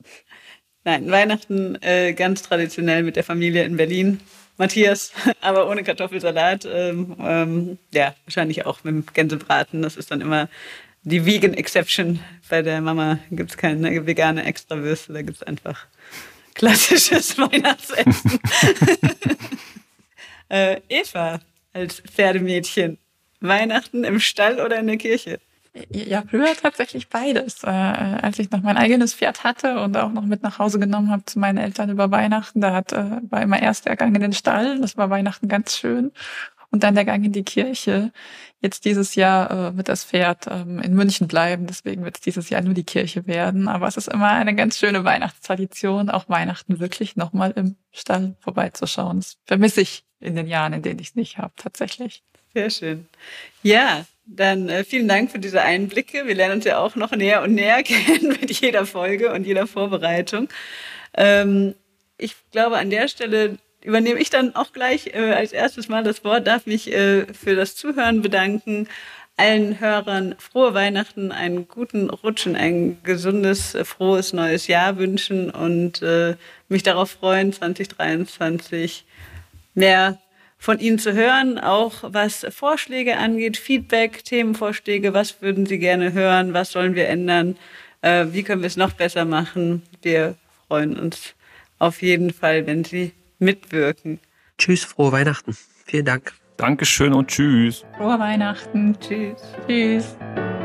Nein, 0.85 1.11
Weihnachten 1.11 1.79
äh, 1.83 2.13
ganz 2.13 2.43
traditionell 2.43 3.03
mit 3.03 3.17
der 3.17 3.25
Familie 3.25 3.65
in 3.65 3.77
Berlin. 3.77 4.21
Matthias, 4.57 5.13
aber 5.41 5.69
ohne 5.69 5.83
Kartoffelsalat. 5.83 6.67
Ähm, 6.71 7.17
ähm, 7.21 7.79
ja, 7.93 8.15
wahrscheinlich 8.27 8.67
auch 8.67 8.85
mit 8.85 9.15
Gänsebraten. 9.15 9.83
Das 9.83 9.97
ist 9.97 10.11
dann 10.11 10.21
immer 10.21 10.49
die 11.03 11.27
Vegan 11.27 11.55
Exception. 11.55 12.21
Bei 12.49 12.63
der 12.63 12.81
Mama 12.81 13.19
gibt 13.31 13.51
es 13.51 13.57
keine 13.57 14.07
vegane 14.07 14.45
Extrawürste, 14.45 15.13
da 15.13 15.23
gibt 15.23 15.39
es 15.39 15.43
einfach 15.43 15.87
klassisches 16.55 17.37
Weihnachtsessen. 17.39 18.41
Äh, 20.49 20.81
Eva 20.89 21.41
als 21.73 22.01
Pferdemädchen. 22.01 22.99
Weihnachten 23.41 24.05
im 24.05 24.21
Stall 24.21 24.61
oder 24.61 24.79
in 24.79 24.87
der 24.87 24.97
Kirche? 24.97 25.39
Ja, 25.91 26.23
früher 26.29 26.55
tatsächlich 26.55 27.09
beides. 27.09 27.65
Äh, 27.65 27.69
als 27.69 28.39
ich 28.39 28.51
noch 28.51 28.63
mein 28.63 28.77
eigenes 28.77 29.13
Pferd 29.13 29.43
hatte 29.43 29.81
und 29.81 29.97
auch 29.97 30.13
noch 30.13 30.25
mit 30.25 30.43
nach 30.43 30.61
Hause 30.61 30.79
genommen 30.79 31.11
habe 31.11 31.25
zu 31.25 31.41
meinen 31.41 31.59
Eltern 31.59 31.91
über 31.91 32.11
Weihnachten, 32.13 32.61
da 32.61 32.73
hat, 32.73 32.93
äh, 32.93 33.21
war 33.29 33.43
immer 33.43 33.61
erst 33.61 33.87
der 33.87 33.97
Gang 33.97 34.15
in 34.15 34.23
den 34.23 34.33
Stall, 34.33 34.81
das 34.81 34.97
war 34.97 35.11
Weihnachten 35.11 35.49
ganz 35.49 35.77
schön. 35.77 36.13
Und 36.71 36.83
dann 36.83 36.95
der 36.95 37.05
Gang 37.05 37.25
in 37.25 37.33
die 37.33 37.45
Kirche. 37.45 38.13
Jetzt 38.61 38.85
dieses 38.85 39.15
Jahr 39.15 39.51
äh, 39.51 39.77
wird 39.77 39.89
das 39.89 40.05
Pferd 40.05 40.47
ähm, 40.49 40.81
in 40.81 40.95
München 40.95 41.29
bleiben, 41.29 41.67
deswegen 41.67 42.05
wird 42.05 42.17
es 42.17 42.21
dieses 42.21 42.51
Jahr 42.51 42.63
nur 42.63 42.75
die 42.75 42.85
Kirche 42.85 43.27
werden. 43.27 43.69
Aber 43.69 43.87
es 43.87 43.97
ist 43.97 44.09
immer 44.09 44.31
eine 44.31 44.55
ganz 44.55 44.79
schöne 44.79 45.05
Weihnachtstradition, 45.05 46.09
auch 46.09 46.29
Weihnachten 46.29 46.81
wirklich 46.81 47.17
nochmal 47.17 47.53
im 47.57 47.77
Stall 47.93 48.37
vorbeizuschauen. 48.41 49.19
Das 49.19 49.37
vermisse 49.45 49.83
ich 49.83 50.05
in 50.25 50.37
den 50.37 50.47
Jahren, 50.47 50.73
in 50.73 50.83
denen 50.83 51.01
ich 51.01 51.09
es 51.09 51.15
nicht 51.15 51.39
habe, 51.39 51.53
tatsächlich. 51.57 52.23
Sehr 52.55 52.71
schön. 52.71 53.07
Ja, 53.63 54.05
dann 54.27 54.69
äh, 54.69 54.85
vielen 54.85 55.09
Dank 55.09 55.31
für 55.31 55.39
diese 55.39 55.63
Einblicke. 55.63 56.27
Wir 56.27 56.35
lernen 56.35 56.57
uns 56.57 56.65
ja 56.65 56.79
auch 56.79 56.97
noch 56.97 57.13
näher 57.13 57.43
und 57.43 57.55
näher 57.55 57.83
kennen 57.85 58.29
mit 58.29 58.51
jeder 58.61 58.87
Folge 58.87 59.33
und 59.33 59.47
jeder 59.47 59.67
Vorbereitung. 59.67 60.49
Ähm, 61.17 61.75
ich 62.17 62.35
glaube, 62.53 62.79
an 62.79 62.91
der 62.91 63.09
Stelle 63.09 63.59
übernehme 63.83 64.19
ich 64.21 64.31
dann 64.31 64.55
auch 64.55 64.73
gleich 64.73 65.09
äh, 65.15 65.33
als 65.33 65.53
erstes 65.53 65.89
Mal 65.89 66.05
das 66.05 66.25
Wort, 66.25 66.47
darf 66.47 66.67
mich 66.67 66.93
äh, 66.93 67.27
für 67.35 67.55
das 67.55 67.77
Zuhören 67.77 68.23
bedanken. 68.23 68.89
Allen 69.37 69.81
Hörern 69.81 70.37
frohe 70.39 70.75
Weihnachten, 70.75 71.33
einen 71.33 71.67
guten 71.67 72.09
Rutsch 72.09 72.47
und 72.47 72.55
ein 72.55 73.03
gesundes, 73.03 73.75
äh, 73.75 73.85
frohes 73.85 74.33
neues 74.33 74.69
Jahr 74.69 74.97
wünschen 74.97 75.51
und 75.51 76.03
äh, 76.03 76.37
mich 76.69 76.85
darauf 76.85 77.11
freuen, 77.11 77.53
2023 77.53 79.05
mehr 79.75 80.19
von 80.59 80.79
Ihnen 80.79 80.99
zu 80.99 81.13
hören, 81.13 81.59
auch 81.59 81.93
was 82.03 82.47
Vorschläge 82.51 83.19
angeht, 83.19 83.57
Feedback, 83.57 84.25
Themenvorschläge, 84.25 85.13
was 85.13 85.43
würden 85.43 85.67
Sie 85.67 85.79
gerne 85.79 86.13
hören, 86.13 86.55
was 86.55 86.73
sollen 86.73 86.95
wir 86.95 87.09
ändern, 87.09 87.57
äh, 88.01 88.27
wie 88.31 88.43
können 88.43 88.63
wir 88.63 88.69
es 88.69 88.77
noch 88.77 88.93
besser 88.93 89.25
machen. 89.25 89.83
Wir 90.03 90.37
freuen 90.67 90.99
uns 90.99 91.35
auf 91.79 92.01
jeden 92.01 92.33
Fall, 92.33 92.67
wenn 92.67 92.85
Sie 92.85 93.13
mitwirken. 93.39 94.21
Tschüss, 94.57 94.85
frohe 94.85 95.13
Weihnachten. 95.13 95.57
Vielen 95.85 96.07
Dank. 96.07 96.33
Dankeschön 96.57 97.13
und 97.13 97.29
tschüss. 97.29 97.85
Frohe 97.97 98.19
Weihnachten. 98.19 98.97
Tschüss. 99.01 99.43
Tschüss. 99.67 100.17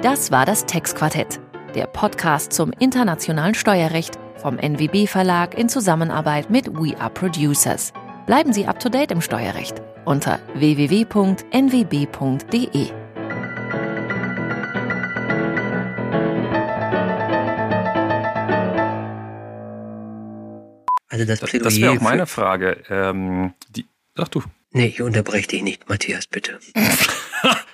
Das 0.01 0.31
war 0.31 0.45
das 0.45 0.65
Textquartett, 0.65 1.41
der 1.75 1.87
Podcast 1.87 2.53
zum 2.53 2.71
internationalen 2.79 3.55
Steuerrecht 3.55 4.17
vom 4.37 4.57
NWB 4.57 5.07
Verlag 5.07 5.57
in 5.57 5.67
Zusammenarbeit 5.67 6.49
mit 6.49 6.67
We 6.67 6.97
Are 6.99 7.09
Producers. 7.09 7.91
Bleiben 8.29 8.53
Sie 8.53 8.67
up 8.67 8.79
to 8.79 8.89
date 8.89 9.09
im 9.09 9.21
Steuerrecht 9.21 9.81
unter 10.05 10.39
www.nwb.de. 10.53 11.41
Also 21.07 21.25
das, 21.25 21.39
das, 21.39 21.51
das 21.53 21.81
wäre 21.81 21.93
auch 21.93 22.01
meine 22.01 22.27
Frage. 22.27 22.83
Ähm, 22.91 23.55
die, 23.69 23.87
sag 24.15 24.29
du. 24.29 24.43
Nee, 24.73 24.85
ich 24.85 25.01
unterbreche 25.01 25.47
dich 25.47 25.63
nicht, 25.63 25.89
Matthias, 25.89 26.27
bitte. 26.27 26.59